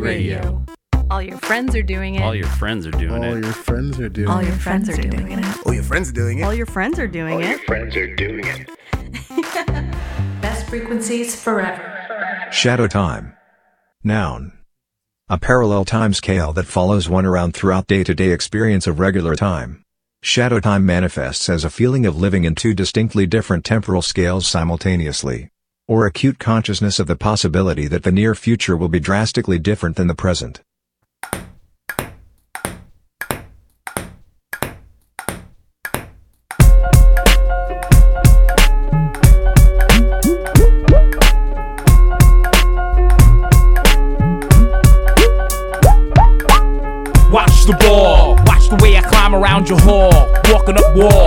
Radio. 0.00 0.64
All 1.10 1.20
your 1.22 1.38
friends 1.38 1.74
are 1.74 1.82
doing 1.82 2.14
it. 2.14 2.22
All 2.22 2.34
your 2.34 2.46
friends 2.46 2.86
are 2.86 2.90
doing 2.92 3.24
All 3.24 3.36
it. 3.36 3.44
your 3.44 3.52
friends 3.52 3.98
are 4.00 4.08
doing 4.08 4.28
All 4.28 4.38
it. 4.38 4.44
your 4.46 4.54
friends 4.54 4.88
are 4.88 4.96
doing 4.96 5.32
it. 5.32 5.56
Oh, 5.66 5.72
your 5.72 5.82
friends 5.82 6.08
are 6.08 6.12
doing 6.12 6.38
it. 6.38 6.42
All 6.44 6.54
your 6.54 6.66
friends 6.66 6.98
are 6.98 7.06
doing 7.08 7.40
it. 7.42 7.60
Friends 7.66 7.96
are 7.96 8.14
doing 8.16 8.44
it. 8.44 8.68
Best 10.40 10.68
frequencies 10.68 11.40
forever. 11.40 12.48
Shadow 12.52 12.86
time. 12.86 13.34
Noun. 14.02 14.52
A 15.28 15.38
parallel 15.38 15.84
time 15.84 16.14
scale 16.14 16.52
that 16.54 16.66
follows 16.66 17.08
one 17.08 17.26
around 17.26 17.52
throughout 17.54 17.86
day-to-day 17.86 18.30
experience 18.30 18.86
of 18.86 18.98
regular 18.98 19.34
time. 19.36 19.82
Shadow 20.22 20.60
time 20.60 20.86
manifests 20.86 21.48
as 21.48 21.64
a 21.64 21.70
feeling 21.70 22.06
of 22.06 22.16
living 22.16 22.44
in 22.44 22.54
two 22.54 22.74
distinctly 22.74 23.26
different 23.26 23.64
temporal 23.64 24.02
scales 24.02 24.46
simultaneously. 24.46 25.49
Or 25.90 26.06
acute 26.06 26.38
consciousness 26.38 27.00
of 27.00 27.08
the 27.08 27.16
possibility 27.16 27.88
that 27.88 28.04
the 28.04 28.12
near 28.12 28.36
future 28.36 28.76
will 28.76 28.88
be 28.88 29.00
drastically 29.00 29.58
different 29.58 29.96
than 29.96 30.06
the 30.06 30.14
present. 30.14 30.60
Watch 47.32 47.64
the 47.66 47.76
ball, 47.80 48.36
watch 48.46 48.68
the 48.68 48.78
way 48.80 48.96
I 48.96 49.02
climb 49.02 49.34
around 49.34 49.68
your 49.68 49.80
hall. 49.80 50.30
Walking 50.52 50.76
up 50.76 50.94
walls, 50.94 51.19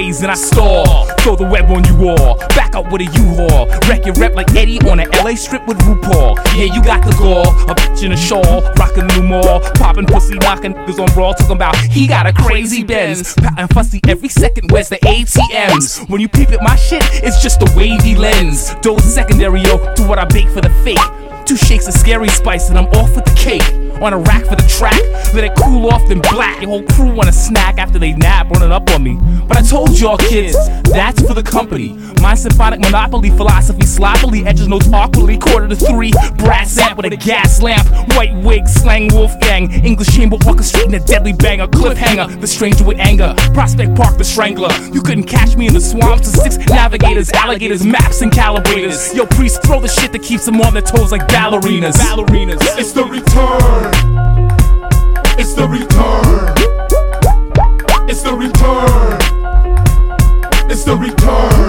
sideways 0.00 0.22
and 0.22 0.30
I 0.30 0.34
stall. 0.34 1.04
Throw 1.20 1.36
the 1.36 1.44
web 1.44 1.70
on 1.70 1.84
you 1.84 2.08
all, 2.08 2.38
back 2.56 2.74
up 2.74 2.90
with 2.90 3.02
a 3.02 3.04
U-Haul. 3.04 3.68
Wreck 3.88 4.06
your 4.06 4.14
rep 4.14 4.34
like 4.34 4.50
Eddie 4.54 4.78
on 4.88 5.00
a 5.00 5.06
LA 5.22 5.34
strip 5.34 5.66
with 5.66 5.78
RuPaul. 5.78 6.36
Yeah, 6.56 6.72
you 6.74 6.82
got 6.82 7.04
the 7.04 7.12
gall, 7.18 7.48
a 7.70 7.74
bitch 7.74 8.02
in 8.02 8.12
a 8.12 8.16
shawl, 8.16 8.62
rockin' 8.78 9.06
new 9.08 9.22
mall. 9.22 9.60
Poppin' 9.74 10.06
pussy, 10.06 10.34
knockin' 10.38 10.74
niggas 10.74 10.98
on 10.98 11.08
raw, 11.16 11.32
talking 11.32 11.56
about 11.56 11.76
he 11.76 12.06
got 12.06 12.26
a 12.26 12.32
crazy 12.32 12.82
Benz. 12.82 13.34
Poutin' 13.34 13.68
fussy 13.72 14.00
every 14.08 14.28
second, 14.28 14.70
where's 14.70 14.88
the 14.88 14.98
ATMs? 14.98 16.08
When 16.08 16.20
you 16.20 16.28
peep 16.28 16.50
at 16.50 16.62
my 16.62 16.76
shit, 16.76 17.02
it's 17.22 17.42
just 17.42 17.62
a 17.62 17.72
wavy 17.76 18.14
lens. 18.14 18.74
Dose 18.80 19.04
secondary, 19.04 19.60
yo, 19.62 19.94
to 19.94 20.02
what 20.04 20.18
I 20.18 20.24
bake 20.24 20.48
for 20.48 20.60
the 20.60 20.70
fake. 20.84 20.98
Two 21.46 21.56
shakes 21.56 21.88
of 21.88 21.94
scary 21.94 22.28
spice 22.28 22.68
and 22.68 22.78
I'm 22.78 22.86
off 22.94 23.14
with 23.16 23.24
the 23.24 23.34
cake. 23.34 23.89
On 24.00 24.14
a 24.14 24.18
rack 24.18 24.46
for 24.46 24.56
the 24.56 24.66
track, 24.66 24.98
let 25.34 25.44
it 25.44 25.52
cool 25.56 25.90
off 25.90 26.06
then 26.08 26.20
black. 26.32 26.62
Your 26.62 26.70
whole 26.70 26.82
crew 26.82 27.14
want 27.14 27.28
a 27.28 27.32
snack 27.32 27.76
after 27.76 27.98
they 27.98 28.14
nap, 28.14 28.48
running 28.50 28.72
up 28.72 28.88
on 28.90 29.02
me. 29.02 29.18
But 29.46 29.58
I 29.58 29.62
told 29.62 29.98
y'all 30.00 30.16
kids, 30.16 30.56
that's 30.84 31.20
for 31.20 31.34
the 31.34 31.42
company. 31.42 31.92
My 32.22 32.34
symphonic 32.34 32.80
monopoly 32.80 33.28
philosophy 33.28 33.86
sloppily 33.86 34.46
edges 34.46 34.68
notes 34.68 34.88
awkwardly. 34.90 35.36
Quarter 35.36 35.68
to 35.68 35.76
three, 35.76 36.12
brass 36.36 36.78
amp 36.78 36.96
with 36.96 37.12
a 37.12 37.16
gas 37.16 37.60
lamp. 37.60 37.86
White 38.14 38.34
wig, 38.42 38.66
slang 38.66 39.08
Wolfgang. 39.12 39.70
English 39.84 40.14
chamber 40.14 40.36
orchestrating 40.38 41.00
a 41.00 41.04
deadly 41.04 41.34
banger. 41.34 41.66
Cliffhanger, 41.66 42.40
the 42.40 42.46
stranger 42.46 42.84
with 42.84 42.98
anger. 42.98 43.34
Prospect 43.52 43.94
Park, 43.96 44.16
the 44.16 44.24
strangler. 44.24 44.72
You 44.94 45.02
couldn't 45.02 45.24
catch 45.24 45.56
me 45.56 45.66
in 45.66 45.74
the 45.74 45.80
swamps 45.80 46.28
of 46.28 46.40
six 46.40 46.56
navigators, 46.68 47.30
alligators, 47.32 47.84
maps, 47.84 48.22
and 48.22 48.32
calibrators. 48.32 49.14
Yo, 49.14 49.26
priest, 49.26 49.62
throw 49.62 49.78
the 49.78 49.88
shit 49.88 50.12
that 50.12 50.22
keeps 50.22 50.46
them 50.46 50.60
on 50.62 50.72
their 50.72 50.82
toes 50.82 51.12
like 51.12 51.28
ballerinas. 51.28 51.96
Ballerinas. 51.96 52.60
It's 52.78 52.92
the 52.92 53.04
return. 53.04 53.89
It's 55.38 55.54
the 55.54 55.66
return. 55.68 56.54
It's 58.08 58.22
the 58.22 58.34
return. 58.34 59.18
It's 60.70 60.84
the 60.84 60.96
return. 60.96 61.59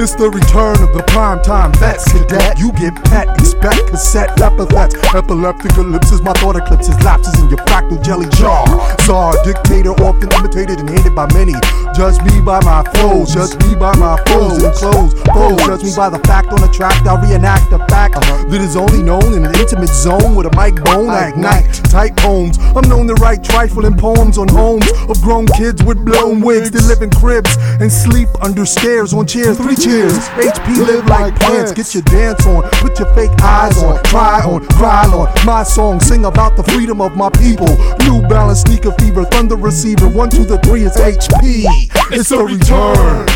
It's 0.00 0.14
the 0.14 0.30
return 0.30 0.80
of 0.80 0.96
the 0.96 1.04
prime 1.12 1.40
primetime 1.40 1.76
vets, 1.76 2.10
cadet. 2.10 2.58
You 2.58 2.72
get 2.72 2.96
pet, 3.04 3.28
expect 3.38 3.88
cassette 3.88 4.40
epithets. 4.40 4.94
Epileptic 5.12 5.76
ellipses, 5.76 6.22
my 6.22 6.32
thought 6.40 6.56
eclipses, 6.56 6.96
lapses 7.04 7.38
in 7.38 7.50
your 7.50 7.58
fractal 7.68 8.02
jelly 8.02 8.24
jar. 8.30 8.64
Czar, 9.04 9.36
dictator, 9.44 9.92
often 10.00 10.32
imitated 10.32 10.80
and 10.80 10.88
hated 10.88 11.14
by 11.14 11.28
many. 11.34 11.52
Judge 11.94 12.16
me 12.24 12.40
by 12.40 12.64
my 12.64 12.82
flows, 12.96 13.34
judge 13.34 13.52
me 13.66 13.76
by 13.76 13.94
my 13.96 14.16
foes 14.24 14.62
and 14.62 14.72
clothes. 14.72 15.12
Foes, 15.36 15.60
judge 15.68 15.84
me 15.84 15.92
by 15.94 16.08
the 16.08 16.18
fact 16.24 16.48
on 16.48 16.60
the 16.64 16.72
track. 16.72 16.96
I 17.04 17.20
reenact 17.20 17.68
the 17.68 17.78
fact 17.92 18.14
that 18.14 18.60
is 18.60 18.76
only 18.76 19.02
known 19.02 19.34
in 19.34 19.44
an 19.44 19.54
intimate 19.54 19.92
zone 19.92 20.34
with 20.34 20.46
a 20.46 20.54
mic 20.56 20.82
bone. 20.82 21.10
I 21.10 21.28
ignite 21.28 21.74
tight 21.92 22.16
poems. 22.16 22.56
I'm 22.74 22.88
known 22.88 23.06
to 23.08 23.14
write 23.20 23.44
trifling 23.44 23.98
poems 23.98 24.38
on 24.38 24.48
homes 24.48 24.88
of 25.08 25.20
grown 25.20 25.46
kids 25.46 25.82
with 25.84 26.02
blown 26.04 26.40
wigs 26.40 26.70
that 26.70 26.88
live 26.88 27.02
in 27.02 27.10
cribs 27.10 27.56
and 27.80 27.92
sleep 27.92 28.28
under 28.40 28.64
stairs 28.64 29.12
on 29.12 29.26
chairs. 29.26 29.58
Three 29.58 29.76
cheers. 29.90 30.28
HP 30.38 30.86
live 30.86 31.06
like 31.06 31.34
plants. 31.40 31.72
Get 31.72 31.94
your 31.94 32.02
dance 32.04 32.46
on, 32.46 32.62
put 32.80 32.98
your 32.98 33.12
fake 33.14 33.30
eyes 33.42 33.82
on, 33.82 34.02
try 34.04 34.40
on, 34.42 34.64
cry 34.68 35.04
on. 35.06 35.28
My 35.44 35.62
song 35.62 36.00
sing 36.00 36.24
about 36.24 36.56
the 36.56 36.62
freedom 36.64 37.00
of 37.00 37.16
my 37.16 37.30
people. 37.30 37.68
New 38.06 38.26
Balance 38.28 38.62
sneaker 38.62 38.92
fever, 38.98 39.24
thunder 39.24 39.56
receiver. 39.56 40.08
One, 40.08 40.30
two, 40.30 40.44
the 40.44 40.58
three 40.58 40.82
is 40.82 40.96
HP. 40.96 41.64
It's 42.12 42.28
the 42.28 42.44
return. 42.44 43.26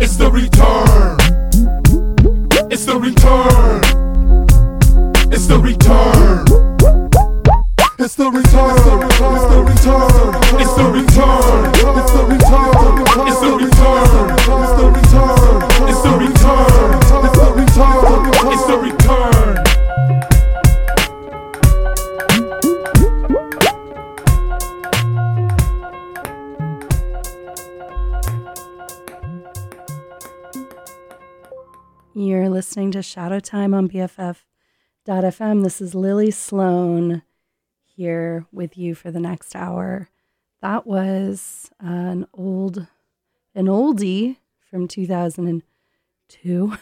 It's 0.00 0.16
the 0.16 0.30
return. 0.30 1.18
It's 2.70 2.84
the 2.84 2.96
return. 2.98 3.80
It's 5.32 5.46
the 5.46 5.58
return. 5.58 6.44
It's 7.98 8.14
the 8.14 8.30
return. 8.30 8.78
It's 9.00 9.50
the 9.50 9.60
return. 9.60 10.34
It's 10.60 10.74
the 10.74 10.86
return. 10.92 11.74
It's 11.98 12.12
the 12.12 12.24
return. 12.24 13.28
It's 13.28 13.40
the 13.40 13.56
return. 13.56 13.77
You're 32.18 32.48
listening 32.48 32.90
to 32.90 33.00
Shadow 33.00 33.38
Time 33.38 33.72
on 33.72 33.88
BFF.fm. 33.88 35.62
This 35.62 35.80
is 35.80 35.94
Lily 35.94 36.32
Sloan 36.32 37.22
here 37.84 38.44
with 38.50 38.76
you 38.76 38.96
for 38.96 39.12
the 39.12 39.20
next 39.20 39.54
hour. 39.54 40.08
That 40.60 40.84
was 40.84 41.70
an 41.78 42.26
old, 42.34 42.88
an 43.54 43.66
oldie 43.66 44.38
from 44.68 44.88
2002. 44.88 46.72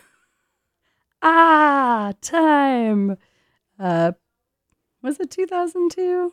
ah, 1.22 2.12
time. 2.22 3.18
Uh, 3.78 4.12
was 5.02 5.20
it 5.20 5.30
2002? 5.30 6.32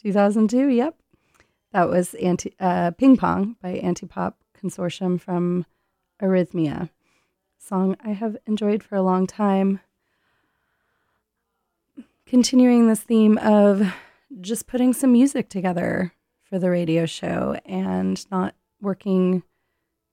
2002, 0.00 0.68
yep. 0.68 0.96
That 1.72 1.90
was 1.90 2.14
anti, 2.14 2.54
uh, 2.58 2.92
Ping 2.92 3.18
Pong 3.18 3.56
by 3.60 3.78
Antipop 3.78 4.36
Consortium 4.58 5.20
from 5.20 5.66
Arrhythmia 6.22 6.88
song 7.68 7.96
I 8.02 8.12
have 8.12 8.38
enjoyed 8.46 8.82
for 8.82 8.96
a 8.96 9.02
long 9.02 9.26
time. 9.26 9.80
Continuing 12.24 12.88
this 12.88 13.02
theme 13.02 13.36
of 13.38 13.92
just 14.40 14.66
putting 14.66 14.94
some 14.94 15.12
music 15.12 15.50
together 15.50 16.14
for 16.44 16.58
the 16.58 16.70
radio 16.70 17.04
show 17.04 17.58
and 17.66 18.24
not 18.30 18.54
working 18.80 19.42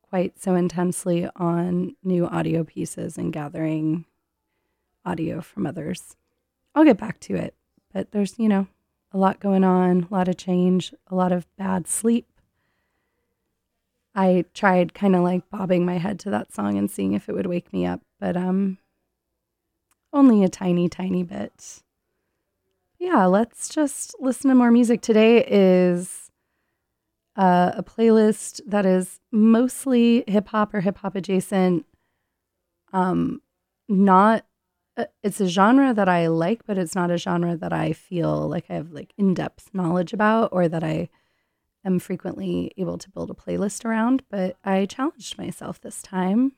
quite 0.02 0.38
so 0.38 0.56
intensely 0.56 1.30
on 1.38 1.96
new 2.04 2.26
audio 2.28 2.66
pieces 2.66 3.18
and 3.18 3.32
gathering 3.32 4.04
audio 5.06 5.40
from 5.40 5.66
others. 5.66 6.18
I'll 6.74 6.84
get 6.84 6.98
back 6.98 7.22
to 7.22 7.36
it, 7.36 7.56
but 7.94 8.12
there's, 8.12 8.38
you 8.38 8.50
know, 8.50 8.68
a 9.14 9.18
lot 9.18 9.40
going 9.40 9.64
on, 9.64 10.08
a 10.12 10.14
lot 10.14 10.28
of 10.28 10.36
change, 10.36 10.94
a 11.08 11.16
lot 11.16 11.32
of 11.32 11.48
bad 11.56 11.88
sleep. 11.88 12.28
I 14.16 14.46
tried 14.54 14.94
kind 14.94 15.16
of 15.16 15.24
like 15.24 15.50
bobbing 15.50 15.86
my 15.86 15.98
head 15.98 16.20
to 16.22 16.30
that 16.30 16.54
song 16.54 16.78
and 16.78 16.90
seeing 16.90 17.14
if 17.14 17.28
it 17.28 17.36
would 17.36 17.48
wake 17.48 17.74
me 17.74 17.86
up, 17.86 18.02
but 18.20 18.38
um 18.38 18.78
only 20.14 20.44
a 20.44 20.50
tiny 20.50 20.88
tiny 20.88 21.24
bit. 21.24 21.84
Yeah, 22.98 23.26
let's 23.26 23.68
just 23.68 24.16
listen 24.20 24.50
to 24.50 24.56
more 24.56 24.72
music. 24.72 25.02
Today 25.02 25.46
is 25.46 26.32
uh, 27.36 27.74
a 27.76 27.84
playlist 27.84 28.62
that 28.66 28.86
is 28.86 29.20
mostly 29.32 30.24
hip 30.28 30.48
hop 30.48 30.74
or 30.74 30.80
hip 30.80 30.98
hop 31.00 31.16
adjacent. 31.16 31.86
Um 32.94 33.42
not 33.90 34.46
uh, 34.98 35.06
it's 35.22 35.42
a 35.42 35.48
genre 35.48 35.94
that 35.94 36.08
I 36.08 36.28
like, 36.28 36.66
but 36.66 36.78
it's 36.78 36.96
not 36.96 37.12
a 37.12 37.18
genre 37.18 37.58
that 37.58 37.74
I 37.74 37.92
feel 37.92 38.48
like 38.48 38.66
I 38.70 38.76
have 38.76 38.92
like 38.92 39.14
in-depth 39.18 39.72
knowledge 39.74 40.14
about 40.14 40.50
or 40.54 40.70
that 40.70 40.86
I 40.86 41.10
am 41.86 42.00
frequently 42.00 42.74
able 42.78 42.98
to 42.98 43.10
build 43.12 43.30
a 43.30 43.34
playlist 43.34 43.86
around, 43.86 44.24
but 44.30 44.58
I 44.66 44.86
challenged 44.88 45.38
myself 45.38 45.80
this 45.80 46.02
time. 46.02 46.54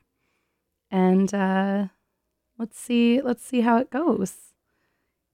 And 0.90 1.32
uh, 1.34 1.88
let's 2.58 2.78
see, 2.80 3.20
let's 3.20 3.44
see 3.44 3.60
how 3.60 3.76
it 3.76 3.90
goes. 3.90 4.54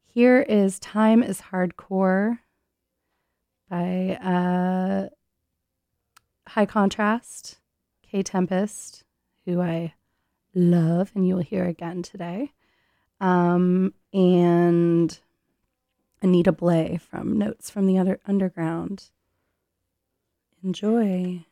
Here 0.05 0.41
is 0.43 0.79
Time 0.81 1.23
is 1.23 1.41
Hardcore 1.53 2.41
by 3.71 4.19
uh, 4.23 5.09
High 6.49 6.67
Contrast, 6.67 7.59
Kae 8.07 8.23
Tempest, 8.25 9.05
who 9.45 9.61
I 9.61 9.95
love 10.55 11.13
and 11.15 11.27
you'll 11.27 11.39
hear 11.39 11.65
again 11.65 12.03
today. 12.03 12.53
um, 13.21 13.95
and 14.13 15.19
Anita 16.23 16.53
Blay 16.53 16.99
from 16.99 17.39
Notes 17.39 17.71
from 17.71 17.87
the 17.87 17.99
Other 17.99 18.21
Underground. 18.27 19.11
Enjoy. 20.65 21.45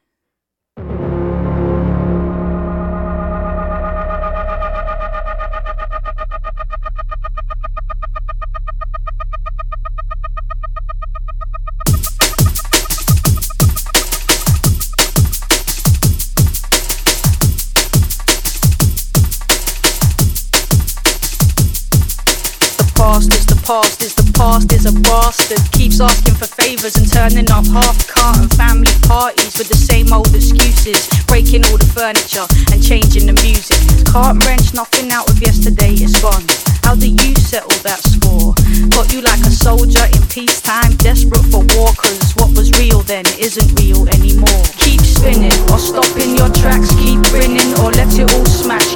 The 22.78 22.92
past 22.96 23.34
is 23.34 23.44
the 23.44 23.60
past 23.66 24.02
is 24.02 24.14
the 24.14 24.32
past 24.32 24.72
is 24.72 24.86
a 24.86 24.92
bastard 25.00 25.72
keeps 25.72 26.00
asking 26.00 26.34
for 26.36 26.46
favors 26.46 26.96
and 26.96 27.12
turning 27.12 27.50
up 27.50 27.66
half 27.66 28.08
carton 28.08 28.48
family 28.48 28.51
parties 29.22 29.54
with 29.56 29.68
the 29.68 29.78
same 29.78 30.12
old 30.12 30.34
excuses. 30.34 30.98
Breaking 31.30 31.62
all 31.70 31.78
the 31.78 31.86
furniture 31.94 32.42
and 32.74 32.82
changing 32.82 33.30
the 33.30 33.36
music. 33.46 33.78
Can't 34.10 34.42
wrench 34.42 34.74
nothing 34.74 35.14
out 35.14 35.30
of 35.30 35.38
yesterday 35.38 35.94
it's 35.94 36.18
gone. 36.18 36.42
How 36.82 36.98
do 36.98 37.06
you 37.06 37.30
settle 37.38 37.78
that 37.86 38.02
score? 38.02 38.50
Got 38.90 39.14
you 39.14 39.22
like 39.22 39.38
a 39.46 39.54
soldier 39.54 40.02
in 40.10 40.22
peacetime 40.26 40.98
desperate 40.98 41.46
for 41.54 41.62
war 41.78 41.94
cause 41.94 42.34
what 42.34 42.50
was 42.58 42.74
real 42.82 43.06
then 43.06 43.22
isn't 43.38 43.70
real 43.78 44.10
anymore. 44.10 44.66
Keep 44.82 45.06
spinning 45.06 45.54
or 45.70 45.78
stop 45.78 46.10
in 46.18 46.34
your 46.34 46.50
tracks 46.50 46.90
keep 46.98 47.22
grinning 47.30 47.70
or 47.78 47.94
let 47.94 48.10
it 48.18 48.26
all 48.26 48.48
smash 48.50 48.90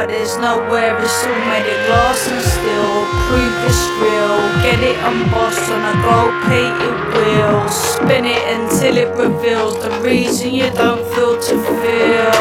but 0.00 0.08
there's 0.08 0.38
nowhere. 0.38 0.96
It's 0.96 1.26
all 1.26 1.40
made 1.44 1.68
of 1.68 1.78
glass 1.86 2.24
and 2.32 2.40
steel. 2.40 2.92
Prove 3.28 3.56
it's 3.68 3.84
real. 4.00 4.40
Get 4.64 4.80
it 4.80 4.96
embossed 5.04 5.68
on 5.68 5.82
a 5.92 5.94
gold 6.00 6.32
plated 6.48 6.96
wheel. 7.12 7.68
Spin 7.68 8.24
it 8.24 8.42
until 8.56 8.96
it 8.96 9.10
reveals 9.14 9.76
the 9.82 9.90
reason 10.00 10.54
you 10.54 10.70
don't 10.70 11.04
feel 11.12 11.38
to 11.38 11.54
feel. 11.80 12.32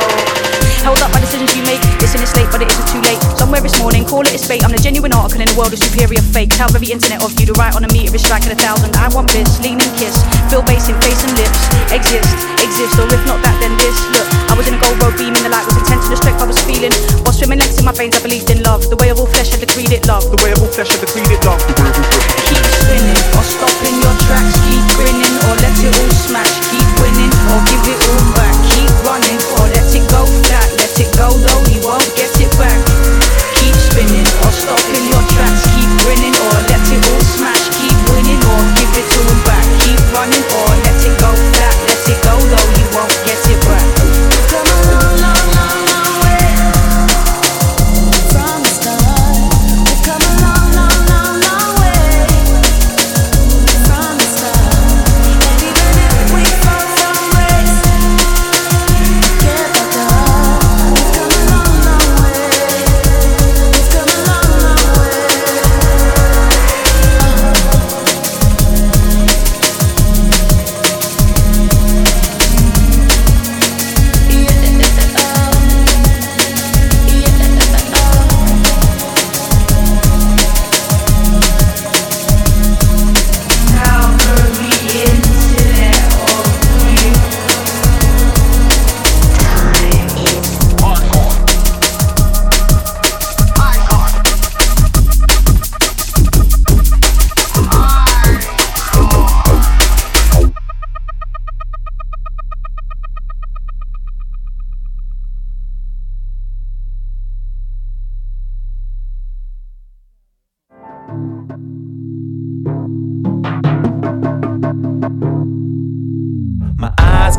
Held 0.83 0.99
up 0.99 1.11
by 1.11 1.19
decisions 1.19 1.53
you 1.53 1.63
make. 1.63 1.88
Listen, 2.09 2.25
it's 2.25 2.33
late, 2.41 2.49
but 2.49 2.57
it 2.65 2.73
isn't 2.73 2.89
too 2.89 3.05
late. 3.05 3.21
Somewhere 3.37 3.61
this 3.61 3.77
morning, 3.77 4.01
call 4.01 4.25
it 4.25 4.33
a 4.33 4.41
fate. 4.41 4.65
I'm 4.65 4.73
the 4.73 4.81
genuine 4.81 5.13
article 5.13 5.45
in 5.45 5.49
the 5.53 5.53
world 5.53 5.69
of 5.69 5.77
superior 5.77 6.25
fake. 6.33 6.49
Tell 6.49 6.65
every 6.73 6.89
internet 6.89 7.21
of 7.21 7.37
you 7.37 7.45
to 7.45 7.53
write 7.53 7.77
on 7.77 7.85
a 7.85 7.91
meter 7.93 8.09
is 8.09 8.25
striking 8.25 8.49
a 8.49 8.57
thousand. 8.57 8.97
I 8.97 9.13
want 9.13 9.29
this, 9.29 9.61
lean 9.61 9.77
and 9.77 9.93
kiss. 9.93 10.17
Feel 10.49 10.65
bass 10.65 10.89
in 10.89 10.97
face 11.05 11.21
and 11.21 11.37
lips. 11.37 11.61
Exist, 11.93 12.25
exist, 12.65 12.97
or 12.97 13.05
if 13.13 13.21
not 13.29 13.45
that, 13.45 13.53
then 13.61 13.77
this. 13.77 13.93
Look, 14.09 14.25
I 14.49 14.57
was 14.57 14.65
in 14.65 14.73
a 14.73 14.81
gold 14.81 14.97
road 15.05 15.21
beaming, 15.21 15.37
the 15.45 15.53
light 15.53 15.69
was 15.69 15.77
intense 15.77 16.09
and 16.09 16.09
the 16.09 16.17
strength 16.17 16.41
I 16.41 16.49
was 16.49 16.57
feeling. 16.65 16.89
While 17.21 17.37
swimming 17.37 17.61
next 17.61 17.77
in 17.77 17.85
my 17.85 17.93
veins, 17.93 18.17
I 18.17 18.25
believed 18.25 18.49
in 18.49 18.65
love. 18.65 18.89
The 18.89 18.97
way 18.97 19.13
of 19.13 19.21
all 19.21 19.29
flesh 19.29 19.53
had 19.53 19.61
decreed 19.61 19.93
it, 19.93 20.09
love. 20.09 20.25
The 20.33 20.41
way 20.41 20.49
of 20.49 20.65
all 20.65 20.73
flesh 20.73 20.89
had 20.89 21.05
decreed 21.05 21.29
it, 21.29 21.45
love. 21.45 21.61
The 21.61 21.77
way 21.77 21.93
of 21.93 22.09
all 22.09 22.09
flesh 22.09 22.49
Keep 22.49 22.65
spinning 22.73 23.21
or 23.37 23.45
stop 23.45 23.77
in 23.85 23.93
your 24.01 24.15
tracks. 24.25 24.57
Keep 24.65 24.81
grinning 24.97 25.35
or 25.45 25.53
let 25.61 25.77
it 25.77 25.93
all 25.93 26.13
smash. 26.25 26.57
Keep 26.73 26.89
winning 27.05 27.33
or 27.53 27.61
give 27.69 27.85
it 27.85 28.01
all 28.01 28.25
back. 28.33 28.57
Keep 28.73 28.93
running 29.05 29.39
or 29.61 29.65
let 29.77 29.85
it 29.93 30.05
go 30.09 30.25
flat. 30.49 30.78
It 30.99 31.15
go 31.15 31.29
though 31.29 31.63
you 31.71 31.79
won't 31.81 32.03
get 32.17 32.41
it 32.41 32.51
back. 32.57 32.88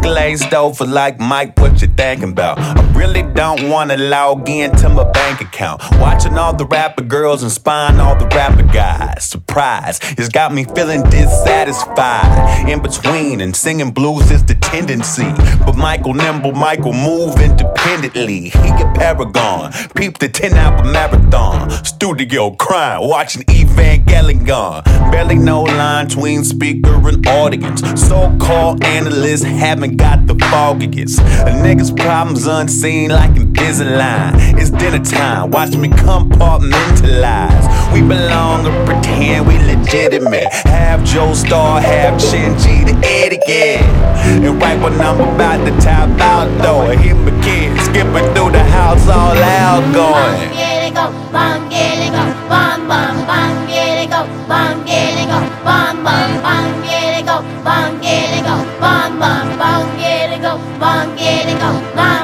Glazed 0.03 0.55
over 0.55 0.87
like 0.87 1.19
Mike, 1.21 1.59
what 1.59 1.81
you 1.81 1.89
thinking 1.89 2.31
about? 2.31 2.59
I 2.59 2.81
really 2.93 3.23
don't 3.23 3.69
wanna 3.69 3.97
log 3.97 4.49
into 4.49 4.89
my 4.89 5.05
bank 5.11 5.41
account. 5.41 5.83
Watching 5.99 6.37
all 6.39 6.55
the 6.55 6.67
rapper 6.67 7.05
girls 7.05 7.43
and 7.43 7.53
spying 7.53 8.01
all 8.01 8.17
the 8.17 8.27
rapper 8.27 8.63
guys. 8.63 9.25
Surprise, 9.25 10.01
it's 10.19 10.29
got 10.29 10.53
me 10.53 10.65
feeling 10.65 11.03
dissatisfied. 11.11 12.69
In 12.69 12.83
between 12.83 13.41
and 13.41 13.55
singing 13.55 13.91
blues 13.91 14.31
is 14.31 14.45
the 14.45 14.55
tendency. 14.57 15.31
But 15.65 15.77
Michael 15.77 16.15
Nimble, 16.15 16.53
Michael 16.53 16.93
move 16.93 17.39
independently. 17.41 18.51
He 18.51 18.69
a 18.69 18.93
paragon, 18.95 19.73
peep 19.95 20.19
the 20.19 20.29
10 20.29 20.55
album 20.55 20.93
marathon. 20.93 21.71
Studio 21.85 22.51
crime, 22.53 23.07
watching 23.07 23.45
Eve 23.51 23.70
Van 23.71 24.05
Galen. 24.05 24.45
Barely 25.11 25.37
no 25.37 25.63
line 25.63 26.09
between 26.09 26.45
speaker 26.45 26.95
and 27.09 27.27
audience. 27.27 27.81
So 28.01 28.37
called 28.41 28.85
analysts 28.85 29.43
haven't 29.43 29.97
got 29.97 30.27
the 30.27 30.35
foggiest. 30.51 31.19
A 31.21 31.53
nigga's 31.63 31.91
problems 31.91 32.47
unseen 32.47 33.11
like 33.11 33.33
Invisalign. 33.33 34.59
It's 34.59 34.71
dinner 34.71 35.05
time, 35.05 35.51
watch 35.51 35.77
me 35.77 35.89
compartmentalize. 35.89 37.93
We 37.93 38.01
belong 38.03 38.67
or 38.67 38.87
pretend 38.87 39.47
we 39.47 39.59
legitimate. 39.59 40.53
Half 40.65 41.05
Joe 41.05 41.35
Star, 41.35 41.81
half 41.81 42.21
Shinji 42.21 42.85
the 42.87 43.07
etiquette. 43.07 43.83
And 44.45 44.61
right 44.61 44.81
when 44.81 45.01
I'm 45.01 45.21
about 45.21 45.65
to 45.65 45.71
tap 45.81 46.09
out, 46.21 46.49
though, 46.63 46.83
I 46.83 46.97
hear 46.97 47.15
my 47.15 47.31
kid 47.43 47.79
skipping 47.81 48.35
through 48.35 48.53
the 48.53 48.65
house 48.65 49.09
all 49.09 49.35
loud 49.35 49.95
going. 49.95 50.51
I 62.03 62.20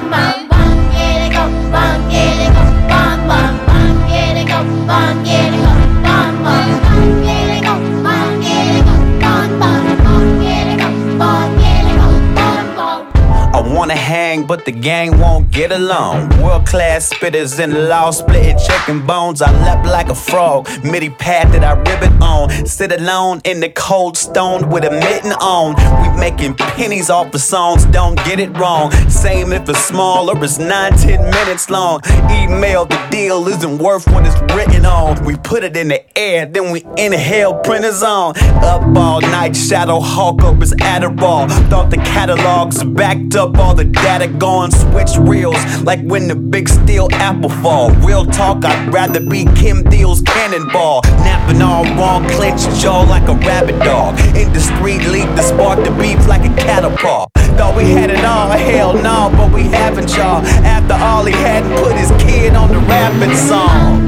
but 14.47 14.65
the 14.65 14.73
gang 14.73 15.19
won't 15.19 15.51
get 15.51 15.73
along. 15.73 16.29
World 16.43 16.67
class 16.67 17.13
spitters 17.13 17.59
in 17.63 17.71
the 17.71 17.89
law, 17.89 18.11
splitting 18.11 18.59
chicken 18.59 19.07
bones. 19.07 19.43
I 19.43 19.51
leapt 19.65 19.87
like 19.87 20.09
a 20.09 20.15
frog, 20.15 20.69
midi 20.85 21.11
pad 21.11 21.53
that 21.53 21.65
I 21.65 21.73
ribbon 21.73 22.23
on. 22.23 22.67
Sit 22.67 22.93
alone 22.93 23.41
in 23.45 23.61
the 23.61 23.69
cold 23.71 24.17
stone 24.17 24.69
with 24.71 24.85
a 24.85 24.91
mitten 24.91 25.33
on. 25.33 25.75
We 26.03 26.21
making 26.21 26.55
pennies 26.55 27.11
off 27.11 27.33
the 27.33 27.39
songs, 27.39 27.85
don't 27.87 28.17
get 28.25 28.39
it 28.39 28.57
wrong. 28.57 28.93
Same 29.09 29.53
if 29.53 29.69
it's 29.69 29.85
small 29.85 30.31
or 30.31 30.45
it's 30.45 30.59
nine, 30.59 30.93
ten 30.93 31.23
minutes 31.31 31.69
long. 31.71 32.01
Email 32.31 32.85
the 32.85 33.09
deal 33.11 33.47
isn't 33.49 33.79
worth 33.79 34.07
what 34.09 34.25
it's 34.27 34.41
written 34.55 34.87
on. 34.87 35.25
We 35.25 35.37
put 35.37 35.65
it 35.65 35.77
in 35.77 35.89
the 35.89 36.19
air, 36.19 36.47
then 36.47 36.71
we 36.71 36.85
inhale 36.97 37.55
printers 37.55 38.03
on. 38.03 38.39
Up 38.63 38.83
all 38.97 39.21
night, 39.21 39.57
shadow 39.57 40.01
hawk 40.01 40.43
up 40.43 40.61
his 40.61 40.75
Adderall. 40.75 41.49
Thought 41.69 41.91
the 41.91 41.99
catalogs 41.99 42.83
backed 42.85 43.35
up 43.35 43.59
all 43.59 43.75
the 43.75 43.85
data 43.85 44.29
going 44.39 44.71
switch 44.71 45.17
reels 45.19 45.57
like 45.83 46.01
when 46.03 46.29
the 46.29 46.35
big 46.35 46.69
steel 46.69 47.09
apple 47.13 47.49
fall. 47.49 47.91
Real 48.07 48.25
talk, 48.25 48.65
I'd 48.65 48.93
rather 48.93 49.21
be 49.21 49.45
Kim 49.57 49.83
Deal's 49.85 50.23
cannonball. 50.23 51.03
Napping 51.25 51.63
all 51.63 51.85
wrong, 51.97 52.29
clench 52.31 52.63
jaw 52.81 53.03
like 53.03 53.29
a 53.29 53.35
rabbit 53.47 53.79
dog. 53.81 54.19
In 54.37 54.53
the 54.53 54.61
street, 54.61 55.03
lead 55.09 55.29
the 55.37 55.43
spark 55.43 55.83
the 55.85 55.91
beef 55.93 56.27
like 56.27 56.45
a 56.45 56.55
catapult. 56.57 57.31
Thought 57.57 57.77
we 57.77 57.85
had 57.91 58.11
it 58.11 58.25
all, 58.25 58.51
hell 58.51 58.93
no, 58.93 59.33
but 59.37 59.51
we 59.53 59.63
haven't 59.63 60.15
y'all. 60.15 60.45
After 60.65 60.93
all, 60.93 61.25
he 61.25 61.33
hadn't 61.33 61.73
put 61.83 61.97
his 61.97 62.11
kid 62.23 62.55
on 62.55 62.69
the 62.69 62.79
rapping 62.81 63.35
song. 63.35 64.07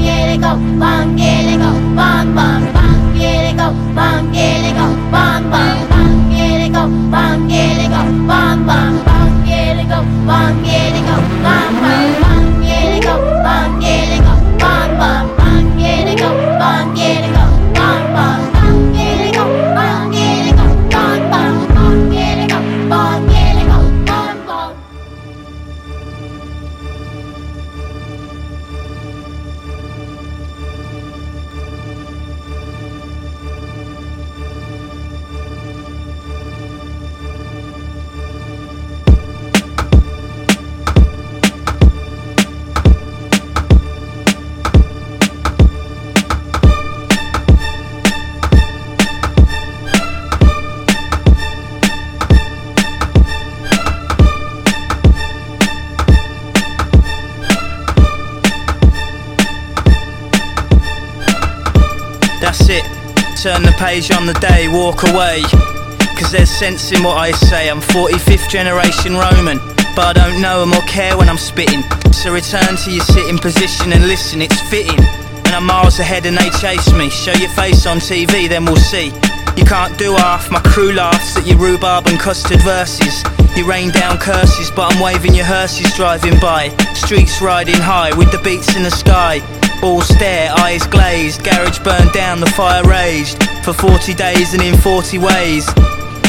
That's 1.89 2.18
On 63.99 64.27
the 64.27 64.35
day, 64.35 64.69
walk 64.69 65.03
away. 65.09 65.43
Cause 66.15 66.31
there's 66.31 66.49
sense 66.49 66.93
in 66.93 67.03
what 67.03 67.17
I 67.17 67.33
say. 67.33 67.69
I'm 67.69 67.81
45th 67.81 68.49
generation 68.49 69.17
Roman, 69.17 69.59
but 69.97 70.07
I 70.07 70.13
don't 70.13 70.41
know 70.41 70.63
or 70.63 70.83
care 70.83 71.19
when 71.19 71.29
I'm 71.29 71.37
spitting. 71.37 71.83
So 72.13 72.33
return 72.33 72.77
to 72.77 72.93
your 72.93 73.05
sitting 73.05 73.39
position 73.39 73.93
and 73.93 74.07
listen, 74.07 74.41
it's 74.41 74.61
fitting. 74.71 75.28
And 75.49 75.57
I'm 75.57 75.65
miles 75.65 75.99
ahead 75.99 76.27
and 76.27 76.37
they 76.37 76.51
chase 76.61 76.93
me. 76.93 77.09
Show 77.09 77.33
your 77.33 77.49
face 77.49 77.87
on 77.87 78.01
TV, 78.01 78.51
then 78.51 78.67
we'll 78.67 78.77
see. 78.77 79.07
You 79.57 79.65
can't 79.65 79.97
do 79.97 80.13
half, 80.13 80.51
my 80.51 80.61
crew 80.61 80.93
laughs 80.93 81.39
at 81.39 81.47
your 81.47 81.57
rhubarb 81.57 82.07
and 82.07 82.21
custard 82.21 82.61
verses. 82.61 83.25
You 83.57 83.67
rain 83.67 83.91
down 83.91 84.19
curses, 84.19 84.71
but 84.71 84.93
I'm 84.93 85.01
waving 85.01 85.35
your 85.35 85.47
hearses 85.47 85.91
driving 85.97 86.39
by. 86.39 86.69
Streets 86.93 87.41
riding 87.41 87.81
high 87.81 88.15
with 88.15 88.31
the 88.31 88.43
beats 88.45 88.77
in 88.77 88.83
the 88.83 88.91
sky. 88.91 89.41
All 89.83 90.03
stare, 90.03 90.53
eyes 90.59 90.87
glazed, 90.87 91.43
garage 91.43 91.79
burned 91.79 92.13
down, 92.13 92.41
the 92.41 92.51
fire 92.51 92.85
raged. 92.85 93.43
For 93.65 93.73
40 93.73 94.13
days 94.13 94.53
and 94.53 94.63
in 94.63 94.77
40 94.77 95.17
ways. 95.17 95.65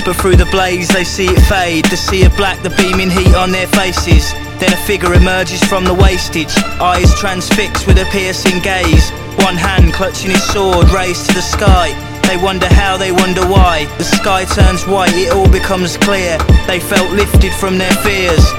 But 0.06 0.16
through 0.16 0.38
the 0.38 0.48
blaze 0.50 0.88
they 0.88 1.04
see 1.04 1.28
it 1.28 1.42
fade 1.42 1.84
The 1.86 1.98
sea 1.98 2.24
of 2.24 2.34
black, 2.38 2.64
the 2.64 2.70
beaming 2.70 3.10
heat 3.10 3.36
on 3.36 3.52
their 3.52 3.68
faces 3.68 4.34
Then 4.60 4.74
a 4.74 4.78
figure 4.86 5.14
emerges 5.14 5.64
from 5.64 5.86
the 5.86 5.94
wastage. 5.94 6.56
Eyes 6.82 7.14
transfixed 7.16 7.88
with 7.88 7.98
a 7.98 8.06
piercing 8.12 8.60
gaze. 8.60 9.10
One 9.48 9.56
hand 9.56 9.94
clutching 9.94 10.32
his 10.32 10.44
sword 10.52 10.90
raised 10.90 11.28
to 11.28 11.34
the 11.34 11.42
sky. 11.42 11.96
They 12.28 12.38
wonder 12.38 12.68
how, 12.68 12.98
they 12.98 13.12
wonder 13.12 13.42
why. 13.48 13.86
The 13.98 14.04
sky 14.04 14.46
turns 14.46 14.86
white, 14.86 15.14
it 15.16 15.32
all 15.32 15.50
becomes 15.50 15.98
clear. 15.98 16.38
They 16.68 16.80
felt 16.80 17.10
lifted 17.12 17.54
from 17.54 17.78
their 17.78 17.94
fears 18.04 18.59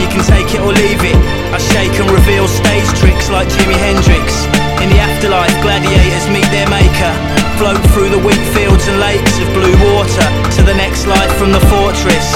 You 0.00 0.08
can 0.08 0.24
take 0.24 0.48
it 0.56 0.64
or 0.64 0.72
leave 0.72 1.04
it. 1.04 1.18
I 1.52 1.60
shake 1.60 1.92
and 2.00 2.08
reveal 2.08 2.48
stage 2.48 2.88
tricks 2.96 3.28
like 3.28 3.52
Jimi 3.52 3.76
Hendrix. 3.76 4.48
In 4.80 4.88
the 4.88 4.96
afterlife, 4.96 5.52
gladiators 5.60 6.24
meet 6.32 6.48
their 6.48 6.64
maker. 6.72 7.12
Float 7.60 7.84
through 7.92 8.08
the 8.08 8.22
wheat 8.24 8.40
fields 8.56 8.88
and 8.88 8.96
lakes 8.96 9.36
of 9.36 9.46
blue 9.52 9.76
water 9.92 10.26
to 10.56 10.60
the 10.64 10.72
next 10.72 11.04
life 11.04 11.28
from 11.36 11.52
the 11.52 11.60
fortress. 11.68 12.26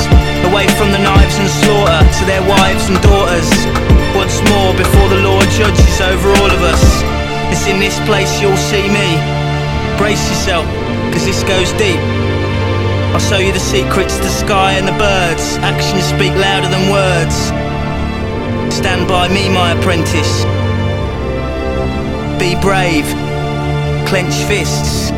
Away 0.44 0.68
from 0.76 0.92
the 0.92 1.00
knives 1.00 1.40
and 1.40 1.48
slaughter 1.48 2.00
to 2.04 2.22
their 2.28 2.44
wives 2.44 2.84
and 2.92 3.00
daughters. 3.00 3.48
Once 4.12 4.36
more 4.52 4.76
before 4.76 5.08
the 5.08 5.24
Lord 5.24 5.48
judges 5.56 5.96
over 6.04 6.28
all 6.44 6.52
of 6.52 6.60
us. 6.60 6.84
It's 7.48 7.64
in 7.66 7.80
this 7.80 7.96
place 8.04 8.40
you'll 8.44 8.60
see 8.60 8.92
me. 8.92 9.08
Brace 9.96 10.20
yourself, 10.28 10.68
cause 11.16 11.24
this 11.24 11.42
goes 11.48 11.72
deep. 11.80 12.23
I'll 13.14 13.20
show 13.20 13.38
you 13.38 13.52
the 13.52 13.60
secrets, 13.60 14.18
the 14.18 14.28
sky 14.28 14.72
and 14.72 14.88
the 14.88 14.98
birds. 14.98 15.56
Actions 15.58 16.02
speak 16.02 16.34
louder 16.34 16.66
than 16.66 16.90
words. 16.90 17.36
Stand 18.74 19.06
by 19.06 19.28
me, 19.28 19.48
my 19.48 19.70
apprentice. 19.70 20.42
Be 22.40 22.60
brave. 22.60 23.06
Clench 24.08 24.34
fists. 24.48 25.12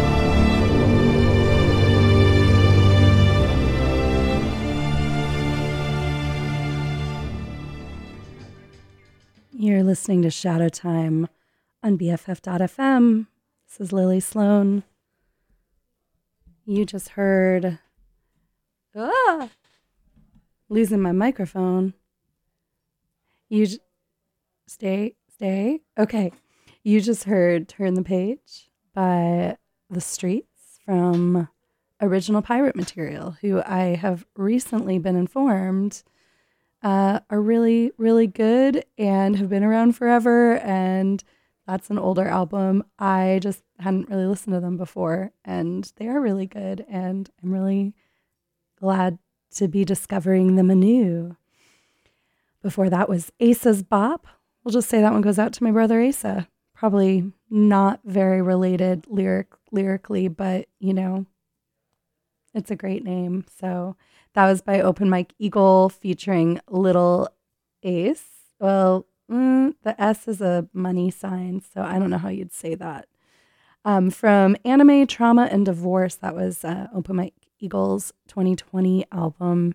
You're 9.52 9.82
listening 9.82 10.20
to 10.20 10.30
Shadow 10.30 10.68
Time 10.68 11.28
on 11.82 11.96
BFF.fm. 11.96 13.26
This 13.66 13.80
is 13.80 13.90
Lily 13.90 14.20
Sloan. 14.20 14.82
You 16.66 16.84
just 16.84 17.08
heard. 17.10 17.78
Ah! 18.96 19.50
Losing 20.70 21.00
my 21.00 21.12
microphone. 21.12 21.92
You 23.48 23.66
j- 23.66 23.78
stay, 24.66 25.16
stay. 25.34 25.82
Okay. 25.98 26.32
You 26.82 27.00
just 27.00 27.24
heard 27.24 27.68
Turn 27.68 27.94
the 27.94 28.02
Page 28.02 28.70
by 28.94 29.58
The 29.90 30.00
Streets 30.00 30.80
from 30.84 31.48
Original 32.00 32.40
Pirate 32.40 32.74
Material, 32.74 33.36
who 33.42 33.60
I 33.66 33.96
have 33.96 34.24
recently 34.34 34.98
been 34.98 35.16
informed 35.16 36.02
uh, 36.82 37.20
are 37.28 37.40
really, 37.40 37.92
really 37.98 38.26
good 38.26 38.84
and 38.96 39.36
have 39.36 39.50
been 39.50 39.64
around 39.64 39.92
forever. 39.92 40.58
And 40.58 41.22
that's 41.66 41.90
an 41.90 41.98
older 41.98 42.26
album. 42.26 42.84
I 42.98 43.40
just 43.42 43.62
hadn't 43.78 44.08
really 44.08 44.26
listened 44.26 44.54
to 44.54 44.60
them 44.60 44.76
before, 44.76 45.32
and 45.44 45.90
they 45.96 46.06
are 46.08 46.20
really 46.20 46.46
good. 46.46 46.84
And 46.88 47.28
I'm 47.42 47.52
really 47.52 47.94
glad 48.78 49.18
to 49.56 49.68
be 49.68 49.84
discovering 49.84 50.56
them 50.56 50.70
anew. 50.70 51.36
Before 52.62 52.90
that 52.90 53.08
was 53.08 53.32
Asa's 53.40 53.82
Bop. 53.82 54.26
We'll 54.64 54.72
just 54.72 54.88
say 54.88 55.00
that 55.00 55.12
one 55.12 55.22
goes 55.22 55.38
out 55.38 55.52
to 55.54 55.64
my 55.64 55.70
brother 55.70 56.02
Asa. 56.02 56.48
Probably 56.74 57.32
not 57.48 58.00
very 58.04 58.42
related 58.42 59.06
lyric 59.08 59.48
lyrically, 59.70 60.28
but 60.28 60.66
you 60.78 60.92
know, 60.92 61.26
it's 62.54 62.70
a 62.70 62.76
great 62.76 63.04
name. 63.04 63.44
So 63.60 63.96
that 64.34 64.46
was 64.46 64.60
by 64.62 64.80
Open 64.80 65.08
Mike 65.08 65.32
Eagle 65.38 65.88
featuring 65.88 66.60
Little 66.68 67.28
Ace. 67.82 68.24
Well, 68.58 69.06
mm, 69.30 69.74
the 69.82 70.00
S 70.00 70.28
is 70.28 70.40
a 70.40 70.68
money 70.72 71.10
sign, 71.10 71.62
so 71.72 71.82
I 71.82 71.98
don't 71.98 72.10
know 72.10 72.18
how 72.18 72.28
you'd 72.28 72.52
say 72.52 72.74
that. 72.74 73.06
Um, 73.84 74.10
from 74.10 74.56
Anime, 74.64 75.06
Trauma, 75.06 75.48
and 75.50 75.64
Divorce, 75.64 76.16
that 76.16 76.34
was 76.34 76.64
uh, 76.64 76.88
Open 76.92 77.16
Mike 77.16 77.45
Eagle's 77.66 78.12
2020 78.28 79.04
album. 79.10 79.74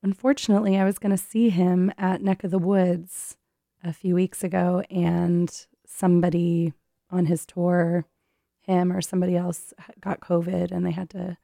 Unfortunately, 0.00 0.78
I 0.78 0.84
was 0.84 1.00
going 1.00 1.10
to 1.10 1.22
see 1.22 1.50
him 1.50 1.92
at 1.98 2.22
Neck 2.22 2.44
of 2.44 2.52
the 2.52 2.58
Woods 2.58 3.36
a 3.82 3.92
few 3.92 4.14
weeks 4.14 4.44
ago, 4.44 4.84
and 4.90 5.66
somebody 5.84 6.72
on 7.10 7.26
his 7.26 7.44
tour, 7.44 8.04
him 8.62 8.92
or 8.92 9.00
somebody 9.00 9.36
else, 9.36 9.74
got 10.00 10.20
COVID 10.20 10.70
and 10.70 10.86
they 10.86 10.92
had 10.92 11.10
to 11.10 11.36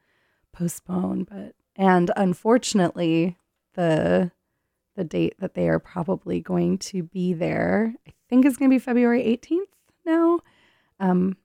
postpone. 0.52 1.24
But 1.24 1.56
and 1.74 2.12
unfortunately, 2.16 3.36
the 3.74 4.30
the 4.94 5.04
date 5.04 5.34
that 5.40 5.54
they 5.54 5.68
are 5.68 5.80
probably 5.80 6.40
going 6.40 6.78
to 6.78 7.02
be 7.02 7.34
there, 7.34 7.94
I 8.06 8.12
think 8.28 8.46
is 8.46 8.56
going 8.56 8.70
to 8.70 8.74
be 8.74 8.78
February 8.78 9.24
18th 9.24 9.74
now. 10.06 10.38
Um, 11.00 11.36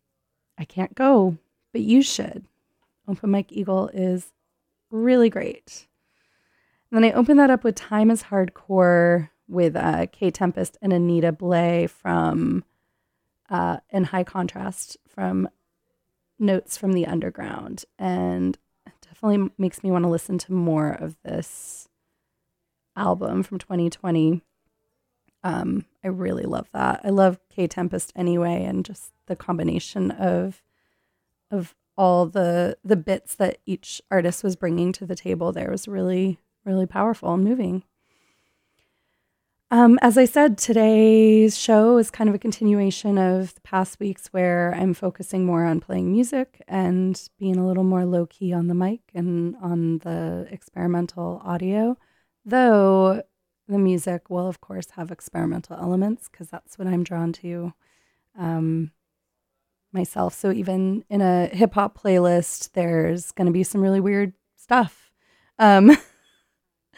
I 0.59 0.63
can't 0.63 0.93
go, 0.93 1.37
but 1.73 1.81
you 1.81 2.03
should. 2.03 2.45
Open 3.08 3.31
Mike 3.31 3.51
Eagle 3.51 3.89
is 3.93 4.31
really 4.89 5.29
great. 5.29 5.88
And 6.91 7.03
then 7.03 7.12
I 7.12 7.15
opened 7.15 7.39
that 7.39 7.50
up 7.50 7.63
with 7.63 7.75
Time 7.75 8.12
is 8.12 8.24
Hardcore 8.24 9.29
with 9.48 9.75
uh, 9.75 10.08
Kae 10.08 10.34
Tempest 10.34 10.77
and 10.81 10.93
Anita 10.93 11.31
Blay 11.31 11.88
from 11.88 12.63
uh, 13.50 13.77
in 13.89 14.05
high 14.05 14.24
contrast 14.24 14.98
from 15.08 15.50
Notes 16.40 16.77
from 16.77 16.94
the 16.94 17.05
Underground. 17.05 17.85
And 18.00 18.57
it 18.85 18.94
definitely 19.01 19.51
makes 19.57 19.83
me 19.83 19.92
want 19.92 20.03
to 20.03 20.09
listen 20.09 20.37
to 20.40 20.53
more 20.53 20.92
of 20.92 21.16
this 21.24 21.87
album 22.96 23.44
from 23.44 23.59
2020. 23.59 24.42
Um, 25.44 25.85
I 26.03 26.07
really 26.07 26.44
love 26.44 26.70
that. 26.74 27.01
I 27.03 27.09
love 27.09 27.40
Kae 27.55 27.70
Tempest 27.70 28.11
anyway, 28.16 28.64
and 28.64 28.85
just 28.85 29.11
the 29.27 29.35
combination 29.35 30.11
of 30.11 30.61
of 31.50 31.75
all 31.97 32.25
the 32.25 32.77
the 32.83 32.95
bits 32.95 33.35
that 33.35 33.57
each 33.65 34.01
artist 34.09 34.43
was 34.43 34.55
bringing 34.55 34.91
to 34.93 35.05
the 35.05 35.15
table 35.15 35.51
there 35.51 35.71
was 35.71 35.87
really 35.87 36.39
really 36.65 36.85
powerful 36.85 37.33
and 37.33 37.43
moving. 37.43 37.83
Um, 39.73 39.97
as 40.01 40.17
I 40.17 40.25
said, 40.25 40.57
today's 40.57 41.57
show 41.57 41.97
is 41.97 42.11
kind 42.11 42.27
of 42.29 42.35
a 42.35 42.39
continuation 42.39 43.17
of 43.17 43.55
the 43.55 43.61
past 43.61 44.01
weeks 44.01 44.27
where 44.33 44.75
I'm 44.75 44.93
focusing 44.93 45.45
more 45.45 45.63
on 45.63 45.79
playing 45.79 46.11
music 46.11 46.61
and 46.67 47.17
being 47.39 47.55
a 47.55 47.65
little 47.65 47.85
more 47.85 48.03
low 48.03 48.25
key 48.25 48.51
on 48.51 48.67
the 48.67 48.73
mic 48.73 48.99
and 49.13 49.55
on 49.61 49.99
the 49.99 50.45
experimental 50.51 51.41
audio. 51.45 51.97
Though 52.43 53.23
the 53.69 53.77
music 53.77 54.29
will, 54.29 54.45
of 54.45 54.59
course, 54.59 54.89
have 54.91 55.09
experimental 55.09 55.77
elements 55.77 56.27
because 56.27 56.49
that's 56.49 56.77
what 56.77 56.89
I'm 56.89 57.05
drawn 57.05 57.31
to 57.33 57.73
um, 58.37 58.91
myself. 59.93 60.33
So 60.33 60.51
even 60.51 61.03
in 61.09 61.21
a 61.21 61.47
hip 61.47 61.73
hop 61.73 61.99
playlist, 62.01 62.71
there's 62.73 63.31
going 63.31 63.47
to 63.47 63.51
be 63.51 63.63
some 63.63 63.81
really 63.81 63.99
weird 63.99 64.33
stuff, 64.55 65.11
um, 65.59 65.95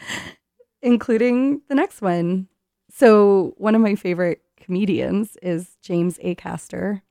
including 0.82 1.62
the 1.68 1.74
next 1.74 2.00
one. 2.00 2.48
So 2.90 3.54
one 3.56 3.74
of 3.74 3.80
my 3.80 3.94
favorite 3.94 4.42
comedians 4.56 5.36
is 5.42 5.76
James 5.82 6.18
Acaster, 6.18 7.02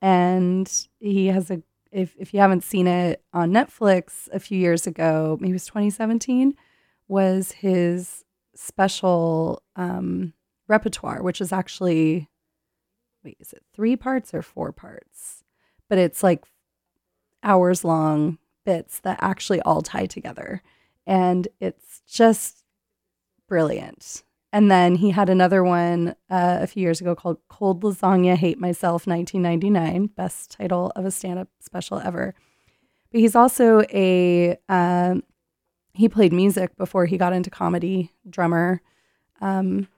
and 0.00 0.70
he 0.98 1.28
has 1.28 1.50
a. 1.50 1.62
If 1.90 2.14
if 2.18 2.32
you 2.32 2.40
haven't 2.40 2.64
seen 2.64 2.86
it 2.86 3.22
on 3.34 3.52
Netflix 3.52 4.28
a 4.32 4.40
few 4.40 4.58
years 4.58 4.86
ago, 4.86 5.36
maybe 5.40 5.50
it 5.50 5.54
was 5.54 5.66
2017, 5.66 6.54
was 7.06 7.52
his 7.52 8.24
special 8.54 9.62
um, 9.76 10.32
repertoire, 10.68 11.22
which 11.22 11.40
is 11.40 11.52
actually 11.52 12.28
wait, 13.24 13.36
is 13.40 13.52
it 13.52 13.62
three 13.72 13.96
parts 13.96 14.34
or 14.34 14.42
four 14.42 14.72
parts? 14.72 15.44
But 15.88 15.98
it's 15.98 16.22
like 16.22 16.44
hours 17.42 17.84
long 17.84 18.38
bits 18.64 19.00
that 19.00 19.18
actually 19.20 19.60
all 19.62 19.82
tie 19.82 20.06
together. 20.06 20.62
And 21.06 21.48
it's 21.60 22.02
just 22.06 22.64
brilliant. 23.48 24.22
And 24.52 24.70
then 24.70 24.96
he 24.96 25.10
had 25.10 25.30
another 25.30 25.64
one 25.64 26.10
uh, 26.30 26.58
a 26.60 26.66
few 26.66 26.82
years 26.82 27.00
ago 27.00 27.14
called 27.14 27.38
Cold 27.48 27.82
Lasagna 27.82 28.36
Hate 28.36 28.60
Myself 28.60 29.06
1999, 29.06 30.08
best 30.08 30.50
title 30.50 30.92
of 30.94 31.06
a 31.06 31.10
stand 31.10 31.38
up 31.38 31.48
special 31.58 31.98
ever. 31.98 32.34
But 33.10 33.20
he's 33.20 33.34
also 33.34 33.82
a, 33.92 34.58
uh, 34.68 35.16
he 35.94 36.08
played 36.08 36.32
music 36.32 36.76
before 36.76 37.06
he 37.06 37.16
got 37.16 37.32
into 37.32 37.50
comedy, 37.50 38.12
drummer. 38.28 38.82
Um, 39.40 39.88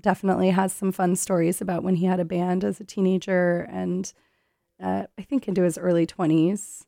definitely 0.00 0.50
has 0.50 0.72
some 0.72 0.92
fun 0.92 1.16
stories 1.16 1.60
about 1.60 1.82
when 1.82 1.96
he 1.96 2.06
had 2.06 2.20
a 2.20 2.24
band 2.24 2.64
as 2.64 2.80
a 2.80 2.84
teenager 2.84 3.68
and 3.70 4.12
uh, 4.82 5.04
I 5.18 5.22
think 5.22 5.48
into 5.48 5.62
his 5.62 5.78
early 5.78 6.06
20s. 6.06 6.84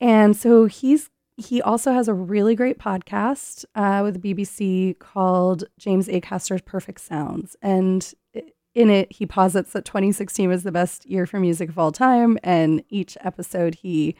And 0.00 0.36
so 0.36 0.66
he's 0.66 1.10
he 1.36 1.62
also 1.62 1.92
has 1.92 2.08
a 2.08 2.14
really 2.14 2.56
great 2.56 2.78
podcast 2.80 3.64
uh, 3.76 4.00
with 4.02 4.20
the 4.20 4.34
BBC 4.34 4.98
called 4.98 5.64
James 5.78 6.08
Acaster's 6.08 6.62
Perfect 6.62 7.00
Sounds. 7.00 7.54
And 7.62 8.12
in 8.74 8.90
it, 8.90 9.12
he 9.12 9.24
posits 9.24 9.72
that 9.72 9.84
2016 9.84 10.48
was 10.48 10.64
the 10.64 10.72
best 10.72 11.06
year 11.06 11.26
for 11.26 11.38
music 11.38 11.68
of 11.68 11.78
all 11.78 11.92
time. 11.92 12.38
And 12.42 12.82
each 12.88 13.16
episode, 13.20 13.76
he 13.76 14.16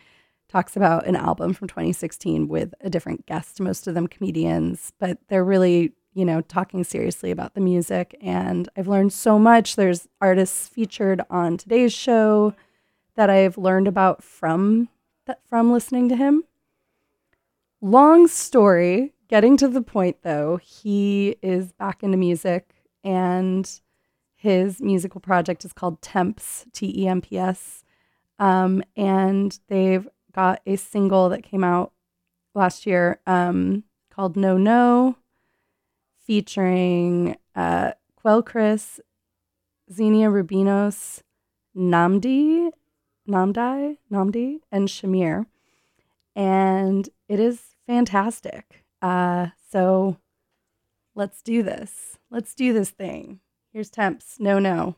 talks 0.48 0.77
about 0.77 1.07
an 1.07 1.16
album 1.16 1.55
from 1.55 1.66
2016 1.66 2.46
with 2.46 2.72
a 2.81 2.88
different 2.88 3.27
guest, 3.27 3.61
most 3.61 3.88
of 3.88 3.94
them 3.94 4.07
comedians, 4.07 4.92
but 5.01 5.18
they're 5.29 5.44
really, 5.44 5.92
you 6.18 6.24
know, 6.24 6.40
talking 6.40 6.83
seriously 6.83 7.31
about 7.31 7.54
the 7.54 7.61
music. 7.61 8.18
And 8.20 8.68
I've 8.76 8.88
learned 8.88 9.12
so 9.12 9.38
much. 9.38 9.76
There's 9.76 10.09
artists 10.20 10.66
featured 10.66 11.22
on 11.31 11.57
today's 11.57 11.92
show 11.92 12.54
that 13.14 13.31
I've 13.31 13.57
learned 13.57 13.87
about 13.87 14.24
from 14.24 14.88
that 15.26 15.38
from 15.48 15.70
listening 15.70 16.09
to 16.09 16.16
him. 16.16 16.42
Long 17.81 18.26
story, 18.26 19.12
getting 19.28 19.57
to 19.59 19.68
the 19.68 19.81
point 19.81 20.16
though, 20.22 20.57
he 20.57 21.37
is 21.40 21.70
back 21.70 22.02
into 22.02 22.16
music 22.16 22.74
and 23.04 23.81
his 24.35 24.81
musical 24.81 25.20
project 25.20 25.64
is 25.64 25.72
called 25.72 26.02
Temps, 26.02 26.66
T 26.72 26.92
E 27.04 27.07
M 27.07 27.20
P 27.20 27.38
S. 27.38 27.85
Um, 28.40 28.83
and 28.96 29.57
they've 29.68 30.09
got 30.33 30.62
a 30.66 30.74
single 30.74 31.28
that 31.28 31.44
came 31.44 31.62
out 31.62 31.92
last 32.57 32.87
year 32.87 33.20
um, 33.24 33.85
called 34.11 34.37
No 34.37 34.59
No, 34.59 35.16
featuring 36.29 37.37
uh, 37.57 37.93
Quelle 38.14 38.43
Chris, 38.43 39.01
Xenia 39.91 40.29
Rubinos, 40.29 41.23
NNAMDÏ, 41.75 42.71
NNAMDÏ, 43.29 43.97
NNAMDÏ, 44.12 44.61
and 44.71 44.88
Shamir. 44.88 45.47
and 46.37 47.09
it 47.29 47.41
is 47.41 47.75
fantastic. 47.87 48.85
Uh, 49.03 49.49
so 49.73 50.19
let's 51.14 51.43
do 51.43 51.62
this. 51.62 52.19
Let's 52.31 52.55
do 52.55 52.73
this 52.73 52.91
thing. 52.91 53.41
Here's 53.73 53.91
temps. 53.91 54.37
No, 54.38 54.59
no. 54.59 54.97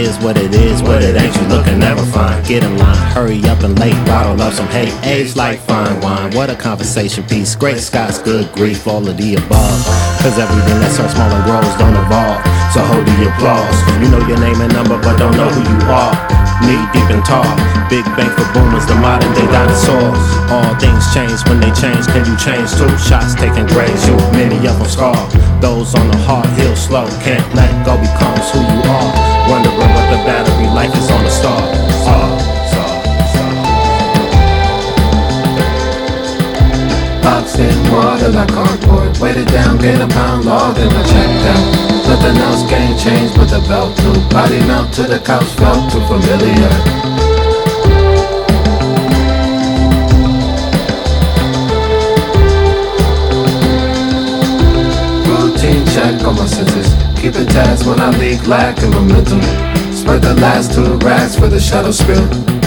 Is 0.00 0.18
what 0.20 0.38
it 0.38 0.54
is, 0.54 0.82
what 0.82 1.02
it 1.02 1.14
ain't, 1.14 1.36
you 1.36 1.42
looking 1.48 1.78
never 1.78 2.02
fine. 2.06 2.42
Get 2.44 2.64
in 2.64 2.78
line, 2.78 2.96
hurry 3.12 3.44
up 3.44 3.62
and 3.62 3.78
late, 3.78 3.92
bottle 4.06 4.40
up 4.40 4.54
some 4.54 4.66
hate. 4.68 4.94
Age 5.04 5.36
like 5.36 5.60
fine 5.60 6.00
wine, 6.00 6.34
what 6.34 6.48
a 6.48 6.54
conversation 6.54 7.22
piece. 7.24 7.54
Great 7.54 7.80
skies, 7.80 8.18
good 8.18 8.50
grief, 8.52 8.86
all 8.88 9.06
of 9.06 9.18
the 9.18 9.34
above. 9.34 9.84
Cause 10.22 10.38
everything 10.38 10.80
that 10.80 10.92
starts 10.92 11.12
small 11.12 11.30
and 11.30 11.44
grows 11.44 11.76
don't 11.76 11.94
evolve. 12.06 12.59
So 12.70 12.78
hold 12.86 13.02
the 13.02 13.26
applause. 13.26 13.78
You 13.98 14.14
know 14.14 14.22
your 14.30 14.38
name 14.38 14.62
and 14.62 14.70
number, 14.72 14.94
but 15.02 15.18
don't 15.18 15.34
know 15.34 15.50
who 15.50 15.62
you 15.66 15.80
are. 15.90 16.14
Knee 16.62 16.78
deep 16.94 17.10
and 17.10 17.24
tall. 17.26 17.42
Big 17.90 18.06
bank 18.14 18.30
for 18.38 18.46
boomers, 18.54 18.86
the 18.86 18.94
modern 19.02 19.32
day 19.34 19.46
dinosaurs. 19.50 20.22
All 20.54 20.70
things 20.78 21.02
change 21.10 21.42
when 21.50 21.58
they 21.58 21.72
change. 21.74 22.06
Can 22.14 22.22
you 22.22 22.36
change 22.38 22.70
too? 22.78 22.86
Shots 23.02 23.34
taking 23.34 23.66
graves, 23.74 24.06
you 24.06 24.14
many 24.38 24.54
of 24.70 24.78
them 24.78 24.86
scar. 24.86 25.18
Those 25.58 25.98
on 25.98 26.06
the 26.14 26.18
hard 26.22 26.46
hill 26.54 26.76
slow, 26.76 27.10
can't 27.26 27.42
let 27.58 27.74
go 27.82 27.98
becomes 27.98 28.46
who 28.54 28.62
you 28.62 28.80
are. 28.86 29.08
Wondering 29.50 29.74
what 29.74 30.06
the 30.14 30.22
battery 30.22 30.70
life 30.70 30.94
is 30.94 31.10
on 31.10 31.24
the 31.24 31.32
star. 31.32 31.58
Star, 32.06 32.59
Boxed 37.22 37.58
in 37.58 37.92
water 37.92 38.28
like 38.28 38.48
cardboard. 38.48 39.18
Weighted 39.18 39.48
down, 39.48 39.78
gain 39.78 40.00
a 40.00 40.08
pound 40.08 40.44
log, 40.44 40.76
then 40.76 40.90
I 40.90 41.02
checked 41.02 41.46
out. 41.52 41.90
Nothing 42.08 42.36
else 42.42 42.62
gained 42.68 42.98
change 42.98 43.34
but 43.36 43.46
the 43.46 43.60
belt 43.68 43.96
loop. 44.04 44.30
Body 44.30 44.58
melt 44.66 44.92
to 44.94 45.02
the 45.02 45.18
couch, 45.18 45.50
felt 45.60 45.90
too 45.92 46.00
familiar. 46.08 46.70
Routine 55.28 55.86
check 55.94 56.24
on 56.24 56.36
my 56.36 56.46
senses. 56.46 56.88
Keeping 57.20 57.46
tabs 57.46 57.84
when 57.84 58.00
I 58.00 58.10
leak 58.18 58.46
lack 58.46 58.82
in 58.82 58.90
momentum. 58.90 59.42
Spread 59.92 60.22
the 60.22 60.34
last 60.40 60.72
two 60.74 60.94
racks 61.06 61.36
for 61.36 61.48
the 61.48 61.60
shadow 61.60 61.90
spill. 61.90 62.59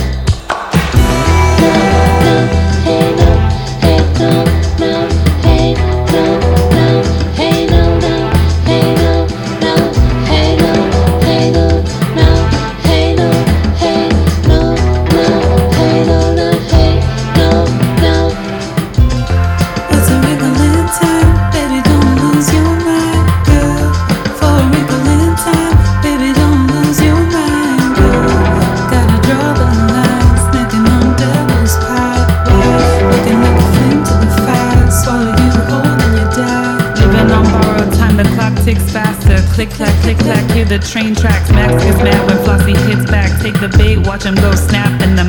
Click 39.54 39.70
clack, 39.70 39.94
click 40.02 40.18
clack, 40.18 40.50
hear 40.52 40.66
the 40.66 40.80
train 40.80 41.14
tracks. 41.14 41.52
Max 41.52 41.84
gets 41.84 41.98
mad 41.98 42.28
when 42.28 42.38
Flossie 42.44 42.76
hits 42.88 43.06
back. 43.10 43.30
Take 43.40 43.54
the 43.62 43.70
bait, 43.78 43.98
watch 43.98 44.24
him 44.24 44.34
go 44.34 44.52
snap 44.56 45.00
in 45.04 45.16
the. 45.16 45.24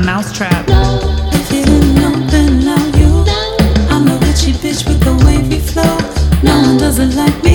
If 1.35 1.53
you 1.53 1.63
didn't 1.63 1.95
know, 1.95 2.27
then 2.31 2.65
now 2.65 2.83
you. 2.97 3.25
I'm 3.91 4.09
a 4.09 4.17
witchy 4.25 4.53
bitch 4.53 4.89
with 4.89 5.07
a 5.07 5.15
wavy 5.27 5.61
flow. 5.61 5.99
No 6.43 6.59
one 6.63 6.79
does 6.79 6.99
it 6.99 7.15
like 7.15 7.37
me 7.45 7.54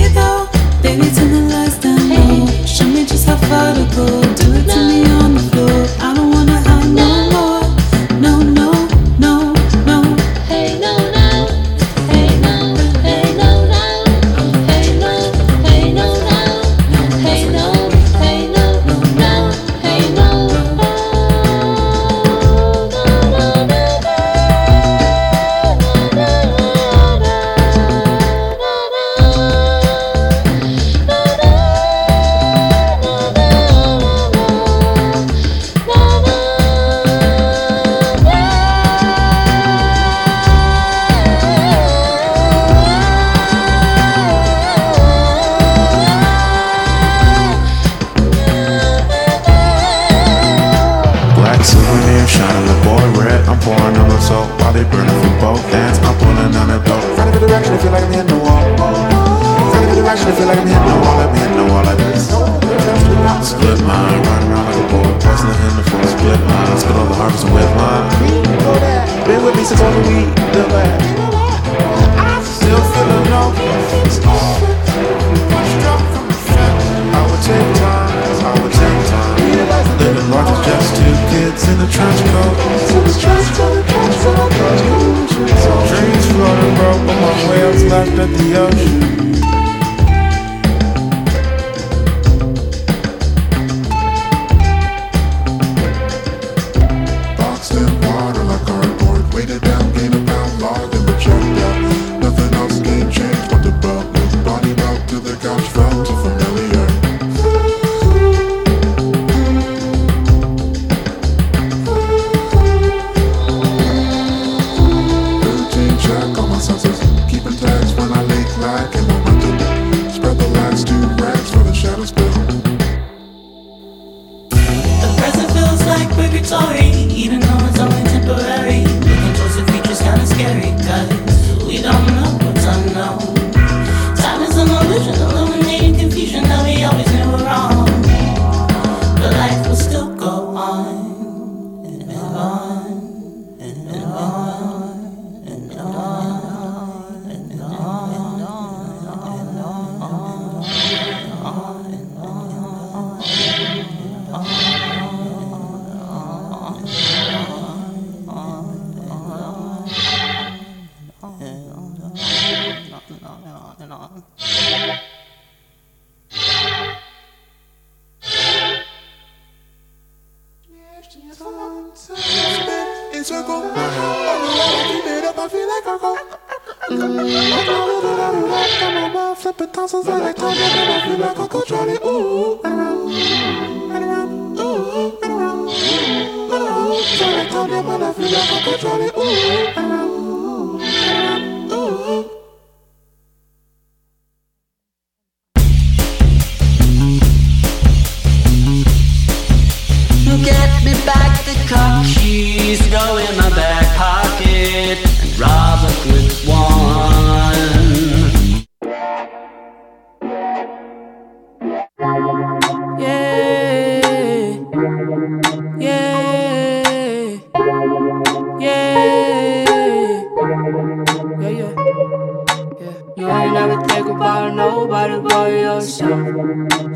never 223.60 223.86
think 223.88 224.08
about 224.08 224.56
nobody 224.56 225.20
but 225.20 225.52
yourself. 225.52 226.28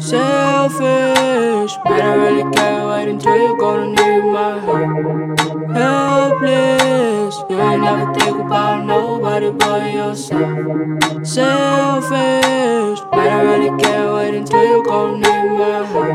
Selfish, 0.01 1.73
but 1.83 2.01
I 2.01 2.13
really 2.23 2.45
can't 2.55 2.87
wait 2.89 3.07
until 3.09 3.37
you're 3.37 3.57
gonna 3.57 3.87
need 3.87 4.23
my 4.31 4.59
help. 4.65 4.87
Helpless, 5.75 7.35
you 7.49 7.59
ain't 7.59 7.81
never 7.81 8.13
think 8.13 8.37
about 8.45 8.85
nobody 8.85 9.51
but 9.51 9.93
yourself. 9.93 11.25
Selfish, 11.25 12.99
but 13.11 13.27
I 13.37 13.41
really 13.49 13.71
can't 13.83 14.13
wait 14.15 14.33
until 14.35 14.63
you're 14.63 14.83
gonna 14.83 15.17
need 15.17 15.45
my 15.59 15.83
help. 15.91 16.11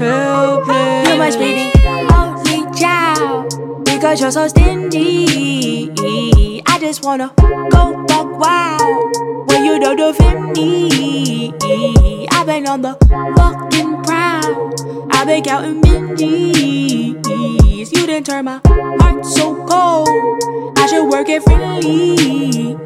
Helpless, 0.00 1.08
You 1.08 1.14
must 1.22 1.38
be 1.38 1.50
the 1.58 1.66
only 2.18 2.60
child 2.80 3.84
because 3.84 4.20
you're 4.20 4.32
so 4.32 4.48
stingy. 4.48 5.92
I 6.66 6.78
just 6.80 7.04
wanna 7.04 7.32
go 7.70 8.01
when 9.52 9.64
you 9.64 9.78
don't 9.78 9.96
defend 9.96 10.56
me. 10.56 11.52
I've 12.30 12.46
been 12.46 12.66
on 12.66 12.80
the 12.82 12.96
fucking 13.36 14.02
prowl. 14.02 14.72
I've 15.12 15.26
been 15.26 15.44
counting 15.44 15.82
mindies. 15.82 17.26
You 17.92 18.06
didn't 18.06 18.24
turn 18.24 18.46
my 18.46 18.60
heart 18.66 19.24
so 19.24 19.54
cold. 19.66 20.08
I 20.78 20.86
should 20.86 21.08
work 21.08 21.28
it 21.28 21.42
freely. 21.42 22.78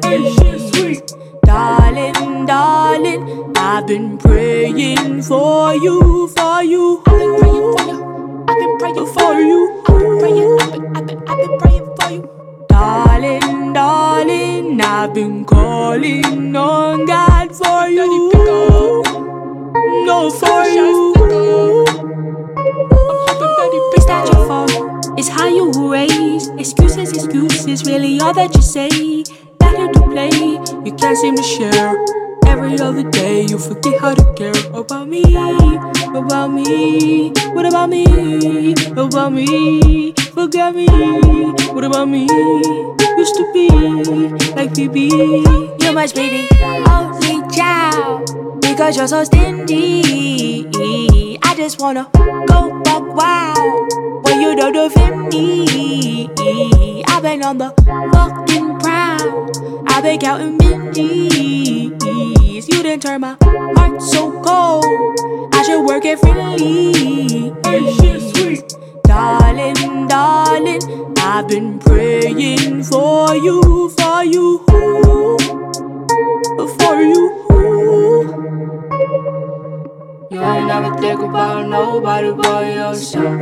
Darling, 1.43 2.45
darling, 2.45 3.53
I've 3.55 3.87
been 3.87 4.17
praying 4.17 5.21
for 5.21 5.73
you, 5.73 6.27
for 6.27 6.61
you. 6.63 7.01
I've 7.07 7.19
been 7.19 7.37
praying 7.39 7.71
for 7.77 7.83
you. 7.87 8.45
I've 8.49 8.59
been 8.59 8.77
praying 8.77 9.07
for 9.15 9.39
you. 9.39 9.83
I've 9.87 9.99
been 9.99 10.19
praying, 10.19 10.59
I've 10.59 10.71
been, 10.73 10.97
I've 10.97 11.07
been, 11.07 11.29
I've 11.29 11.37
been 11.37 11.57
praying 11.59 11.95
for 11.95 12.11
you. 12.11 12.36
Darling, 12.77 13.73
darling, 13.73 14.79
I've 14.79 15.11
been 15.11 15.45
calling 15.45 16.55
on 16.55 17.07
God 17.07 17.55
for 17.55 17.89
you. 17.89 18.21
No, 20.05 20.29
for 20.29 20.63
you. 20.65 21.15
It's 23.95 24.05
not 24.05 24.31
your 24.31 24.45
fault. 24.45 24.71
It's 25.17 25.27
how 25.27 25.47
you 25.47 25.71
were 25.71 25.89
raised. 25.89 26.51
Excuses, 26.59 27.13
excuses, 27.13 27.83
really 27.85 28.19
all 28.19 28.35
that 28.35 28.53
you 28.53 28.61
say. 28.61 29.23
Better 29.57 29.91
to 29.93 30.01
play. 30.11 30.29
You 30.85 30.93
can't 30.93 31.17
seem 31.17 31.35
to 31.35 31.41
share. 31.41 32.26
Every 32.57 32.79
other 32.79 33.03
day 33.11 33.43
you 33.43 33.59
forget 33.59 33.99
how 34.01 34.15
to 34.15 34.33
care 34.33 34.51
about 34.73 35.07
me, 35.07 35.21
about 36.09 36.47
me. 36.47 37.29
What 37.53 37.67
about 37.67 37.89
me? 37.91 38.73
About 38.97 39.31
me. 39.31 40.13
Forget 40.33 40.73
me. 40.73 40.87
What 41.71 41.83
about 41.83 42.09
me? 42.09 42.21
Used 43.17 43.35
to 43.35 43.51
be 43.53 43.69
like 44.57 44.73
BB. 44.73 45.83
You 45.83 45.91
must 45.93 46.15
be 46.15 46.29
the 46.29 46.47
only 46.89 47.47
child 47.55 48.25
because 48.59 48.97
you're 48.97 49.07
so 49.07 49.23
stingy. 49.23 50.65
I 51.43 51.53
just 51.55 51.79
wanna 51.79 52.09
go 52.47 52.81
buck 52.83 53.15
wild 53.15 53.93
when 54.25 54.41
you 54.41 54.55
don't 54.55 54.73
defend 54.73 55.29
me. 55.29 56.27
I've 57.07 57.21
been 57.21 57.43
on 57.43 57.59
the 57.59 57.69
fucking 58.13 58.79
prowl. 58.79 59.51
I've 59.87 60.01
been 60.01 60.19
counting 60.19 60.57
mindies. 60.57 62.06
You 62.87 62.93
didn't 62.93 63.03
turn 63.03 63.19
my 63.19 63.35
heart 63.41 64.01
so 64.01 64.31
cold. 64.41 65.49
I 65.53 65.61
should 65.63 65.83
work 65.83 66.05
it 66.05 66.19
freely. 66.19 67.51
Sweet. 68.31 68.63
Darling, 69.03 70.07
darling, 70.07 70.79
I've 71.17 71.49
been 71.49 71.79
praying 71.79 72.83
for 72.83 73.35
you, 73.35 73.89
for 73.89 74.23
you, 74.23 74.63
for 76.77 77.01
you. 77.01 77.46
You 80.29 80.43
ain't 80.43 80.67
never 80.67 80.93
think 80.97 81.21
about 81.21 81.67
nobody 81.67 82.31
but 82.33 82.65
yourself. 82.65 83.39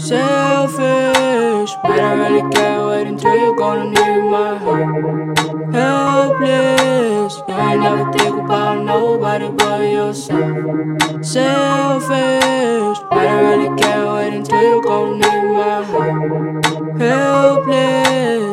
Selfish, 0.00 1.72
but 1.82 2.00
I 2.00 2.12
really 2.14 2.50
can't 2.54 2.86
wait 2.88 3.06
until 3.06 3.36
you're 3.36 3.54
gonna 3.54 3.90
need 3.90 4.30
my 4.30 4.56
help. 4.56 5.74
Helpless, 5.74 7.36
you 7.46 7.54
ain't 7.54 7.82
never 7.82 8.10
think 8.14 8.34
about 8.44 8.82
nobody 8.84 9.50
but 9.50 9.82
yourself. 9.82 11.22
Selfish, 11.22 12.98
but 13.10 13.26
I 13.28 13.40
really 13.42 13.76
can't 13.76 14.08
wait 14.14 14.32
until 14.38 14.62
you're 14.62 14.82
gonna 14.82 15.16
need 15.16 15.44
my 15.52 15.84
help. 15.84 16.98
Helpless. 16.98 18.45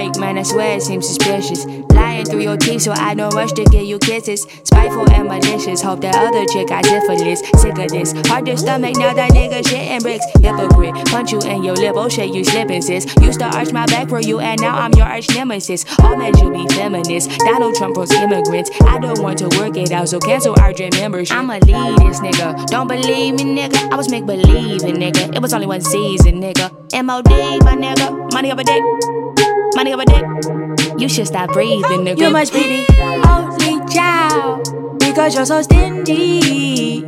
Make, 0.00 0.16
man, 0.16 0.38
I 0.38 0.44
swear 0.44 0.78
it 0.78 0.82
seems 0.82 1.06
suspicious. 1.06 1.66
Lying 1.92 2.24
through 2.24 2.40
your 2.40 2.56
teeth, 2.56 2.80
so 2.80 2.92
I 2.92 3.12
don't 3.12 3.34
rush 3.34 3.52
to 3.52 3.64
give 3.64 3.84
you 3.84 3.98
kisses. 3.98 4.46
Spiteful 4.64 5.04
and 5.10 5.28
malicious, 5.28 5.82
hope 5.82 6.00
that 6.00 6.16
other 6.16 6.46
chick 6.46 6.68
got 6.68 6.86
syphilis. 6.86 7.40
Sick 7.60 7.76
of 7.76 7.90
this, 7.90 8.14
hard 8.26 8.46
to 8.46 8.56
stomach 8.56 8.96
now 8.96 9.12
that 9.12 9.32
nigga 9.32 9.60
shitting 9.60 10.00
bricks. 10.00 10.24
Hypocrite, 10.40 10.94
punch 11.12 11.32
you 11.32 11.40
in 11.40 11.62
your 11.62 11.74
lip, 11.74 11.96
oh 11.98 12.08
shit, 12.08 12.32
you 12.34 12.42
slipping 12.44 12.80
sis. 12.80 13.04
Used 13.20 13.40
to 13.40 13.44
arch 13.54 13.74
my 13.74 13.84
back 13.92 14.08
for 14.08 14.22
you, 14.22 14.40
and 14.40 14.58
now 14.58 14.74
I'm 14.74 14.94
your 14.94 15.04
arch 15.04 15.28
nemesis. 15.34 15.84
All 15.98 16.16
men 16.16 16.34
should 16.34 16.54
be 16.54 16.66
feminists. 16.68 17.36
Donald 17.36 17.74
Trump 17.74 17.92
promotes 17.92 18.12
immigrants. 18.12 18.70
I 18.80 18.98
don't 18.98 19.20
want 19.20 19.36
to 19.40 19.48
work 19.58 19.76
it 19.76 19.92
out, 19.92 20.08
so 20.08 20.18
cancel 20.18 20.58
our 20.60 20.72
dream 20.72 20.92
membership. 20.94 21.36
I'ma 21.36 21.58
this 21.60 22.20
nigga. 22.20 22.66
Don't 22.68 22.88
believe 22.88 23.34
me, 23.34 23.44
nigga. 23.44 23.92
I 23.92 23.96
was 23.96 24.10
make 24.10 24.24
believing, 24.24 24.96
nigga. 24.96 25.36
It 25.36 25.42
was 25.42 25.52
only 25.52 25.66
one 25.66 25.82
season, 25.82 26.40
nigga. 26.40 26.72
MOD, 27.04 27.28
my 27.64 27.76
nigga. 27.76 28.32
Money 28.32 28.50
over 28.50 28.64
dick. 28.64 29.49
Money 29.74 29.92
over 29.94 30.04
dick. 30.04 30.24
You 30.98 31.08
should 31.08 31.26
stop 31.26 31.52
breathing, 31.52 32.04
nigga. 32.04 32.18
You 32.18 32.30
must 32.30 32.52
be 32.52 32.60
the 32.60 32.86
only 33.28 33.80
child 33.92 34.98
because 34.98 35.34
you're 35.34 35.46
so 35.46 35.62
stingy. 35.62 37.06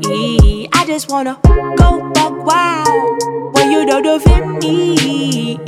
I 0.72 0.84
just 0.86 1.10
wanna 1.10 1.38
go 1.76 2.10
buck 2.14 2.44
wild 2.46 3.54
when 3.54 3.70
you 3.70 3.84
don't 3.86 4.02
defend 4.02 4.58
me. 4.62 5.58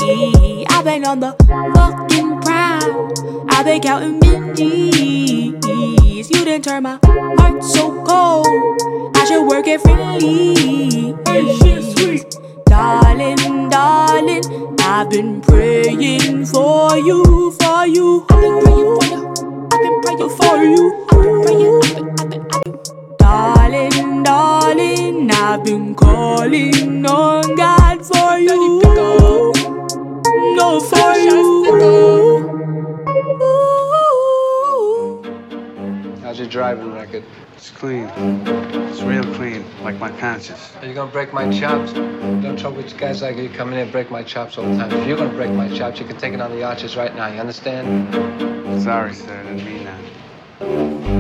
I've 0.71 0.85
been 0.85 1.05
on 1.05 1.21
the 1.21 1.35
fucking 1.75 2.41
prowl. 2.41 3.13
I've 3.51 3.65
been 3.65 3.81
counting 3.83 4.21
mindies. 4.21 5.65
You 6.31 6.45
didn't 6.45 6.65
turn 6.65 6.83
my 6.85 6.99
heart 7.03 7.63
so 7.63 8.03
cold. 8.05 8.47
I 9.17 9.25
should 9.27 9.47
work 9.47 9.67
it 9.67 9.81
freely. 9.81 11.15
Darling, 12.75 13.69
darling, 13.69 14.43
I've 14.81 15.09
been 15.09 15.41
praying 15.41 16.45
for 16.47 16.97
you, 16.99 17.53
for 17.53 17.87
you. 17.87 18.27
I've 18.29 18.41
been 18.43 18.59
praying 18.63 18.99
for 18.99 19.05
you. 19.13 19.21
I've 19.73 19.81
been 19.81 20.01
praying 20.03 20.31
for 20.39 20.57
you. 20.65 21.07
I've 21.09 21.23
been 21.23 21.39
praying. 21.45 21.71
I've 21.79 21.95
been, 21.95 22.11
I've 22.19 22.31
been, 22.31 22.43
I've 22.53 22.65
been. 22.65 22.83
Darling, 23.17 24.25
darling, 24.25 25.31
I've 25.31 25.63
been 25.63 25.95
calling 25.95 27.07
on 27.07 27.55
God 27.55 28.05
for 28.05 28.39
you. 28.39 28.83
No, 30.57 30.81
for 30.81 31.15
you. 31.15 31.39
How's 36.23 36.41
your 36.41 36.49
driving 36.49 36.93
record? 36.93 37.23
It's 37.65 37.71
clean. 37.71 38.11
It's 38.91 39.01
real 39.01 39.25
clean, 39.37 39.65
like 39.83 39.99
my 39.99 40.11
conscience. 40.21 40.71
Are 40.83 40.87
you 40.87 40.93
gonna 40.93 41.11
break 41.11 41.33
my 41.33 41.51
chops? 41.51 41.95
Don't 41.95 42.59
trouble 42.59 42.77
with 42.77 42.95
guys 42.99 43.23
like 43.23 43.39
you 43.39 43.49
come 43.49 43.69
in 43.69 43.75
here 43.77 43.85
and 43.85 43.91
break 43.91 44.11
my 44.11 44.23
chops 44.23 44.59
all 44.59 44.67
the 44.67 44.77
time. 44.77 44.93
If 44.93 45.09
you're 45.09 45.17
gonna 45.17 45.33
break 45.33 45.51
my 45.51 45.75
chops, 45.75 45.99
you 45.99 46.05
can 46.05 46.19
take 46.19 46.35
it 46.35 46.43
on 46.43 46.51
the 46.51 46.63
arches 46.63 46.95
right 46.95 47.17
now. 47.17 47.27
You 47.29 47.41
understand? 47.41 48.13
Sorry, 48.83 49.15
sir. 49.15 49.41
I 49.41 49.43
didn't 49.45 49.65
mean 49.65 49.85
that. 49.85 51.14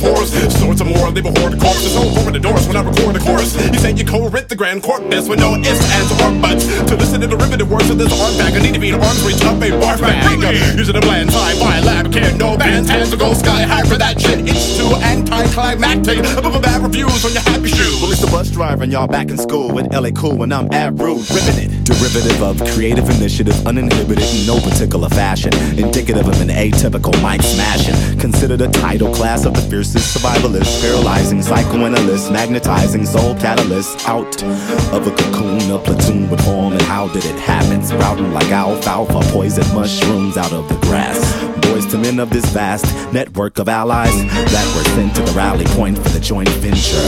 to 0.00 0.09
a 0.20 0.60
horde 0.60 0.80
of 0.80 0.86
more, 0.86 1.10
leave 1.10 1.24
a 1.24 1.32
horde 1.40 1.54
of 1.54 1.60
corpses 1.60 1.96
all 1.96 2.18
over 2.18 2.30
the 2.30 2.38
doors 2.38 2.66
when 2.68 2.76
I 2.76 2.82
record 2.82 3.16
the 3.16 3.20
chorus. 3.20 3.56
You 3.56 3.78
say 3.78 3.92
you 3.92 4.04
co-writ 4.04 4.48
the 4.48 4.56
grand 4.56 4.82
corpus 4.82 5.28
with 5.28 5.40
no 5.40 5.54
ifs, 5.56 5.80
ands, 5.92 6.12
or 6.12 6.30
buts. 6.42 6.66
To 6.90 6.96
listen 6.96 7.20
to 7.22 7.26
derivative 7.26 7.70
words 7.70 7.88
of 7.88 7.96
this 7.96 8.12
art 8.20 8.36
bag, 8.36 8.54
I 8.54 8.60
need 8.60 8.74
to 8.74 8.80
be 8.80 8.90
in 8.90 9.00
arms 9.00 9.24
reach 9.24 9.42
up 9.44 9.56
a 9.62 9.70
bar 9.80 9.96
bag. 9.96 10.76
Using 10.76 10.96
a 10.96 11.00
bland 11.00 11.30
sci-fi 11.30 11.80
lab 11.80 12.12
kit, 12.12 12.36
no 12.36 12.56
bands, 12.56 12.90
hands 12.90 13.10
to 13.10 13.16
go 13.16 13.32
sky 13.32 13.62
high 13.62 13.84
for 13.84 13.96
that 13.96 14.20
shit. 14.20 14.40
It's 14.46 14.76
too 14.76 14.92
anticlimactic. 15.00 16.18
Above 16.36 16.54
a 16.54 16.60
bad 16.60 16.82
reviews 16.82 17.24
on 17.24 17.32
your 17.32 17.42
happy 17.42 17.68
shoes. 17.68 18.00
Well, 18.02 18.12
it's 18.12 18.20
the 18.20 18.28
Busdriver, 18.28 18.82
and 18.82 18.92
y'all 18.92 19.08
back 19.08 19.30
in 19.30 19.38
school 19.38 19.72
with 19.72 19.86
Ellay 19.90 20.12
Khule, 20.12 20.42
and 20.42 20.52
I'm 20.52 20.68
Ab 20.72 21.00
Rude, 21.00 21.28
ripping 21.30 21.64
it. 21.64 21.84
Derivative 21.84 22.42
of 22.42 22.60
creative 22.74 23.08
initiative, 23.08 23.66
uninhibited 23.66 24.24
in 24.34 24.46
no 24.46 24.60
particular 24.60 25.08
fashion. 25.08 25.54
Indicative 25.78 26.28
of 26.28 26.40
an 26.40 26.48
atypical 26.48 27.14
mic 27.22 27.42
smashing. 27.42 28.18
Considered 28.18 28.60
a 28.60 28.68
title 28.68 29.12
class 29.14 29.46
of 29.46 29.54
the 29.54 29.62
fiercest 29.62 30.09
survivalist, 30.10 30.80
paralyzing 30.80 31.40
psychoanalyst, 31.40 32.32
magnetizing 32.32 33.06
soul 33.06 33.34
catalyst. 33.36 34.08
Out 34.08 34.42
of 34.92 35.06
a 35.06 35.10
cocoon, 35.10 35.70
a 35.70 35.78
platoon 35.78 36.28
would 36.30 36.42
form, 36.42 36.72
and 36.72 36.82
how 36.82 37.06
did 37.08 37.24
it 37.24 37.38
happen? 37.38 37.82
Sprouting 37.82 38.32
like 38.32 38.50
alfalfa, 38.50 39.20
poison 39.32 39.64
mushrooms 39.74 40.36
out 40.36 40.52
of 40.52 40.68
the 40.68 40.76
grass. 40.86 41.49
To 41.80 41.98
men 41.98 42.20
of 42.20 42.30
this 42.30 42.44
vast 42.50 42.84
network 43.12 43.58
of 43.58 43.68
allies 43.68 44.14
that 44.30 44.76
were 44.76 44.84
sent 44.94 45.12
to 45.16 45.22
the 45.22 45.32
rally 45.32 45.64
point 45.74 45.98
for 45.98 46.08
the 46.10 46.20
joint 46.20 46.48
venture. 46.60 47.02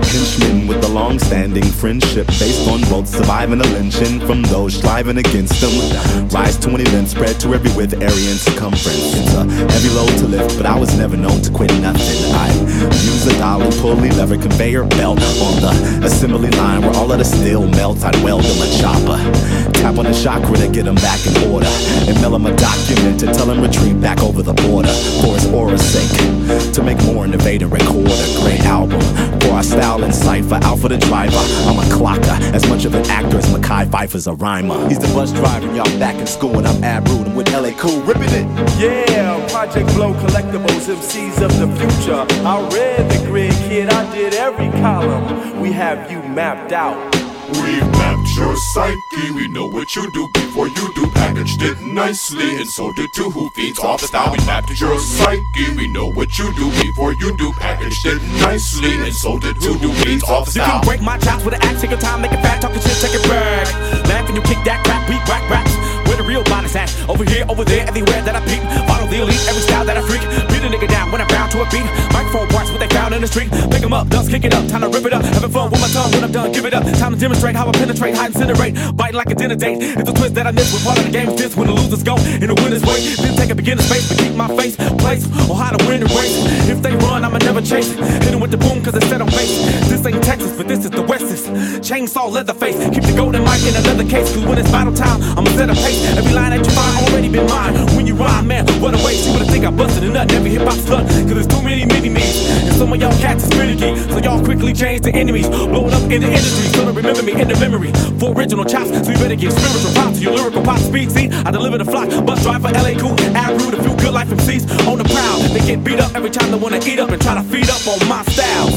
Henchmen 0.00 0.66
with 0.66 0.82
a 0.82 0.88
long 0.88 1.18
standing 1.18 1.64
friendship 1.64 2.26
based 2.28 2.66
on 2.66 2.80
both 2.88 3.06
surviving 3.06 3.60
a 3.60 3.64
lynching 3.64 4.20
from 4.20 4.40
those 4.44 4.76
striving 4.76 5.18
against 5.18 5.60
them. 5.60 6.28
Rise 6.30 6.56
to 6.58 6.70
an 6.70 6.80
event 6.80 7.08
spread 7.08 7.38
to 7.40 7.52
every 7.52 7.70
width, 7.76 7.92
area, 7.92 8.30
and 8.30 8.40
circumference. 8.40 9.12
It's 9.12 9.34
a 9.34 9.44
heavy 9.44 9.90
load 9.90 10.16
to 10.20 10.26
lift, 10.26 10.56
but 10.56 10.64
I 10.64 10.78
was 10.78 10.96
never 10.96 11.18
known 11.18 11.42
to 11.42 11.50
quit 11.50 11.72
nothing. 11.82 12.32
I 12.32 12.48
use 12.88 13.26
a 13.26 13.36
dolly 13.36 13.70
pulley 13.82 14.10
lever 14.12 14.38
conveyor 14.38 14.84
belt 14.84 15.20
on 15.20 15.60
the 15.60 16.00
assembly 16.06 16.50
line 16.52 16.80
where 16.80 16.96
all 16.96 17.12
of 17.12 17.18
the 17.18 17.24
steel 17.24 17.68
melts. 17.68 18.04
I'd 18.04 18.16
weld 18.24 18.44
them 18.44 18.62
a 18.62 18.68
chopper. 18.80 19.73
Tap 19.84 19.98
on 19.98 20.06
the 20.06 20.14
chakra 20.14 20.56
to 20.56 20.68
get 20.68 20.86
them 20.86 20.94
back 20.94 21.20
in 21.26 21.52
order. 21.52 21.66
And 22.08 22.18
mail 22.22 22.34
him 22.34 22.46
a 22.46 22.56
document 22.56 23.20
to 23.20 23.26
tell 23.26 23.44
them 23.44 23.60
retreat 23.60 24.00
back 24.00 24.22
over 24.22 24.42
the 24.42 24.54
border 24.54 24.88
for 25.20 25.34
his 25.34 25.44
aura's 25.52 25.84
sake. 25.84 26.72
To 26.72 26.82
make 26.82 26.96
more 27.04 27.26
innovate 27.26 27.60
and 27.60 27.70
record 27.70 28.08
a 28.08 28.40
great 28.40 28.60
album. 28.60 28.98
For 29.40 29.50
our 29.50 29.62
style 29.62 30.02
and 30.02 30.14
cipher, 30.14 30.54
Alpha 30.62 30.88
the 30.88 30.96
driver. 30.96 31.36
I'm 31.68 31.78
a 31.78 31.82
clocker, 31.92 32.40
as 32.54 32.66
much 32.66 32.86
of 32.86 32.94
an 32.94 33.04
actor 33.10 33.36
as 33.36 33.52
Mackay 33.52 33.90
Pfeiffer's 33.90 34.26
a 34.26 34.32
rhymer. 34.32 34.88
He's 34.88 34.98
the 34.98 35.08
Busdriver, 35.08 35.76
y'all 35.76 35.98
back 35.98 36.16
in 36.16 36.26
school, 36.26 36.56
and 36.56 36.66
I'm 36.66 36.82
Ab 36.82 37.06
Rude. 37.06 37.26
I'm 37.26 37.34
with 37.34 37.48
Ellay 37.48 37.72
Khule, 37.72 38.06
ripping 38.06 38.32
it. 38.32 38.46
Yeah, 38.80 39.46
Project 39.50 39.86
Blowed 39.88 40.16
Collectibles, 40.16 40.88
MCs 40.88 41.42
of 41.42 41.52
the 41.58 41.68
future. 41.76 42.24
I 42.42 42.66
read 42.72 43.10
the 43.10 43.26
grid, 43.26 43.52
kid, 43.68 43.90
I 43.90 44.14
did 44.14 44.32
every 44.32 44.70
column. 44.80 45.60
We 45.60 45.72
have 45.72 46.10
you 46.10 46.22
mapped 46.22 46.72
out. 46.72 47.23
We've 47.48 47.86
mapped 47.92 48.36
your 48.36 48.56
psyche, 48.56 49.30
we 49.34 49.48
know 49.48 49.66
what 49.66 49.94
you 49.94 50.10
do 50.10 50.28
before 50.32 50.68
you 50.68 50.92
do. 50.94 51.06
Packaged 51.10 51.62
it 51.62 51.80
nicely, 51.80 52.56
and 52.56 52.68
sold 52.68 52.98
it 52.98 53.12
to 53.14 53.30
who 53.30 53.50
feeds 53.50 53.78
off 53.78 54.00
the 54.00 54.06
style. 54.06 54.32
We 54.32 54.38
mapped 54.46 54.80
your 54.80 54.98
psyche, 54.98 55.74
we 55.76 55.86
know 55.86 56.10
what 56.10 56.38
you 56.38 56.52
do 56.54 56.70
before 56.82 57.12
you 57.14 57.36
do. 57.36 57.52
Packaged 57.52 58.06
it 58.06 58.22
nicely, 58.40 58.94
and 58.94 59.14
sold 59.14 59.44
it 59.44 59.60
to 59.60 59.74
who 59.74 59.92
feeds 60.02 60.24
off 60.24 60.46
You 60.46 60.52
style. 60.52 60.80
can 60.80 60.88
break 60.88 61.02
my 61.02 61.18
chops 61.18 61.44
with 61.44 61.54
an 61.54 61.62
axe, 61.62 61.80
take 61.82 61.90
your 61.90 62.00
time, 62.00 62.22
make 62.22 62.32
it 62.32 62.40
fat, 62.40 62.60
talk 62.62 62.72
talking 62.72 62.82
shit, 62.88 63.00
take 63.00 63.14
it 63.14 63.28
back. 63.28 64.08
Laugh 64.08 64.26
when 64.26 64.36
you 64.36 64.42
kick 64.42 64.58
that 64.64 64.82
crap, 64.84 65.06
beat 65.08 65.20
whack 65.28 65.48
raps. 65.50 65.93
Where 66.06 66.16
the 66.16 66.24
real 66.24 66.44
bodies 66.44 66.76
at? 66.76 66.90
Over 67.08 67.24
here, 67.24 67.44
over 67.48 67.64
there, 67.64 67.86
everywhere 67.86 68.22
that 68.22 68.34
I 68.36 68.40
peep. 68.46 68.62
Follow 68.88 69.06
the 69.06 69.22
elite, 69.22 69.44
every 69.48 69.62
style 69.62 69.84
that 69.84 69.96
I 69.96 70.02
freak. 70.02 70.22
Beat 70.50 70.62
a 70.64 70.68
nigga 70.68 70.88
down 70.88 71.10
when 71.12 71.20
I'm 71.20 71.28
bound 71.28 71.50
to 71.52 71.62
a 71.62 71.66
beat. 71.70 71.86
Microphone 72.12 72.48
parts, 72.48 72.70
what 72.70 72.80
they 72.80 72.88
found 72.88 73.14
in 73.14 73.20
the 73.20 73.28
street. 73.28 73.50
Pick 73.70 73.82
'em 73.82 73.92
up, 73.92 74.08
dust, 74.08 74.30
kick 74.30 74.44
it 74.44 74.54
up, 74.54 74.66
time 74.68 74.82
to 74.82 74.88
rip 74.88 75.04
it 75.04 75.12
up. 75.12 75.22
Having 75.22 75.50
fun 75.50 75.70
with 75.70 75.80
my 75.80 75.88
tongue 75.88 76.10
when 76.12 76.24
I'm 76.24 76.32
done, 76.32 76.52
give 76.52 76.64
it 76.64 76.74
up. 76.74 76.84
Time 76.98 77.14
to 77.14 77.18
demonstrate 77.18 77.56
how 77.56 77.68
I 77.68 77.72
penetrate, 77.72 78.14
hide, 78.16 78.32
incinerate. 78.32 78.74
Bite 78.96 79.14
like 79.14 79.30
a 79.30 79.34
dinner 79.34 79.56
date. 79.56 79.78
It's 79.80 80.08
a 80.08 80.12
twist 80.12 80.34
that 80.34 80.46
I 80.46 80.52
miss 80.52 80.72
with 80.72 80.84
part 80.84 80.98
of 80.98 81.04
the 81.04 81.10
game's 81.10 81.34
this 81.36 81.56
when 81.56 81.66
the 81.68 81.74
losers 81.74 82.02
go 82.02 82.16
in 82.16 82.48
the 82.48 82.54
winner's 82.62 82.82
way. 82.82 83.00
Then 83.22 83.36
take 83.36 83.50
a 83.50 83.54
beginner's 83.54 83.86
space, 83.86 84.08
but 84.08 84.18
keep 84.18 84.34
my 84.34 84.48
face, 84.56 84.76
place, 85.02 85.24
or 85.48 85.56
how 85.56 85.70
to 85.76 85.80
win 85.86 86.00
the 86.00 86.10
race. 86.16 86.36
If 86.68 86.82
they 86.82 86.94
run, 87.06 87.24
I'ma 87.24 87.38
never 87.38 87.60
chase. 87.60 87.92
Hit 88.24 88.32
'em 88.34 88.40
with 88.40 88.50
the 88.50 88.58
boom, 88.58 88.82
cause 88.82 88.94
it's 88.94 89.08
set 89.08 89.20
on 89.20 89.28
base. 89.28 89.54
This 89.88 90.04
ain't 90.06 90.22
Texas, 90.22 90.52
but 90.56 90.66
this 90.68 90.84
is 90.84 90.90
the 90.90 91.02
West's. 91.02 91.48
Chainsaw 91.88 92.30
leather 92.30 92.54
face. 92.54 92.76
Keep 92.94 93.04
the 93.04 93.12
golden 93.12 93.44
mic 93.44 93.62
in 93.66 93.76
another 93.76 94.04
case, 94.04 94.32
cause 94.32 94.44
when 94.44 94.58
it's 94.58 94.70
battle 94.70 94.92
time, 94.92 95.22
I'ma 95.36 95.50
set 95.56 95.70
a 95.70 95.74
pace. 95.74 95.93
Every 96.16 96.32
line 96.32 96.50
that 96.50 96.64
you 96.64 96.72
find 96.72 97.08
already 97.08 97.28
been 97.28 97.46
mine. 97.46 97.74
When 97.96 98.06
you 98.06 98.14
rhyme, 98.14 98.46
man, 98.46 98.66
what 98.80 98.94
a 98.94 99.00
waste. 99.04 99.26
You 99.26 99.32
would've 99.32 99.48
think 99.48 99.64
I 99.64 99.70
busted 99.70 100.04
a 100.04 100.10
nut, 100.10 100.32
every 100.32 100.50
hip 100.50 100.62
hop 100.62 100.74
slut. 100.74 101.06
Cause 101.06 101.34
there's 101.34 101.46
too 101.46 101.62
many 101.62 101.84
mini 101.84 102.08
me's. 102.08 102.48
And 102.66 102.74
some 102.74 102.92
of 102.92 103.00
y'all 103.00 103.16
cats 103.18 103.44
is 103.44 103.50
finicky. 103.50 103.96
So 104.10 104.18
y'all 104.18 104.44
quickly 104.44 104.72
change 104.72 105.02
to 105.02 105.10
enemies. 105.10 105.48
Blowing 105.48 105.92
up 105.92 106.02
in 106.10 106.20
the 106.22 106.28
industry, 106.28 106.68
so 106.74 106.84
to 106.84 106.92
remember 106.92 107.22
me 107.22 107.32
in 107.32 107.48
the 107.48 107.58
memory. 107.58 107.92
For 108.18 108.32
original 108.32 108.64
chops, 108.64 108.90
so 108.90 109.10
you 109.10 109.18
better 109.18 109.36
give 109.36 109.52
spiritual 109.52 109.92
props 109.92 110.18
to 110.18 110.22
your 110.24 110.32
lyrical 110.32 110.62
pop 110.62 110.78
speed. 110.78 111.12
See, 111.12 111.28
I 111.30 111.50
deliver 111.50 111.78
the 111.78 111.84
flock. 111.84 112.08
Bus 112.26 112.42
driver, 112.42 112.68
Ellay 112.68 112.96
Khule, 112.96 113.18
Ab 113.34 113.60
rude, 113.60 113.74
a 113.74 113.82
few 113.82 113.94
good 113.96 114.12
life 114.12 114.28
MCs 114.28 114.64
on 114.86 114.98
the 114.98 115.04
prowl. 115.04 115.40
They 115.54 115.60
get 115.60 115.84
beat 115.84 116.00
up 116.00 116.14
every 116.14 116.30
time 116.30 116.50
they 116.50 116.58
wanna 116.58 116.80
eat 116.84 116.98
up 116.98 117.10
and 117.10 117.20
try 117.20 117.34
to 117.34 117.42
feed 117.44 117.68
up 117.70 117.86
on 117.86 118.08
my 118.08 118.22
style. 118.24 118.70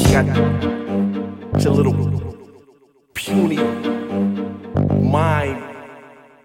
Got 1.53 1.63
your 1.63 1.73
little 1.73 1.93
puny 3.13 3.57
mind, 5.01 5.66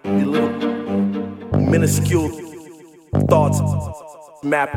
your 0.04 0.26
little 0.26 1.60
minuscule 1.60 2.28
thoughts 3.28 3.60
mapped 4.42 4.76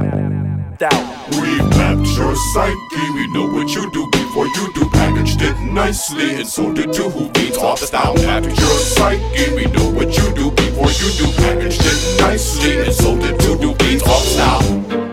out. 0.84 1.30
We've 1.32 1.70
mapped 1.78 2.08
your 2.18 2.36
psyche, 2.54 3.10
we 3.14 3.28
know 3.34 3.48
what 3.48 3.70
you 3.74 3.90
do 3.92 4.10
before 4.12 4.48
you 4.48 4.74
do. 4.74 4.90
Packaged 4.92 5.42
it 5.42 5.60
nicely, 5.72 6.36
and 6.36 6.48
so 6.48 6.74
did 6.74 6.94
two 6.94 7.10
who 7.10 7.30
feeds 7.34 7.58
off 7.58 7.80
style. 7.80 8.16
Mapped 8.16 8.48
your 8.48 8.78
psyche, 8.80 9.56
we 9.56 9.66
know 9.66 9.90
what 9.92 10.16
you 10.18 10.34
do 10.34 10.52
before 10.52 10.92
you 10.92 11.12
do. 11.18 11.32
Packaged 11.38 11.82
it 11.84 12.22
nicely, 12.22 12.80
and 12.82 12.94
so 12.94 13.18
did 13.18 13.40
two 13.40 13.56
who 13.56 13.74
feeds 13.76 14.04
off 14.04 14.24
style. 14.24 15.05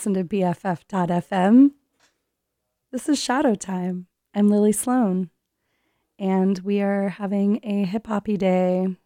Listen 0.00 0.14
to 0.14 0.24
BFF.FM. 0.24 1.72
This 2.90 3.06
is 3.06 3.22
Shadow 3.22 3.54
Time. 3.54 4.06
I'm 4.34 4.48
Lily 4.48 4.72
Sloan. 4.72 5.28
And 6.18 6.58
we 6.60 6.80
are 6.80 7.10
having 7.10 7.60
a 7.62 7.84
hip 7.84 8.06
hoppy 8.06 8.38
day. 8.38 8.96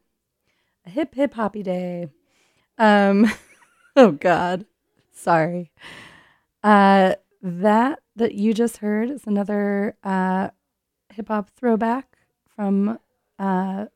A 0.86 0.90
hip 0.90 1.16
hip 1.16 1.34
hoppy 1.34 1.64
day. 1.64 2.10
Um 2.78 3.28
oh 3.96 4.12
god. 4.12 4.66
Sorry. 5.12 5.72
Uh 6.62 7.16
that 7.42 7.98
that 8.14 8.34
you 8.36 8.54
just 8.54 8.76
heard 8.76 9.10
is 9.10 9.26
another 9.26 9.96
uh 10.04 10.50
hip 11.12 11.26
hop 11.26 11.50
throwback 11.56 12.16
from 12.54 13.00
uh 13.40 13.86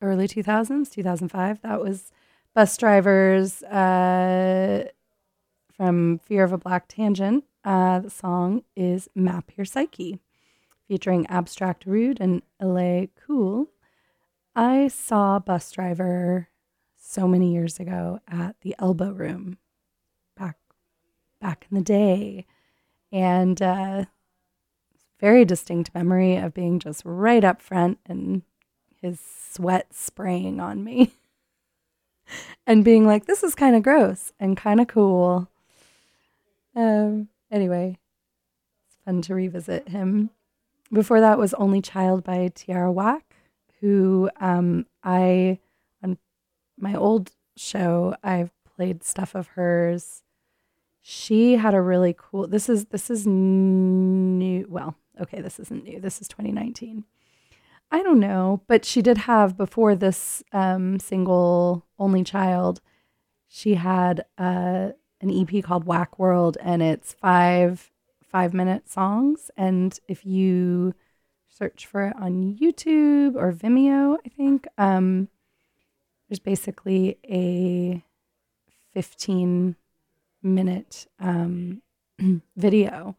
early 0.00 0.28
2000s, 0.28 0.92
2005. 0.92 1.62
That 1.62 1.80
was 1.80 2.12
Busdriver's 2.56 3.62
uh, 3.64 4.88
from 5.80 6.18
Fear 6.18 6.44
of 6.44 6.52
a 6.52 6.58
Black 6.58 6.88
Tangent. 6.88 7.42
Uh, 7.64 8.00
the 8.00 8.10
song 8.10 8.64
is 8.76 9.08
Map 9.14 9.50
Your 9.56 9.64
Psyche, 9.64 10.20
featuring 10.86 11.26
Abstract 11.28 11.86
Rude 11.86 12.20
and 12.20 12.42
Ellay 12.60 13.08
Khule. 13.18 13.68
I 14.54 14.88
saw 14.88 15.38
Busdriver 15.40 16.48
so 16.98 17.26
many 17.26 17.54
years 17.54 17.80
ago 17.80 18.20
at 18.28 18.56
the 18.60 18.76
Elbow 18.78 19.12
Room 19.12 19.56
back 20.36 20.58
back 21.40 21.66
in 21.70 21.78
the 21.78 21.82
day. 21.82 22.44
And 23.10 23.62
uh, 23.62 24.04
very 25.18 25.46
distinct 25.46 25.94
memory 25.94 26.36
of 26.36 26.52
being 26.52 26.78
just 26.78 27.00
right 27.06 27.42
up 27.42 27.62
front 27.62 28.00
and 28.04 28.42
his 29.00 29.18
sweat 29.18 29.94
spraying 29.94 30.60
on 30.60 30.84
me 30.84 31.14
and 32.66 32.84
being 32.84 33.06
like, 33.06 33.24
this 33.24 33.42
is 33.42 33.54
kind 33.54 33.74
of 33.74 33.82
gross 33.82 34.34
and 34.38 34.58
kind 34.58 34.78
of 34.78 34.86
cool. 34.86 35.49
Um, 36.74 37.28
anyway, 37.50 37.98
it's 38.86 38.96
fun 39.04 39.22
to 39.22 39.34
revisit 39.34 39.88
him. 39.88 40.30
Before 40.92 41.20
that 41.20 41.38
was 41.38 41.54
Only 41.54 41.80
Child 41.80 42.24
by 42.24 42.50
Tierra 42.54 42.90
Whack, 42.90 43.36
who 43.80 44.30
um, 44.40 44.86
I, 45.04 45.58
on 46.02 46.18
my 46.78 46.94
old 46.94 47.32
show, 47.56 48.14
I've 48.22 48.50
played 48.76 49.04
stuff 49.04 49.34
of 49.34 49.48
hers. 49.48 50.22
She 51.00 51.56
had 51.56 51.74
a 51.74 51.80
really 51.80 52.14
cool, 52.16 52.46
this 52.46 52.68
is, 52.68 52.86
this 52.86 53.08
is 53.10 53.26
new. 53.26 54.66
Well, 54.68 54.96
okay, 55.20 55.40
this 55.40 55.60
isn't 55.60 55.84
new. 55.84 56.00
This 56.00 56.20
is 56.20 56.28
2019. 56.28 57.04
I 57.92 58.02
don't 58.02 58.20
know, 58.20 58.62
but 58.68 58.84
she 58.84 59.02
did 59.02 59.18
have 59.18 59.56
before 59.56 59.96
this 59.96 60.42
um, 60.52 61.00
single 61.00 61.86
"Only 61.98 62.22
Child." 62.22 62.80
She 63.48 63.74
had 63.74 64.24
uh, 64.38 64.90
an 65.20 65.30
EP 65.30 65.62
called 65.62 65.84
Whack 65.84 66.18
World, 66.18 66.56
and 66.60 66.82
it's 66.82 67.12
five 67.12 67.90
five 68.30 68.54
minute 68.54 68.88
songs. 68.88 69.50
And 69.56 69.98
if 70.08 70.24
you 70.24 70.94
search 71.48 71.86
for 71.86 72.06
it 72.06 72.16
on 72.16 72.56
YouTube 72.60 73.34
or 73.34 73.52
Vimeo, 73.52 74.16
I 74.24 74.28
think 74.28 74.66
um, 74.78 75.28
there's 76.28 76.38
basically 76.38 77.18
a 77.24 78.02
fifteen 78.92 79.76
minute 80.42 81.06
um, 81.18 81.82
video 82.56 83.16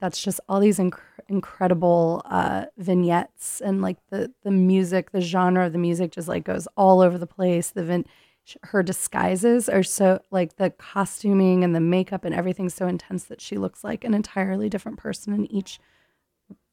that's 0.00 0.22
just 0.22 0.40
all 0.48 0.60
these 0.60 0.78
inc- 0.78 0.98
incredible 1.28 2.22
uh, 2.26 2.66
vignettes 2.76 3.60
and 3.60 3.80
like 3.82 3.98
the 4.10 4.32
the 4.42 4.50
music, 4.50 5.10
the 5.10 5.20
genre 5.20 5.66
of 5.66 5.72
the 5.72 5.78
music 5.78 6.12
just 6.12 6.28
like 6.28 6.44
goes 6.44 6.66
all 6.76 7.00
over 7.00 7.18
the 7.18 7.26
place. 7.26 7.70
The 7.70 7.84
vin- 7.84 8.06
her 8.64 8.82
disguises 8.82 9.68
are 9.68 9.82
so 9.82 10.20
like 10.30 10.56
the 10.56 10.70
costuming 10.70 11.64
and 11.64 11.74
the 11.74 11.80
makeup 11.80 12.24
and 12.24 12.34
everything 12.34 12.68
so 12.68 12.86
intense 12.86 13.24
that 13.24 13.40
she 13.40 13.56
looks 13.56 13.82
like 13.82 14.04
an 14.04 14.14
entirely 14.14 14.68
different 14.68 14.98
person 14.98 15.32
in 15.32 15.50
each 15.52 15.80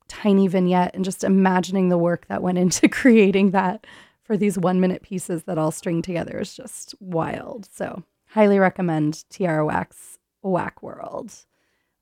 tiny 0.08 0.48
vignette. 0.48 0.94
And 0.94 1.04
just 1.04 1.24
imagining 1.24 1.90
the 1.90 1.98
work 1.98 2.28
that 2.28 2.44
went 2.44 2.58
into 2.58 2.88
creating 2.90 3.52
that 3.52 3.86
for 4.22 4.38
these 4.38 4.58
one 4.58 4.80
minute 4.80 5.02
pieces 5.02 5.44
that 5.44 5.58
all 5.58 5.72
string 5.72 6.02
together 6.02 6.40
is 6.40 6.56
just 6.56 6.96
wild. 7.00 7.68
So 7.72 8.04
highly 8.28 8.60
recommend 8.60 9.28
Tierra 9.30 9.66
Whack's 9.66 10.20
Whack 10.42 10.82
World. 10.84 11.34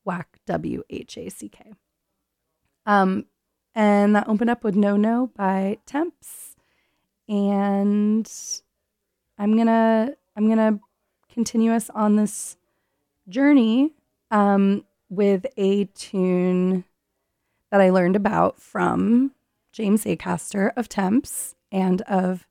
Whack 0.03 0.39
W 0.47 0.83
H 0.89 1.17
A 1.17 1.29
C 1.29 1.47
K. 1.49 1.73
Um, 2.85 3.25
and 3.75 4.15
that 4.15 4.27
opened 4.27 4.49
up 4.49 4.63
with 4.63 4.75
No 4.75 4.97
No 4.97 5.31
by 5.35 5.77
Temps. 5.85 6.55
And 7.29 8.29
I'm 9.37 9.57
gonna 9.57 10.13
I'm 10.35 10.47
gonna 10.47 10.79
continue 11.33 11.71
us 11.71 11.89
on 11.91 12.15
this 12.15 12.57
journey 13.27 13.91
um, 14.29 14.85
with 15.09 15.45
a 15.57 15.85
tune 15.85 16.83
that 17.71 17.81
I 17.81 17.89
learned 17.89 18.15
about 18.15 18.59
from 18.59 19.31
James 19.71 20.03
Acaster 20.03 20.71
of 20.75 20.89
Temps 20.89 21.55
and 21.71 22.01
of 22.03 22.45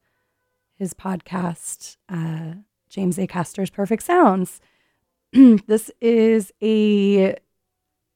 his 0.74 0.94
podcast, 0.94 1.96
uh, 2.08 2.54
James 2.88 3.18
Acaster's 3.18 3.70
Perfect 3.70 4.02
Sounds. 4.02 4.60
this 5.32 5.90
is 6.00 6.52
a 6.62 7.36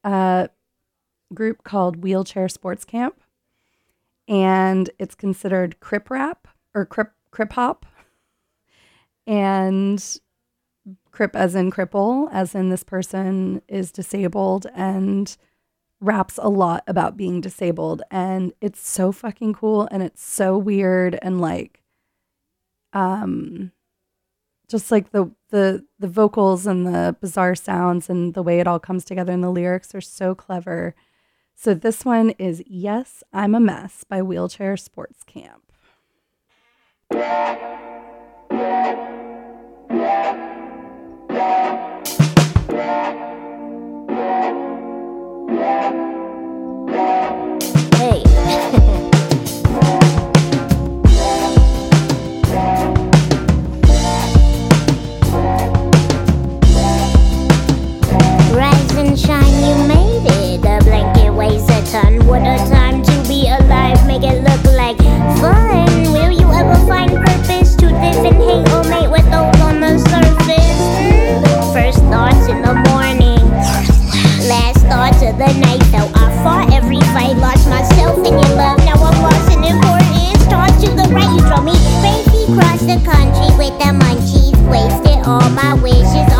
uh, 0.03 0.47
group 1.33 1.63
called 1.63 1.97
Wheelchair 1.97 2.49
Sports 2.49 2.83
Camp, 2.83 3.21
and 4.27 4.89
it's 4.97 5.15
considered 5.15 5.79
crip 5.79 6.09
rap 6.09 6.47
or 6.73 6.85
crip 6.85 7.11
crip 7.29 7.53
hop, 7.53 7.85
and 9.27 10.19
crip 11.11 11.35
as 11.35 11.55
in 11.55 11.71
cripple, 11.71 12.29
as 12.31 12.53
in 12.55 12.69
this 12.69 12.83
person 12.83 13.61
is 13.67 13.91
disabled 13.91 14.67
and 14.75 15.37
raps 16.01 16.37
a 16.41 16.49
lot 16.49 16.83
about 16.87 17.17
being 17.17 17.41
disabled, 17.41 18.01
and 18.11 18.53
it's 18.61 18.87
so 18.87 19.11
fucking 19.11 19.53
cool 19.53 19.87
and 19.91 20.03
it's 20.03 20.23
so 20.23 20.57
weird 20.57 21.17
and 21.21 21.41
like, 21.41 21.81
um 22.93 23.71
just 24.67 24.91
like 24.91 25.11
the 25.11 25.31
the 25.49 25.85
the 25.99 26.07
vocals 26.07 26.65
and 26.65 26.87
the 26.87 27.15
bizarre 27.21 27.55
sounds 27.55 28.09
and 28.09 28.33
the 28.33 28.43
way 28.43 28.59
it 28.59 28.67
all 28.67 28.79
comes 28.79 29.05
together 29.05 29.31
and 29.31 29.43
the 29.43 29.49
lyrics 29.49 29.93
are 29.95 30.01
so 30.01 30.35
clever. 30.35 30.95
So 31.55 31.73
this 31.73 32.03
one 32.03 32.31
is 32.31 32.63
Yes, 32.67 33.23
I'm 33.31 33.55
a 33.55 33.59
Mess 33.59 34.03
by 34.03 34.21
Wheelchair 34.21 34.75
Sports 34.77 35.23
Camp. 35.23 35.71
Make 64.15 64.31
it 64.31 64.43
look 64.43 64.63
like 64.71 64.97
fun. 65.43 66.13
Will 66.13 66.31
you 66.31 66.47
ever 66.53 66.79
find 66.87 67.11
purpose 67.11 67.75
to 67.75 67.87
live 67.87 68.23
and 68.23 68.37
hate 68.39 68.71
or 68.71 68.83
mate 68.87 69.11
with 69.11 69.25
those 69.25 69.59
on 69.59 69.81
the 69.81 69.99
surface? 69.99 71.75
First 71.75 71.99
thoughts 72.07 72.47
in 72.47 72.61
the 72.61 72.75
morning. 72.87 73.43
Last 74.47 74.87
thoughts 74.87 75.19
of 75.19 75.35
the 75.35 75.51
night. 75.59 75.83
Though 75.91 76.07
I 76.15 76.31
fought 76.47 76.71
every 76.71 77.01
fight, 77.11 77.35
lost 77.43 77.67
myself 77.67 78.15
in 78.19 78.39
your 78.39 78.55
love. 78.55 78.79
Now 78.87 79.03
I'm 79.03 79.21
lost 79.21 79.51
in 79.51 79.65
importance. 79.65 80.47
Tossed 80.47 80.79
to 80.85 80.95
the 80.95 81.11
right, 81.11 81.35
you 81.35 81.41
draw 81.51 81.59
me 81.59 81.75
crazy 81.99 82.53
across 82.53 82.79
the 82.87 82.95
country 83.03 83.51
with 83.59 83.75
the 83.83 83.91
munchies. 83.91 84.55
Wasted 84.71 85.27
all 85.27 85.49
my 85.49 85.73
wishes 85.73 86.34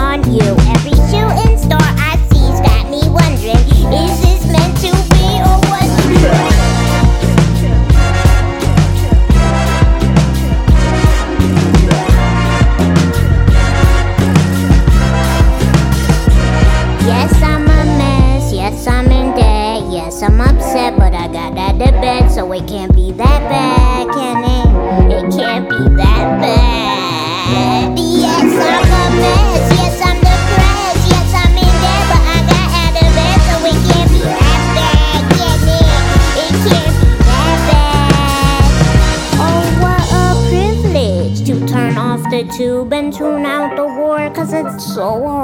so 44.96 45.35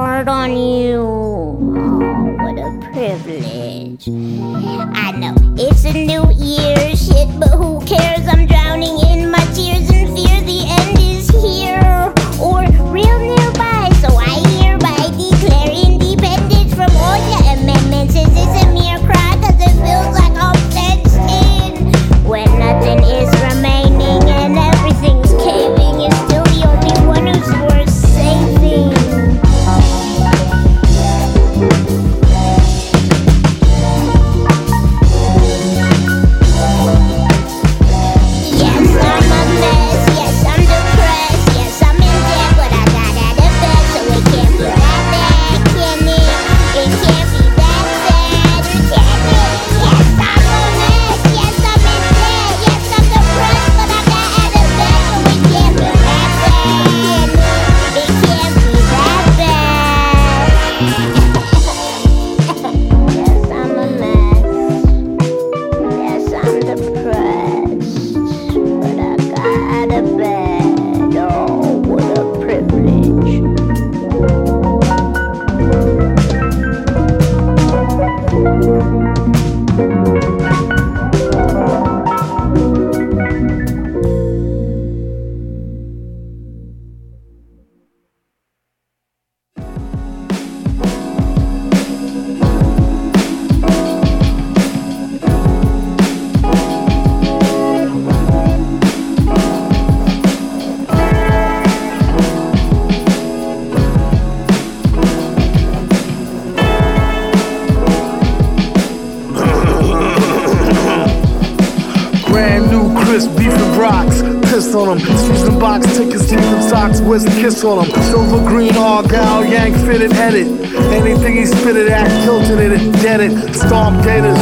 on 117.64 117.88
them. 117.88 118.02
Silver 118.04 118.40
green 118.48 118.76
argyle, 118.76 119.46
yank 119.46 119.76
fitted 119.86 120.12
headed. 120.12 120.48
Anything 120.92 121.36
he 121.38 121.46
spitted 121.46 121.90
at, 121.90 122.08
tilted 122.24 122.60
it, 122.60 122.92
dead 123.02 123.20
it. 123.20 123.54
Stomp 123.54 124.04
gators, 124.04 124.38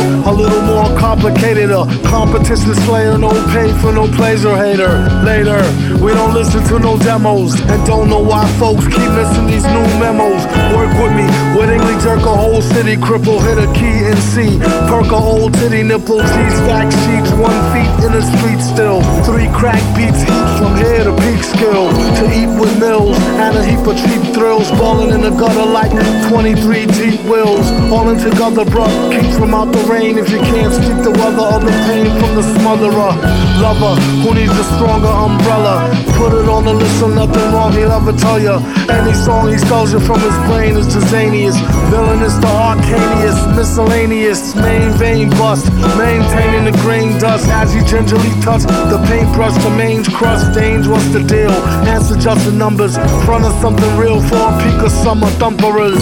complicated. 1.19 1.69
A 1.69 1.83
competition 2.07 2.73
slayer, 2.87 3.17
no 3.17 3.29
pay 3.51 3.67
for 3.81 3.91
no 3.91 4.07
pleasure 4.15 4.55
hater. 4.55 5.03
Later, 5.23 5.59
we 5.99 6.13
don't 6.13 6.33
listen 6.33 6.63
to 6.71 6.79
no 6.79 6.97
demos. 6.97 7.59
And 7.59 7.85
don't 7.85 8.09
know 8.09 8.23
why 8.23 8.47
folks 8.55 8.85
keep 8.87 9.09
missing 9.19 9.47
these 9.47 9.65
new 9.65 9.87
memos. 9.99 10.45
Work 10.71 10.95
with 10.95 11.13
me, 11.19 11.27
wittingly 11.59 11.99
jerk 11.99 12.23
a 12.23 12.35
whole 12.35 12.61
city, 12.61 12.95
cripple, 12.95 13.39
hit 13.43 13.59
a 13.59 13.67
key 13.73 14.07
and 14.07 14.19
see. 14.31 14.59
Perk 14.87 15.11
a 15.11 15.15
old 15.15 15.53
titty 15.55 15.83
nipple, 15.83 16.19
cheese 16.19 16.55
stack 16.63 16.87
sheets, 17.03 17.31
one 17.35 17.59
feet 17.75 17.91
in 18.05 18.11
the 18.15 18.23
street 18.23 18.61
still. 18.63 19.01
Three 19.27 19.49
crack 19.51 19.83
beats, 19.95 20.23
from 20.55 20.77
here 20.77 21.03
to 21.03 21.13
peak 21.27 21.43
skill. 21.43 21.91
To 22.19 22.25
eat 22.31 22.51
with 22.59 22.79
mills, 22.79 23.17
and 23.43 23.57
a 23.57 23.63
heap 23.63 23.85
of 23.85 23.97
cheap 23.99 24.33
thrills. 24.33 24.71
Balling 24.79 25.11
in 25.11 25.21
the 25.21 25.31
gutter 25.31 25.67
like 25.67 25.91
23 26.29 26.85
deep 26.87 27.19
wheels. 27.27 27.67
All 27.91 28.07
in 28.07 28.17
together, 28.17 28.63
bruh. 28.63 28.87
Keep 29.11 29.35
from 29.37 29.53
out 29.53 29.71
the 29.71 29.83
rain 29.91 30.17
if 30.17 30.29
you 30.29 30.39
can't 30.39 30.73
speak 30.73 31.03
the 31.03 31.08
weather 31.11 31.45
or 31.45 31.59
the 31.59 31.71
pain 31.87 32.07
from 32.19 32.35
the 32.35 32.43
smotherer. 32.57 33.13
Lover, 33.61 33.99
who 34.23 34.33
needs 34.33 34.53
a 34.53 34.63
stronger 34.75 35.11
umbrella? 35.11 35.89
Put 36.15 36.33
it 36.33 36.47
on 36.47 36.65
the 36.65 36.73
list 36.73 36.99
so 36.99 37.07
nothing 37.07 37.43
wrong, 37.51 37.73
he'll 37.73 37.91
ever 37.91 38.13
tell 38.13 38.39
ya. 38.39 38.59
Any 38.89 39.13
song 39.13 39.51
he 39.51 39.57
spells 39.57 39.91
you 39.93 39.99
from 39.99 40.19
his 40.19 40.35
brain 40.47 40.77
is 40.77 40.87
Jazanius. 40.87 41.55
Villainous 41.89 42.35
to 42.39 42.47
arcanius, 42.47 43.37
miscellaneous, 43.55 44.55
main 44.55 44.91
vein 44.93 45.29
bust. 45.31 45.71
Maintaining 45.97 46.65
the 46.71 46.77
grain 46.81 47.17
dust 47.19 47.47
as 47.49 47.73
he 47.73 47.81
gingerly 47.83 48.31
touch 48.41 48.63
the 48.63 48.99
paintbrush, 49.07 49.55
the 49.63 49.69
mange 49.71 50.11
crust. 50.13 50.53
Danger, 50.53 50.91
what's 50.91 51.09
the 51.09 51.23
deal? 51.23 51.51
Answer 51.87 52.17
just 52.17 52.45
the 52.45 52.51
numbers. 52.51 52.97
Front 53.25 53.45
of 53.45 53.53
something 53.61 53.91
real 53.97 54.21
for 54.21 54.35
a 54.35 54.51
peak 54.63 54.79
of 54.83 54.91
summer 54.91 55.27
thumperers. 55.39 55.99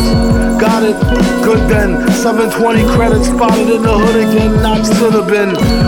Got 0.60 0.84
it? 0.84 0.97
Good 1.43 1.70
then. 1.70 2.08
720 2.14 2.84
credits 2.95 3.28
spotted 3.28 3.70
in 3.70 3.82
the 3.82 3.97
hood 3.97 4.16
again. 4.16 4.62
Not 4.62 4.86
should. 4.98 5.18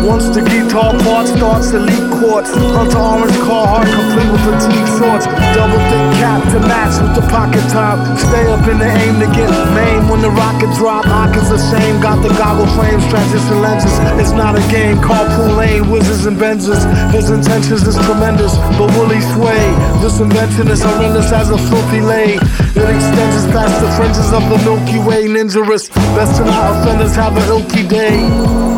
Once 0.05 0.29
the 0.29 0.41
guitar 0.41 0.93
part 1.01 1.27
starts, 1.27 1.71
elite 1.71 2.09
quartz. 2.21 2.53
Hunter 2.53 2.97
orange 2.97 3.37
car 3.41 3.81
complete 3.85 4.29
with 4.29 4.43
fatigue 4.45 4.89
shorts. 4.97 5.25
Double 5.57 5.81
thick 5.89 6.05
cap 6.21 6.41
to 6.53 6.59
match 6.69 7.01
with 7.01 7.15
the 7.17 7.25
pocket 7.29 7.63
top. 7.69 7.97
Stay 8.17 8.45
up 8.45 8.65
in 8.69 8.77
the 8.77 8.85
aim 8.85 9.19
to 9.19 9.27
get 9.33 9.49
main 9.73 10.07
when 10.09 10.21
the 10.21 10.29
rocket 10.29 10.69
drop. 10.77 11.05
Hawkins 11.05 11.49
same. 11.71 12.01
got 12.01 12.21
the 12.21 12.29
goggle 12.37 12.67
frames, 12.77 13.05
transition 13.09 13.61
lenses. 13.61 13.93
It's 14.21 14.31
not 14.31 14.55
a 14.55 14.63
game. 14.69 14.97
Carpool 14.97 15.57
lane, 15.57 15.89
whizzes 15.89 16.25
and 16.25 16.37
benzes. 16.37 16.85
His 17.11 17.29
intentions 17.29 17.87
is 17.87 17.97
tremendous, 18.05 18.55
but 18.77 18.89
will 18.93 19.09
he 19.09 19.21
sway? 19.33 19.63
This 20.01 20.19
invention 20.19 20.67
is 20.69 20.81
horrendous 20.83 21.31
as 21.31 21.49
a 21.49 21.57
filthy 21.57 22.01
lay. 22.01 22.35
It 22.35 22.87
extends 22.87 23.35
us 23.41 23.47
past 23.51 23.73
the 23.81 23.89
fringes 23.97 24.31
of 24.33 24.43
the 24.49 24.57
Milky 24.65 24.99
Way. 24.99 25.25
Ninjarous, 25.25 25.89
best 26.15 26.37
to 26.37 26.45
not 26.45 26.77
offenders 26.77 27.15
have 27.15 27.35
a 27.35 27.41
ilky 27.49 27.87
day. 27.87 28.68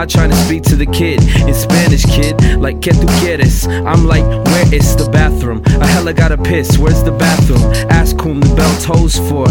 My 0.00 0.06
trying 0.06 0.30
to 0.30 0.36
speak 0.46 0.62
to 0.62 0.76
the 0.76 0.86
kid 0.86 1.20
in 1.46 1.52
Spanish, 1.52 2.06
kid. 2.06 2.56
Like, 2.58 2.80
que 2.80 2.90
tu 2.90 3.06
quieres? 3.20 3.66
I'm 3.86 4.06
like, 4.06 4.24
where 4.46 4.74
is 4.74 4.96
the 4.96 5.06
bathroom? 5.10 5.62
I 5.78 5.86
hella 5.86 6.14
gotta 6.14 6.38
piss. 6.38 6.78
Where's 6.78 7.02
the 7.02 7.12
bathroom? 7.12 7.60
Ask 7.90 8.18
whom 8.18 8.40
the 8.40 8.54
bell 8.54 8.80
tolls 8.80 9.18
for. 9.28 9.46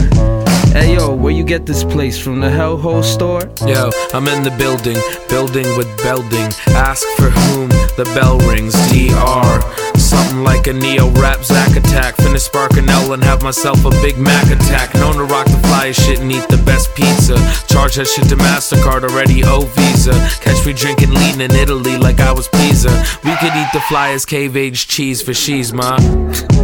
Hey 0.73 0.95
yo, 0.95 1.13
where 1.13 1.31
you 1.31 1.43
get 1.43 1.67
this 1.67 1.83
place 1.83 2.17
from? 2.17 2.39
The 2.39 2.47
Hellhole 2.47 3.03
store? 3.03 3.41
Yo, 3.67 3.91
I'm 4.11 4.27
in 4.27 4.41
the 4.41 4.49
building, 4.57 4.97
building 5.29 5.67
with 5.77 5.87
building. 6.01 6.49
Ask 6.69 7.05
for 7.17 7.29
whom 7.29 7.69
the 7.95 8.05
bell 8.15 8.39
rings. 8.39 8.73
DR. 8.89 9.88
Something 10.09 10.43
like 10.43 10.65
a 10.65 10.73
neo 10.73 11.07
rap 11.21 11.43
Zack 11.43 11.77
attack. 11.77 12.15
Finna 12.15 12.39
spark 12.39 12.77
an 12.77 12.89
L 12.89 13.13
and 13.13 13.23
have 13.23 13.43
myself 13.43 13.85
a 13.85 13.91
Big 14.01 14.17
Mac 14.17 14.45
attack. 14.47 14.95
Known 14.95 15.17
to 15.17 15.23
rock 15.23 15.45
the 15.45 15.61
flyest 15.67 16.03
shit 16.03 16.19
and 16.19 16.31
eat 16.31 16.47
the 16.49 16.57
best 16.65 16.95
pizza. 16.95 17.35
Charge 17.67 17.97
that 17.97 18.07
shit 18.07 18.27
to 18.29 18.35
MasterCard 18.35 19.03
already, 19.03 19.43
oh 19.45 19.71
Visa. 19.75 20.13
Catch 20.41 20.65
me 20.65 20.73
drinking 20.73 21.13
lean 21.13 21.41
in 21.41 21.51
Italy 21.51 21.95
like 21.95 22.19
I 22.19 22.31
was 22.31 22.47
Pisa. 22.47 22.89
We 23.23 23.35
could 23.35 23.53
eat 23.53 23.69
the 23.71 23.85
flyest 23.87 24.25
cave 24.25 24.57
age 24.57 24.87
cheese 24.87 25.21
for 25.21 25.35
she's, 25.35 25.73
ma. 25.73 25.97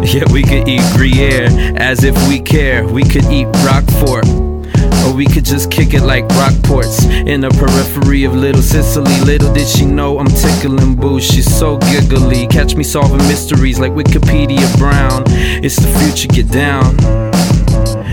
Yeah, 0.00 0.24
we 0.32 0.42
could 0.42 0.66
eat 0.66 0.82
Gruyere 0.96 1.48
as 1.76 2.02
if 2.02 2.16
we 2.26 2.40
care. 2.40 2.84
We 2.84 3.04
could 3.04 3.26
eat 3.26 3.46
Roquefort. 3.62 4.41
Or 5.12 5.14
we 5.14 5.26
could 5.26 5.44
just 5.44 5.70
kick 5.70 5.92
it 5.94 6.02
like 6.02 6.26
Rockports 6.28 7.04
in 7.26 7.42
the 7.42 7.50
periphery 7.50 8.24
of 8.24 8.34
Little 8.34 8.62
Sicily. 8.62 9.20
Little 9.20 9.52
did 9.52 9.66
she 9.66 9.84
know 9.84 10.18
I'm 10.18 10.26
tickling 10.26 10.96
boo. 10.96 11.20
She's 11.20 11.54
so 11.54 11.76
giggly. 11.78 12.46
Catch 12.46 12.76
me 12.76 12.84
solving 12.84 13.18
mysteries 13.28 13.78
like 13.78 13.92
Wikipedia 13.92 14.66
Brown. 14.78 15.24
It's 15.62 15.76
the 15.76 15.88
future, 15.98 16.28
get 16.28 16.48
down. 16.50 16.96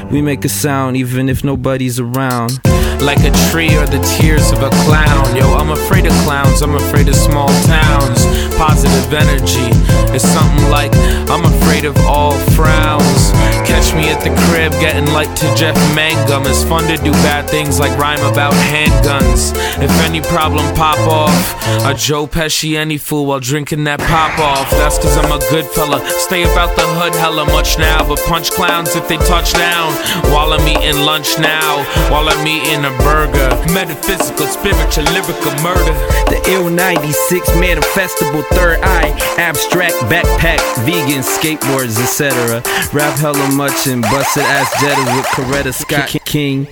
We 0.09 0.21
make 0.21 0.43
a 0.43 0.49
sound 0.49 0.97
even 0.97 1.29
if 1.29 1.43
nobody's 1.43 1.99
around. 1.99 2.59
Like 2.99 3.23
a 3.23 3.31
tree 3.49 3.75
or 3.75 3.87
the 3.87 3.99
tears 4.19 4.51
of 4.51 4.61
a 4.61 4.69
clown. 4.85 5.35
Yo, 5.35 5.53
I'm 5.55 5.71
afraid 5.71 6.05
of 6.05 6.13
clowns, 6.23 6.61
I'm 6.61 6.75
afraid 6.75 7.07
of 7.07 7.15
small 7.15 7.47
towns. 7.63 8.25
Positive 8.55 9.13
energy 9.13 9.71
is 10.13 10.21
something 10.21 10.69
like 10.69 10.91
I'm 11.31 11.45
afraid 11.45 11.85
of 11.85 11.95
all 12.05 12.33
frowns. 12.53 13.31
Catch 13.65 13.95
me 13.95 14.09
at 14.09 14.21
the 14.21 14.35
crib 14.47 14.71
getting 14.83 15.05
light 15.13 15.33
to 15.37 15.47
Jeff 15.55 15.75
Mangum. 15.95 16.43
It's 16.45 16.63
fun 16.63 16.83
to 16.87 16.97
do 16.97 17.11
bad 17.23 17.49
things 17.49 17.79
like 17.79 17.97
rhyme 17.97 18.21
about 18.31 18.53
handguns. 18.53 19.55
If 19.81 19.91
any 20.01 20.19
problem 20.19 20.75
pop 20.75 20.99
off, 21.07 21.55
a 21.85 21.93
Joe 21.93 22.27
Pesci 22.27 22.75
any 22.75 22.97
fool 22.97 23.25
while 23.25 23.39
drinking 23.39 23.85
that 23.85 23.99
pop 24.01 24.37
off. 24.37 24.69
That's 24.71 24.97
cause 24.97 25.15
I'm 25.15 25.31
a 25.31 25.39
good 25.49 25.65
fella. 25.65 26.03
Stay 26.19 26.43
about 26.43 26.75
the 26.75 26.83
hood 26.83 27.15
hella 27.15 27.45
much 27.45 27.77
now, 27.77 28.05
but 28.05 28.19
punch 28.27 28.51
clowns 28.51 28.95
if 28.97 29.07
they 29.07 29.15
touch 29.23 29.53
down. 29.53 29.93
While 30.35 30.51
I'm 30.51 30.67
eating 30.67 31.05
lunch 31.05 31.39
now, 31.39 31.79
while 32.11 32.27
I'm 32.27 32.45
eating 32.45 32.83
a 32.83 32.91
burger. 33.07 33.55
Metaphysical, 33.71 34.47
spiritual, 34.47 35.07
lyrical 35.15 35.55
murder. 35.63 35.95
The 36.27 36.43
ill 36.51 36.69
96 36.69 37.47
manifestable 37.55 38.43
third 38.51 38.79
eye, 38.83 39.15
abstract 39.39 39.95
backpack, 40.11 40.59
vegan 40.83 41.23
skateboards, 41.23 41.95
etc. 42.03 42.59
Rap 42.91 43.17
hella 43.17 43.47
much 43.55 43.87
and 43.87 44.01
busted 44.03 44.43
ass 44.43 44.75
jettas 44.83 45.07
with 45.15 45.25
Coretta 45.31 45.73
Scott 45.73 46.11
King. 46.25 46.67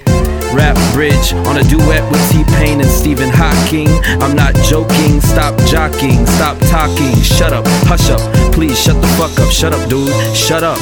Rap 0.53 0.78
bridge 0.93 1.34
on 1.45 1.57
a 1.57 1.63
duet 1.63 2.03
with 2.11 2.24
T 2.32 2.43
Pain 2.57 2.82
and 2.82 2.89
Stephen 2.89 3.30
Hawking. 3.30 3.89
I'm 4.22 4.36
not 4.36 4.55
joking, 4.65 5.22
stop 5.22 5.57
jockeying, 5.68 6.26
stop 6.26 6.57
talking. 6.70 7.22
Shut 7.22 7.53
up, 7.53 7.65
hush 7.86 8.09
up, 8.09 8.22
please 8.53 8.80
shut 8.80 8.99
the 9.01 9.07
fuck 9.20 9.38
up. 9.39 9.51
Shut 9.51 9.74
up, 9.74 9.89
dude, 9.89 10.11
shut 10.36 10.63
up. 10.63 10.80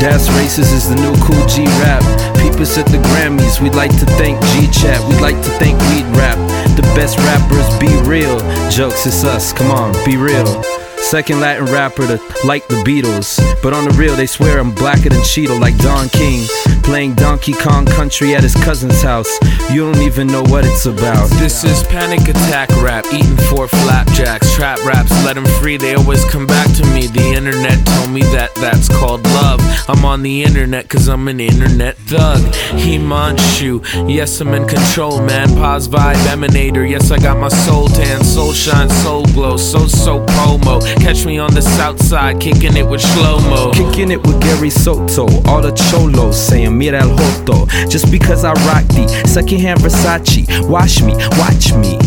That's 0.00 0.28
racist 0.28 0.74
is 0.74 0.88
the 0.88 0.96
new 0.96 1.14
Kool 1.24 1.46
G 1.46 1.64
Rap. 1.80 2.02
People 2.36 2.62
at 2.62 2.86
the 2.86 2.98
Grammys, 3.10 3.60
we'd 3.60 3.74
like 3.74 3.92
to 3.98 4.06
thank 4.16 4.40
G 4.52 4.68
Chat, 4.70 5.00
we'd 5.08 5.20
like 5.20 5.36
to 5.36 5.50
thank 5.58 5.78
Weed 5.88 6.06
Rap. 6.16 6.36
The 6.76 6.82
best 6.94 7.18
rappers 7.18 7.68
be 7.78 7.88
real. 8.08 8.38
Jokes, 8.70 9.06
it's 9.06 9.24
us, 9.24 9.52
come 9.52 9.70
on, 9.70 9.92
be 10.04 10.16
real. 10.16 10.85
Second 11.06 11.38
Latin 11.38 11.66
rapper 11.66 12.04
to 12.08 12.20
like 12.44 12.66
the 12.66 12.82
Beatles. 12.82 13.38
But 13.62 13.72
on 13.72 13.84
the 13.84 13.94
real, 13.94 14.16
they 14.16 14.26
swear 14.26 14.58
I'm 14.58 14.74
blacker 14.74 15.08
than 15.08 15.20
Cheeto, 15.20 15.58
like 15.60 15.78
Don 15.78 16.08
King. 16.08 16.44
Playing 16.82 17.14
Donkey 17.14 17.52
Kong 17.52 17.86
Country 17.86 18.34
at 18.34 18.42
his 18.42 18.54
cousin's 18.56 19.02
house. 19.02 19.30
You 19.70 19.84
don't 19.84 20.02
even 20.02 20.26
know 20.26 20.42
what 20.42 20.64
it's 20.64 20.86
about. 20.86 21.30
This 21.30 21.62
is 21.62 21.84
panic 21.84 22.22
attack 22.28 22.70
rap, 22.82 23.04
eating 23.12 23.36
four 23.48 23.68
flapjacks. 23.68 24.52
Trap 24.56 24.84
raps, 24.84 25.12
let 25.24 25.34
them 25.34 25.44
free, 25.60 25.76
they 25.76 25.94
always 25.94 26.24
come 26.24 26.46
back 26.46 26.66
to 26.76 26.84
me. 26.86 27.06
The 27.06 27.34
internet 27.34 27.84
told 27.86 28.10
me 28.10 28.22
that 28.34 28.54
that's 28.56 28.88
called 28.88 29.22
love. 29.24 29.60
I'm 29.88 30.04
on 30.04 30.22
the 30.22 30.42
internet 30.42 30.88
cause 30.88 31.08
I'm 31.08 31.28
an 31.28 31.38
internet 31.38 31.96
thug. 31.98 32.40
Himanshu, 32.82 34.08
yes, 34.12 34.40
I'm 34.40 34.54
in 34.54 34.66
control, 34.66 35.20
man. 35.22 35.48
Pause 35.56 35.88
vibe 35.88 36.26
emanator, 36.26 36.88
yes, 36.88 37.12
I 37.12 37.18
got 37.18 37.38
my 37.38 37.48
soul 37.48 37.88
tan, 37.88 38.24
soul 38.24 38.52
shine, 38.52 38.90
soul 38.90 39.24
glow, 39.26 39.56
so 39.56 39.86
so 39.86 40.24
promo. 40.26 40.95
Catch 41.00 41.24
me 41.24 41.38
on 41.38 41.54
the 41.54 41.62
south 41.62 42.02
side, 42.02 42.40
kicking 42.40 42.76
it 42.76 42.86
with 42.86 43.00
slow 43.00 43.38
mo. 43.40 43.70
Kicking 43.72 44.10
it 44.10 44.26
with 44.26 44.40
Gary 44.40 44.70
Soto, 44.70 45.26
all 45.46 45.62
the 45.62 45.72
cholos 45.72 46.36
saying 46.36 46.76
mira 46.76 47.00
el 47.00 47.16
joto. 47.16 47.68
Just 47.88 48.10
because 48.10 48.44
I 48.44 48.52
rock 48.66 48.84
the 48.88 49.06
secondhand 49.26 49.80
Versace, 49.80 50.68
watch 50.68 51.02
me, 51.02 51.14
watch 51.38 51.72
me. 51.74 51.98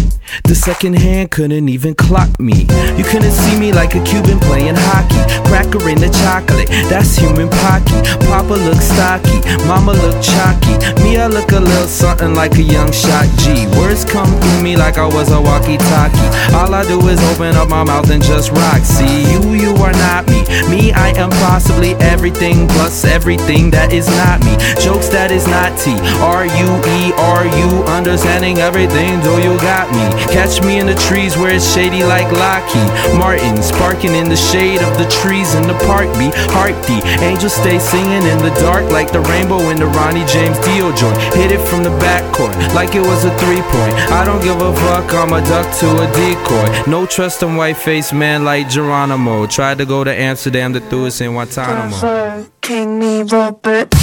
The 0.44 0.56
second 0.56 0.94
hand 0.94 1.32
couldn't 1.32 1.70
even 1.70 1.96
clock 1.96 2.30
me. 2.40 2.66
You 2.98 3.04
couldn't 3.04 3.32
see 3.32 3.60
me 3.60 3.72
like 3.72 3.96
a 3.96 4.04
Cuban 4.04 4.40
playing 4.40 4.76
hockey. 4.78 5.22
Cracker 5.50 5.90
in 5.90 5.98
the 5.98 6.10
chocolate, 6.22 6.70
that's 6.90 7.18
human 7.18 7.50
pocky. 7.50 7.98
Papa 8.30 8.54
look 8.54 8.82
stocky, 8.82 9.42
mama 9.66 9.94
look 9.94 10.22
chalky. 10.22 10.78
Me, 11.02 11.18
I 11.18 11.28
look 11.28 11.52
a 11.52 11.60
little 11.60 11.88
something 11.88 12.36
like 12.36 12.56
a 12.58 12.62
young 12.62 12.92
shot 12.92 13.26
G. 13.42 13.66
Words 13.78 14.06
come 14.06 14.30
through 14.40 14.62
me 14.62 14.78
like 14.78 14.98
I 14.98 15.06
was 15.06 15.32
a 15.32 15.42
walkie 15.42 15.78
talkie. 15.78 16.30
All 16.54 16.74
I 16.74 16.86
do 16.86 17.00
is 17.10 17.22
open 17.34 17.56
up 17.56 17.70
my 17.70 17.84
mouth 17.84 18.10
and 18.10 18.24
just 18.24 18.52
rock. 18.52 18.78
See, 18.84 19.32
you, 19.32 19.53
you 19.53 19.75
are 19.84 19.93
not 19.93 20.27
me. 20.27 20.43
Me, 20.69 20.91
I 20.91 21.09
am 21.17 21.30
possibly 21.41 21.93
everything 21.95 22.67
plus 22.67 23.05
everything 23.05 23.71
that 23.71 23.93
is 23.93 24.07
not 24.07 24.39
me. 24.45 24.55
Jokes 24.82 25.09
that 25.09 25.32
is 25.32 25.47
not 25.47 25.77
T. 25.77 25.95
R 26.21 26.45
U 26.45 26.69
E 26.99 27.13
R 27.17 27.43
U, 27.45 27.69
understanding 27.89 28.59
everything, 28.59 29.19
do 29.21 29.38
you 29.41 29.57
got 29.61 29.89
me? 29.91 30.03
Catch 30.32 30.61
me 30.61 30.80
in 30.80 30.86
the 30.86 30.95
trees 30.95 31.38
where 31.38 31.53
it's 31.53 31.65
shady 31.73 32.03
like 32.03 32.30
Lockheed 32.32 32.89
Martin, 33.17 33.61
sparking 33.61 34.13
in 34.13 34.30
the 34.30 34.38
shade 34.38 34.82
of 34.82 34.97
the 34.97 35.07
trees 35.09 35.55
in 35.55 35.63
the 35.63 35.77
park. 35.86 36.07
Be 36.17 36.32
heartbeat, 36.53 37.03
angels 37.21 37.53
stay 37.53 37.80
singing 37.80 38.23
in 38.23 38.39
the 38.39 38.53
dark 38.61 38.89
like 38.91 39.11
the 39.11 39.21
rainbow 39.21 39.59
in 39.69 39.77
the 39.77 39.88
Ronnie 39.88 40.25
James 40.25 40.57
Dio 40.65 40.93
joint. 40.95 41.17
Hit 41.36 41.51
it 41.51 41.61
from 41.67 41.84
the 41.84 41.93
backcourt 42.01 42.55
like 42.73 42.95
it 42.95 43.01
was 43.01 43.25
a 43.25 43.34
three 43.38 43.61
point. 43.61 43.93
I 44.11 44.25
don't 44.25 44.41
give 44.43 44.61
a 44.61 44.73
fuck, 44.75 45.13
I'm 45.13 45.34
a 45.34 45.41
duck 45.41 45.67
to 45.80 45.88
a 46.03 46.07
decoy. 46.13 46.89
No 46.89 47.05
trust 47.05 47.43
in 47.43 47.55
white 47.55 47.77
face 47.77 48.11
man 48.13 48.43
like 48.43 48.59
Geronimo. 48.64 49.45
Tried 49.47 49.78
to 49.78 49.86
go 49.86 50.03
to 50.03 50.14
Amsterdam 50.14 50.74
to 50.74 50.80
threw 50.80 51.07
us 51.07 51.22
in 51.22 51.32
Guantanamo. 51.34 52.45
King 52.62 52.99
me 52.99 53.24
Robert. 53.24 53.93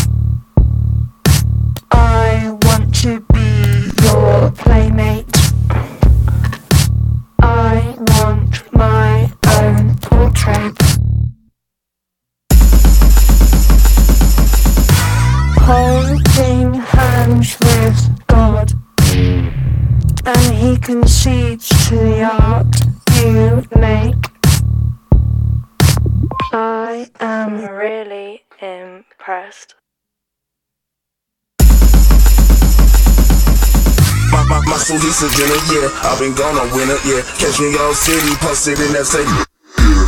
I 1.90 2.56
want 2.62 2.94
to 3.02 3.20
be 3.32 3.90
your 4.04 4.50
playmate. 4.52 5.26
I 7.40 7.94
want 7.98 8.72
my 8.72 9.32
own 9.58 9.96
portrait. 9.98 10.76
Holding 15.60 16.74
hands 16.74 17.56
with 17.60 18.26
God. 18.26 18.72
And 20.26 20.54
he 20.54 20.76
concedes 20.78 21.68
to 21.88 21.96
the 21.96 22.24
art 22.24 22.66
you 23.22 23.64
make. 23.78 24.35
I 26.52 27.10
am 27.20 27.64
really 27.64 28.44
impressed. 28.60 29.74
My, 34.30 34.44
my, 34.44 34.60
my 34.66 34.76
Suhisa 34.76 35.28
dinner, 35.36 35.58
yeah. 35.72 35.90
I've 36.02 36.18
been 36.18 36.34
gone 36.34 36.56
on 36.56 36.70
winter, 36.76 36.98
yeah. 37.04 37.22
Catch 37.38 37.60
me 37.60 37.76
all 37.78 37.94
city, 37.94 38.34
posted 38.36 38.78
in 38.78 38.92
that 38.92 39.06
same. 39.06 39.55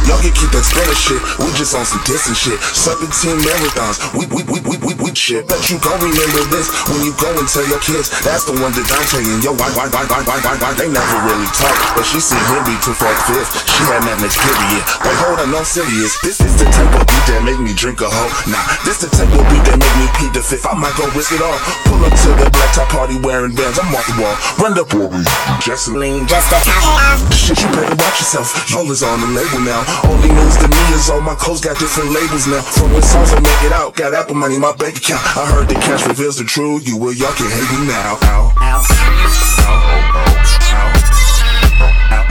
Y'all 0.09 0.19
can 0.19 0.35
keep 0.35 0.51
that 0.51 0.65
spinner 0.65 0.97
shit. 0.97 1.21
We 1.39 1.53
just 1.55 1.77
on 1.77 1.87
some 1.87 2.03
distant 2.09 2.35
shit. 2.35 2.59
17 2.59 3.39
marathons. 3.45 4.03
We 4.17 4.27
we 4.33 4.43
we 4.49 4.59
we 4.67 4.77
we 4.83 4.93
we 4.99 5.09
shit. 5.15 5.47
Bet 5.47 5.61
you 5.71 5.79
gon' 5.79 6.01
remember 6.01 6.43
this 6.51 6.73
when 6.91 7.05
you 7.07 7.13
go 7.19 7.31
and 7.31 7.47
tell 7.47 7.67
your 7.69 7.81
kids. 7.83 8.11
That's 8.27 8.45
the 8.49 8.57
one 8.59 8.75
that 8.75 8.87
I'm 8.91 9.05
taking. 9.07 9.39
Yo, 9.45 9.55
why 9.55 9.71
why 9.77 9.87
why 9.93 10.05
why 10.09 10.23
why 10.27 10.39
why 10.43 10.55
why 10.59 10.73
they 10.75 10.89
never 10.91 11.19
really 11.29 11.51
talk. 11.55 11.75
But 11.95 12.07
she 12.07 12.19
seen 12.19 12.41
him 12.51 12.63
be 12.67 12.75
too 12.83 12.97
far 12.97 13.15
fifth. 13.31 13.55
She 13.71 13.83
had 13.87 14.03
that 14.03 14.19
next 14.19 14.41
period. 14.43 14.83
Wait, 15.07 15.17
hold 15.23 15.39
on, 15.39 15.49
no 15.55 15.63
serious. 15.63 16.19
This 16.25 16.43
is 16.43 16.57
the 16.59 16.67
type 16.75 16.93
of 16.99 17.05
beat 17.07 17.25
that 17.31 17.43
make 17.47 17.61
me 17.61 17.71
drink 17.77 18.01
a 18.01 18.09
hoe. 18.11 18.33
Nah, 18.51 18.63
this 18.83 18.99
the 18.99 19.09
type 19.13 19.31
of 19.31 19.45
beat 19.53 19.63
that 19.69 19.79
make 19.79 19.95
me 20.01 20.07
pee 20.19 20.31
the 20.35 20.43
fifth. 20.43 20.67
I 20.67 20.75
might 20.75 20.97
go 20.99 21.07
risk 21.15 21.31
it 21.31 21.43
all. 21.45 21.59
Pull 21.87 22.03
up 22.03 22.15
to 22.27 22.31
the 22.35 22.47
black 22.51 22.71
top 22.75 22.89
party 22.91 23.21
wearing 23.21 23.55
bands. 23.55 23.79
I'm 23.79 23.93
off 23.95 24.07
the 24.11 24.17
wall. 24.19 24.35
Run 24.59 24.75
the 24.75 24.89
for 24.89 25.13
me. 25.13 25.23
Jesseline, 25.61 26.27
just 26.27 26.51
a 26.51 26.59
Shit, 27.35 27.61
you 27.61 27.69
better 27.71 27.95
watch 27.95 28.19
yourself. 28.21 28.51
Y'all 28.73 28.89
is 28.91 29.03
on 29.03 29.21
the 29.21 29.29
label 29.37 29.61
now. 29.61 29.68
Only 30.05 30.29
news 30.33 30.57
to 30.59 30.69
me 30.69 30.83
is 30.95 31.11
all 31.11 31.21
my 31.21 31.35
clothes 31.35 31.61
got 31.61 31.79
different 31.79 32.11
labels 32.13 32.47
now. 32.47 32.63
From 32.63 32.93
what 32.93 33.05
songs 33.05 33.33
I 33.33 33.41
make 33.41 33.63
it 33.65 33.73
out, 33.73 33.95
got 33.95 34.15
Apple 34.15 34.35
money 34.35 34.55
in 34.55 34.61
my 34.61 34.75
bank 34.75 34.97
account. 34.97 35.21
I 35.37 35.47
heard 35.47 35.69
the 35.69 35.75
cash 35.75 36.07
reveals 36.07 36.39
the 36.39 36.45
truth. 36.45 36.87
You 36.89 36.97
will, 36.97 37.13
y'all 37.13 37.33
can 37.33 37.51
hate 37.51 37.79
me 37.79 37.87
now. 37.87 38.19
Ow. 38.23 38.53
Ow. 38.57 38.83
Ow. 39.61 40.19
Gorilla 42.09 42.28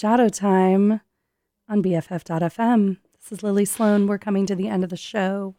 Shadow 0.00 0.30
Time 0.30 1.02
on 1.68 1.82
BFF.fm. 1.82 2.96
This 3.18 3.32
is 3.32 3.42
Lily 3.42 3.66
Sloan. 3.66 4.06
We're 4.06 4.16
coming 4.16 4.46
to 4.46 4.54
the 4.54 4.66
end 4.66 4.82
of 4.82 4.88
the 4.88 4.96
show. 4.96 5.56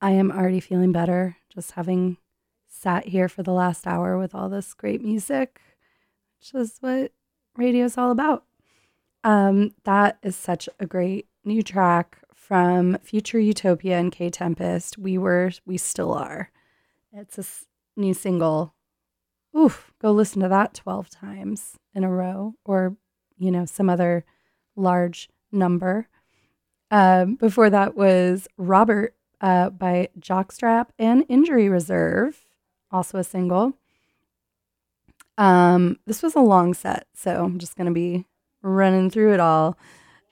I 0.00 0.12
am 0.12 0.32
already 0.32 0.58
feeling 0.58 0.90
better 0.90 1.36
just 1.52 1.72
having 1.72 2.16
sat 2.66 3.08
here 3.08 3.28
for 3.28 3.42
the 3.42 3.52
last 3.52 3.86
hour 3.86 4.16
with 4.16 4.34
all 4.34 4.48
this 4.48 4.72
great 4.72 5.04
music, 5.04 5.60
which 6.38 6.58
is 6.58 6.78
what 6.80 7.12
radio 7.58 7.84
is 7.84 7.98
all 7.98 8.10
about. 8.10 8.44
Um, 9.22 9.74
that 9.84 10.16
is 10.22 10.34
such 10.34 10.70
a 10.80 10.86
great 10.86 11.26
new 11.44 11.62
track 11.62 12.20
from 12.34 12.96
Future 13.02 13.38
Utopia 13.38 13.98
and 13.98 14.10
Kae 14.10 14.32
Tempest. 14.32 14.96
We 14.96 15.18
were, 15.18 15.50
we 15.66 15.76
still 15.76 16.14
are. 16.14 16.50
It's 17.12 17.36
a 17.36 17.44
new 18.00 18.14
single 18.14 18.72
oof, 19.54 19.92
go 20.00 20.10
listen 20.10 20.40
to 20.40 20.48
that 20.48 20.72
12 20.72 21.10
times 21.10 21.76
in 21.94 22.02
a 22.02 22.10
row 22.10 22.54
or, 22.64 22.96
you 23.38 23.50
know, 23.50 23.64
some 23.64 23.88
other 23.88 24.24
large 24.76 25.28
number. 25.52 26.08
Um, 26.90 27.34
before 27.34 27.70
that 27.70 27.96
was 27.96 28.48
Robert 28.56 29.14
uh, 29.40 29.70
by 29.70 30.08
Jockstrap 30.18 30.88
and 30.98 31.24
Injury 31.28 31.68
Reserve, 31.68 32.44
also 32.90 33.18
a 33.18 33.24
single. 33.24 33.74
Um, 35.36 35.98
this 36.06 36.22
was 36.22 36.34
a 36.34 36.40
long 36.40 36.74
set, 36.74 37.06
so 37.14 37.44
I'm 37.44 37.58
just 37.58 37.76
going 37.76 37.86
to 37.86 37.92
be 37.92 38.26
running 38.62 39.10
through 39.10 39.34
it 39.34 39.40
all. 39.40 39.78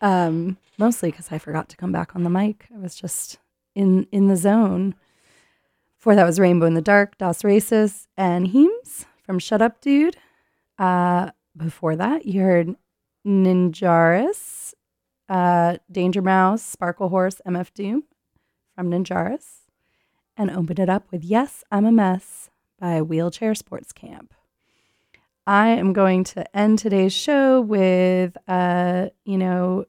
Um, 0.00 0.58
mostly 0.78 1.10
because 1.10 1.30
I 1.30 1.38
forgot 1.38 1.68
to 1.70 1.76
come 1.76 1.92
back 1.92 2.14
on 2.16 2.24
the 2.24 2.30
mic. 2.30 2.66
I 2.74 2.78
was 2.78 2.94
just 2.94 3.38
in 3.74 4.06
in 4.12 4.28
the 4.28 4.36
zone. 4.36 4.94
Before 5.96 6.14
that 6.14 6.26
was 6.26 6.38
Rainbow 6.38 6.66
in 6.66 6.74
the 6.74 6.82
Dark, 6.82 7.18
Das 7.18 7.42
Racist, 7.42 8.06
and 8.16 8.48
Heems 8.48 9.06
from 9.22 9.38
Shut 9.38 9.62
Up 9.62 9.80
Dude. 9.80 10.16
Uh, 10.78 11.30
before 11.56 11.96
that, 11.96 12.26
you 12.26 12.42
heard 12.42 12.76
Ninjarous, 13.26 14.72
uh, 15.28 15.78
Danger 15.90 16.22
Mouse, 16.22 16.76
Sparklehorse, 16.76 17.40
MF 17.46 17.74
Doom 17.74 18.04
from 18.76 18.90
Ninjarous, 18.90 19.64
and 20.36 20.50
opened 20.50 20.78
it 20.78 20.88
up 20.88 21.10
with 21.10 21.24
Yes, 21.24 21.64
I'm 21.72 21.86
a 21.86 21.92
Mess 21.92 22.50
by 22.78 23.02
Wheelchair 23.02 23.54
Sports 23.54 23.92
Camp. 23.92 24.32
I 25.46 25.68
am 25.68 25.92
going 25.92 26.24
to 26.24 26.56
end 26.56 26.78
today's 26.78 27.12
show 27.12 27.60
with, 27.60 28.36
uh, 28.48 29.08
you 29.24 29.38
know, 29.38 29.84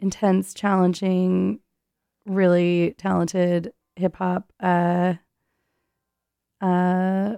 intense, 0.00 0.54
challenging, 0.54 1.60
really 2.26 2.94
talented 2.98 3.72
hip 3.96 4.16
hop 4.16 4.52
uh, 4.60 5.14
uh, 6.60 7.36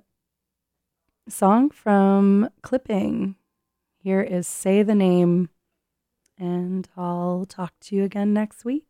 song 1.29 1.71
from 1.71 2.49
Clipping. 2.63 3.37
Here 4.05 4.21
is 4.21 4.47
Say 4.47 4.83
the 4.83 4.95
Name, 4.95 5.49
and 6.37 6.87
I'll 6.95 7.47
talk 7.49 7.73
to 7.85 7.97
you 7.97 8.05
again 8.05 8.35
next 8.35 8.63
week. 8.63 8.85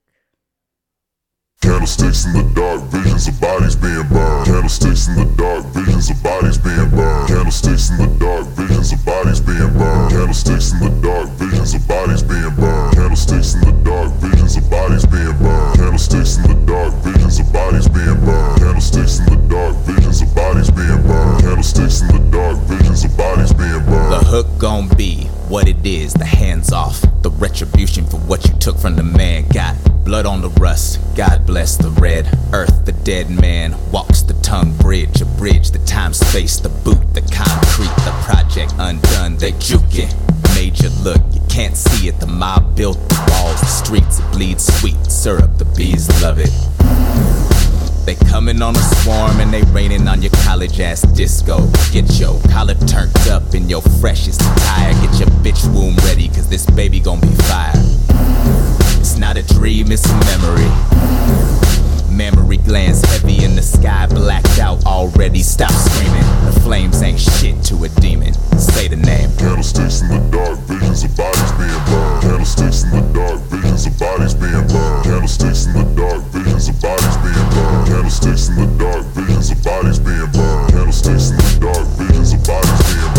Candlesticks 1.65 2.27
in 2.27 2.35
the 2.35 2.45
dark, 2.53 2.83
visions 2.93 3.27
of 3.27 3.41
bodies 3.41 3.75
being 3.75 4.07
burned. 4.13 4.45
Candlesticks 4.45 5.09
in 5.09 5.17
the 5.17 5.25
dark, 5.33 5.65
visions 5.73 6.11
of 6.11 6.23
bodies 6.23 6.59
being 6.59 6.91
burned. 6.91 7.29
Candlesticks 7.29 7.89
in 7.89 7.97
the 7.97 8.09
dark, 8.21 8.45
visions 8.53 8.93
of 8.93 9.01
bodies 9.07 9.41
being 9.41 9.73
burned. 9.73 10.13
Candlesticks 10.13 10.73
in 10.73 10.81
the 10.85 10.91
dark, 11.01 11.29
visions 11.41 11.73
of 11.73 11.89
bodies 11.89 12.23
being 12.23 12.55
burned. 12.61 12.93
Candlesticks 12.93 13.55
in 13.55 13.61
the 13.65 13.73
dark, 13.81 14.13
visions 14.21 14.57
of 14.61 14.69
bodies 14.69 15.07
being 15.09 15.33
burned. 15.41 15.77
Candlesticks 15.81 16.37
in 16.37 16.43
the 16.45 16.55
dark, 16.69 16.93
visions 17.01 17.41
of 17.41 17.49
bodies 17.53 17.89
being 17.89 18.21
burned. 18.21 18.61
Candlesticks 18.61 19.19
in 19.21 19.25
the 19.25 19.39
dark, 19.49 19.75
visions 19.89 20.21
of 20.21 20.35
bodies 20.37 20.71
being 20.71 21.01
burned. 21.09 21.41
Candlesticks 21.41 22.01
in 22.05 22.09
the 22.13 22.21
dark, 22.29 22.57
visions 22.69 23.05
of 23.09 23.17
bodies 23.17 23.53
being 23.57 23.81
burned. 23.89 24.13
The 24.13 24.25
hook 24.29 24.49
gon' 24.61 24.89
be 25.01 25.33
what 25.49 25.69
it 25.69 25.85
is, 25.85 26.13
the 26.15 26.25
hands 26.25 26.73
off. 26.73 27.01
The 27.23 27.31
retribution 27.31 28.07
for 28.07 28.19
what 28.19 28.45
you 28.47 28.55
took 28.55 28.79
from 28.79 28.97
the 28.97 29.03
man. 29.03 29.49
Got 29.49 29.77
blood 30.05 30.27
on 30.27 30.43
the 30.43 30.51
rust. 30.51 31.01
God 31.17 31.47
bless 31.47 31.77
the 31.77 31.91
red 31.91 32.27
earth. 32.53 32.85
The 32.85 32.93
dead 32.93 33.31
man 33.31 33.75
walks 33.91 34.23
the 34.23 34.35
tongue 34.43 34.77
bridge. 34.77 35.21
A 35.21 35.25
bridge, 35.25 35.71
the 35.71 35.85
time 35.87 36.13
space, 36.13 36.59
the 36.61 36.69
boot, 36.69 37.15
the 37.15 37.23
concrete, 37.23 37.95
the 38.05 38.15
project 38.25 38.75
undone. 38.79 39.37
They 39.37 39.53
juke 39.53 39.83
it. 39.93 40.15
Major 40.55 40.89
look, 41.03 41.21
you 41.33 41.41
can't 41.49 41.77
see 41.77 42.09
it. 42.09 42.21
The 42.21 42.27
mob 42.27 42.77
built 42.77 42.99
the 43.09 43.27
walls, 43.31 43.61
the 43.61 43.67
streets, 43.67 44.19
it 44.21 44.33
bleeds 44.33 44.67
sweet 44.81 45.03
syrup. 45.07 45.59
The 45.59 45.65
bees 45.65 46.09
love 46.23 46.39
it. 46.39 47.54
They 48.05 48.17
coming 48.17 48.61
on 48.61 48.77
a 48.77 48.79
swarm 48.79 49.41
and 49.41 49.53
they 49.53 49.63
raining 49.73 50.07
on 50.09 50.21
your 50.21 50.33
college 50.45 50.79
ass 50.79 51.03
disco. 51.17 51.67
Get 51.91 52.21
your 52.21 52.39
collar 52.51 52.75
turned 52.75 53.17
up 53.29 53.55
in 53.55 53.69
your 53.69 53.81
freshest 53.81 54.43
attire. 54.43 54.93
Get 54.93 55.21
your 55.21 55.29
bitch 55.41 55.65
womb 55.75 55.97
ready, 56.05 56.29
cause 56.29 56.49
this 56.49 56.67
baby 56.67 57.01
gon' 57.01 57.21
be 57.21 57.29
fire. 57.29 57.73
It's 59.01 59.17
not 59.17 59.39
a 59.39 59.43
dream, 59.55 59.91
it's 59.91 60.05
a 60.05 60.15
memory. 60.27 61.84
Mammary 62.15 62.59
glands 62.59 63.03
heavy 63.03 63.45
in 63.45 63.57
the 63.57 63.63
sky, 63.63 64.07
blacked 64.07 64.61
out 64.61 64.87
already. 64.87 65.43
Stop 65.43 65.73
screaming. 65.73 66.23
The 66.47 66.61
flames 66.63 67.03
ain't 67.03 67.19
shit 67.19 67.61
to 67.65 67.83
a 67.83 67.89
demon. 68.01 68.35
Say 68.57 68.87
the 68.87 68.97
name. 68.97 69.31
Candlesticks 69.37 70.01
in 70.01 70.09
the 70.09 70.21
dark, 70.31 70.59
visions 70.61 71.03
of 71.03 71.17
bodies 71.17 71.53
being 71.59 71.85
burned. 71.91 72.23
Candlesticks 72.23 72.85
in 72.85 72.91
the 72.91 73.03
dark, 73.13 73.41
visions 73.51 73.87
of 73.87 73.99
bodies 73.99 74.35
being 74.35 74.67
burned. 74.69 75.05
Candlesticks 75.05 75.67
in 75.67 75.73
the 75.75 75.85
dark, 75.99 76.23
visions 76.31 76.69
of 76.69 76.81
bodies 76.81 77.17
being 77.19 77.49
burned. 77.51 77.87
Candlesticks 77.89 78.49
in 78.49 78.55
the 78.63 78.67
dark, 78.79 79.05
visions 79.11 79.51
of 79.51 79.65
bodies 79.65 79.99
being 79.99 80.31
burned. 80.31 80.71
Candlesticks 80.71 81.31
in 81.31 81.37
the 81.37 81.51
dark, 81.67 81.87
visions 81.99 82.33
of 82.33 82.41
bodies 82.47 82.79
being 82.87 83.01
burned. 83.03 83.14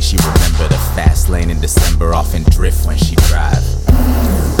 Thing 0.00 0.18
she 0.18 0.26
remember. 0.26 0.68
The 0.68 0.80
fast 0.94 1.28
lane 1.28 1.50
in 1.50 1.60
December, 1.60 2.14
off 2.14 2.34
in 2.34 2.42
drift 2.44 2.86
when 2.86 2.96
she 2.96 3.16
drive. 3.16 3.62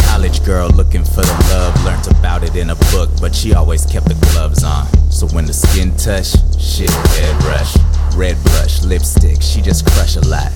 College 0.04 0.44
girl 0.44 0.68
looking 0.70 1.04
for 1.04 1.22
the 1.22 1.46
love, 1.50 1.84
learnt 1.84 2.06
about 2.08 2.42
it 2.42 2.56
in 2.56 2.70
a 2.70 2.76
book, 2.92 3.10
but 3.20 3.34
she 3.34 3.54
always 3.54 3.86
kept 3.86 4.08
the 4.08 4.14
gloves 4.32 4.64
on. 4.64 4.86
So 5.10 5.26
when 5.28 5.46
the 5.46 5.52
skin 5.52 5.96
touch, 5.96 6.34
shit, 6.60 6.90
head 6.90 7.44
rush. 7.44 7.89
Red 8.16 8.42
brush, 8.42 8.82
lipstick, 8.82 9.40
she 9.40 9.62
just 9.62 9.86
crush 9.86 10.16
a 10.16 10.20
lot. 10.20 10.52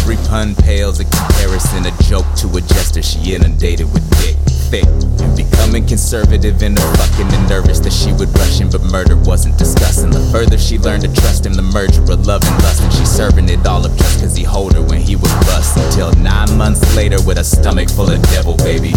Every 0.00 0.16
pun 0.28 0.54
pales 0.54 0.98
in 0.98 1.06
comparison, 1.10 1.84
a 1.84 1.92
joke 2.04 2.24
to 2.36 2.48
a 2.56 2.60
jester. 2.62 3.02
She 3.02 3.34
inundated 3.34 3.92
with 3.92 4.08
dick, 4.18 4.36
thick, 4.70 4.86
and 5.20 5.36
becoming 5.36 5.86
conservative 5.86 6.62
in 6.62 6.76
her 6.76 6.94
fucking 6.96 7.32
and 7.34 7.48
nervous 7.48 7.80
that 7.80 7.92
she 7.92 8.12
would 8.12 8.30
rush 8.38 8.60
him, 8.60 8.70
but 8.70 8.82
murder 8.82 9.16
wasn't 9.16 9.58
discussing. 9.58 10.10
The 10.10 10.20
further 10.32 10.56
she 10.56 10.78
learned 10.78 11.02
to 11.02 11.12
trust 11.12 11.44
him, 11.44 11.52
the 11.52 11.62
merger 11.62 12.00
of 12.00 12.26
love 12.26 12.42
and 12.44 12.62
lust, 12.62 12.82
and 12.82 12.92
she 12.92 13.04
serving 13.04 13.48
it 13.50 13.66
all 13.66 13.84
up 13.84 13.94
just 13.98 14.20
cause 14.20 14.34
he 14.34 14.44
hold 14.44 14.72
her 14.74 14.82
when 14.82 15.00
he 15.00 15.16
would 15.16 15.36
bust. 15.44 15.76
Until 15.76 16.12
nine 16.14 16.56
months 16.56 16.96
later, 16.96 17.20
with 17.22 17.38
a 17.38 17.44
stomach 17.44 17.90
full 17.90 18.10
of 18.10 18.22
devil 18.30 18.56
baby, 18.56 18.90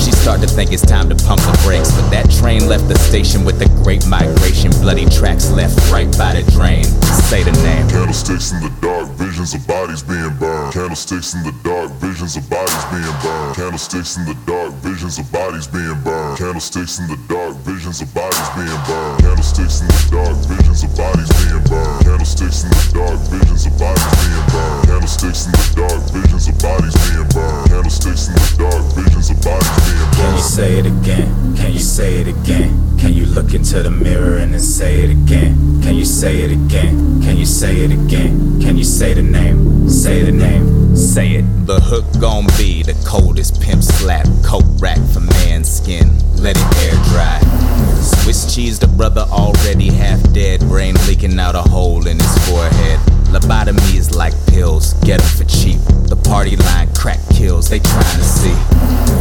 she 0.00 0.12
started 0.12 0.48
to 0.48 0.54
think 0.54 0.72
it's 0.72 0.82
time 0.82 1.10
to 1.10 1.16
pump 1.26 1.42
the 1.42 1.60
brakes. 1.64 1.92
But 1.92 2.08
that 2.10 2.30
train 2.30 2.68
left 2.68 2.88
the 2.88 2.96
station 2.96 3.44
with 3.44 3.58
the 3.58 3.68
great 3.84 4.06
migration, 4.06 4.70
bloody 4.80 5.04
tracks 5.06 5.50
left 5.50 5.76
right 5.92 6.10
by 6.16 6.40
the 6.40 6.50
drain. 6.52 6.86
Say 7.28 7.42
the 7.42 7.52
name. 7.62 7.88
Candlesticks 7.88 8.52
in 8.52 8.60
the 8.60 8.72
dark, 8.80 9.08
visions 9.16 9.54
of 9.54 9.66
bodies 9.66 10.02
being 10.02 10.34
burned. 10.38 10.72
Candlesticks 10.72 11.34
in 11.34 11.42
the 11.42 11.52
dark, 11.62 11.90
visions 12.00 12.36
of 12.36 12.48
bodies 12.48 12.84
being 12.90 13.16
burned. 13.22 13.56
Candlesticks 13.56 14.16
in 14.16 14.24
the 14.24 14.34
dark, 14.46 14.72
visions 14.80 15.18
of 15.18 15.30
bodies 15.30 15.66
being 15.66 16.00
burned. 16.04 16.38
Candlesticks 16.38 16.98
in 16.98 17.06
the 17.08 17.18
dark, 17.28 17.54
visions 17.68 18.00
of 18.00 18.12
bodies 18.14 18.48
being 18.56 18.80
burned. 18.88 19.20
Candlesticks 19.20 19.80
in 19.80 19.88
the 19.88 20.07
say 37.58 37.78
it 37.78 37.90
again? 37.90 38.60
Can 38.60 38.78
you 38.78 38.84
say 38.84 39.14
the 39.14 39.22
name? 39.22 39.88
Say 39.88 40.22
the 40.22 40.30
name. 40.30 40.94
Say 40.94 41.32
it. 41.32 41.66
The 41.66 41.80
hook 41.80 42.04
gon' 42.20 42.46
be 42.56 42.84
the 42.84 42.94
coldest 43.04 43.60
pimp 43.60 43.82
slap 43.82 44.28
coat 44.44 44.62
rack 44.78 45.00
for 45.12 45.18
man's 45.18 45.68
skin. 45.68 46.08
Let 46.36 46.56
it 46.56 46.76
air 46.86 46.94
dry. 47.10 47.40
Swiss 48.00 48.54
cheese, 48.54 48.78
the 48.78 48.86
brother 48.86 49.22
already 49.22 49.90
half 49.90 50.22
dead, 50.32 50.60
brain 50.68 50.94
leaking 51.08 51.36
out 51.40 51.56
a 51.56 51.62
hole 51.62 52.06
in 52.06 52.20
his 52.20 52.48
forehead. 52.48 53.00
Lobotomy 53.34 53.96
is 53.96 54.14
like 54.14 54.34
pills, 54.46 54.92
get 55.02 55.18
get 55.18 55.20
'em 55.20 55.26
for 55.36 55.44
cheap. 55.50 55.80
The 56.06 56.16
party 56.30 56.54
line 56.54 56.94
crack 56.94 57.18
kills, 57.34 57.68
they 57.70 57.80
trying 57.80 58.18
to 58.18 58.24
see. 58.24 58.56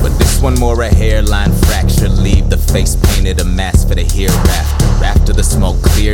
But 0.03 0.15
this 0.19 0.39
one 0.39 0.59
more 0.59 0.79
a 0.83 0.93
hairline 0.93 1.53
fracture, 1.65 2.09
leave 2.09 2.51
the 2.51 2.57
face 2.57 2.97
painted 3.01 3.41
a 3.41 3.45
mask 3.45 3.87
for 3.87 3.95
the 3.95 4.03
hereafter 4.03 4.76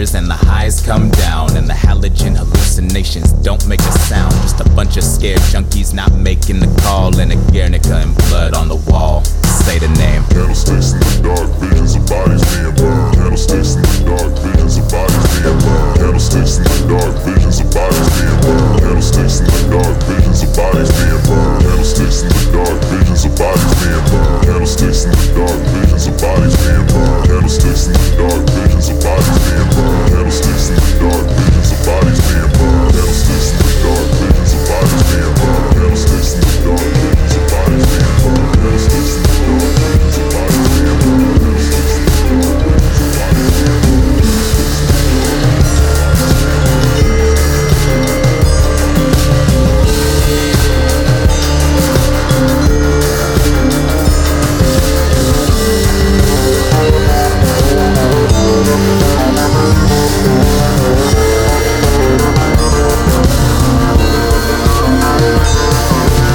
and 0.03 0.27
the 0.27 0.35
highs 0.35 0.81
come 0.81 1.09
down 1.11 1.55
and 1.55 1.65
the 1.65 1.73
halogen 1.73 2.35
hallucinations 2.35 3.31
don't 3.41 3.65
make 3.67 3.79
a 3.79 3.93
sound. 4.03 4.33
Just 4.43 4.59
a 4.59 4.65
bunch 4.75 4.97
of 4.97 5.03
scared 5.03 5.39
junkies 5.47 5.93
not 5.93 6.11
making 6.11 6.59
the 6.59 6.67
call 6.83 7.17
and 7.19 7.31
a 7.31 7.37
Guernica 7.53 7.95
and 8.03 8.13
blood 8.27 8.53
on 8.53 8.67
the 8.67 8.75
wall. 8.91 9.23
Say 9.63 9.79
the 9.79 9.87
name. 9.95 10.21
Candlesticks 10.27 10.91
in 10.91 10.99
the 10.99 11.21
dark 11.23 11.49
visions 11.55 11.95
of 11.95 12.05
bodies 12.05 12.43
being 12.51 12.75
burned. 12.75 13.15
Candlesticks 13.15 13.75
in 13.75 13.81
the 13.81 14.03
dark 14.11 14.33
visions 14.43 14.77
of 14.77 14.91
bodies 14.91 15.23
being 15.39 15.59
burned. 15.63 15.95
Candlesticks 15.95 16.57
in 16.57 16.63
the 16.67 16.99
dark 16.99 17.15
visions 17.23 17.42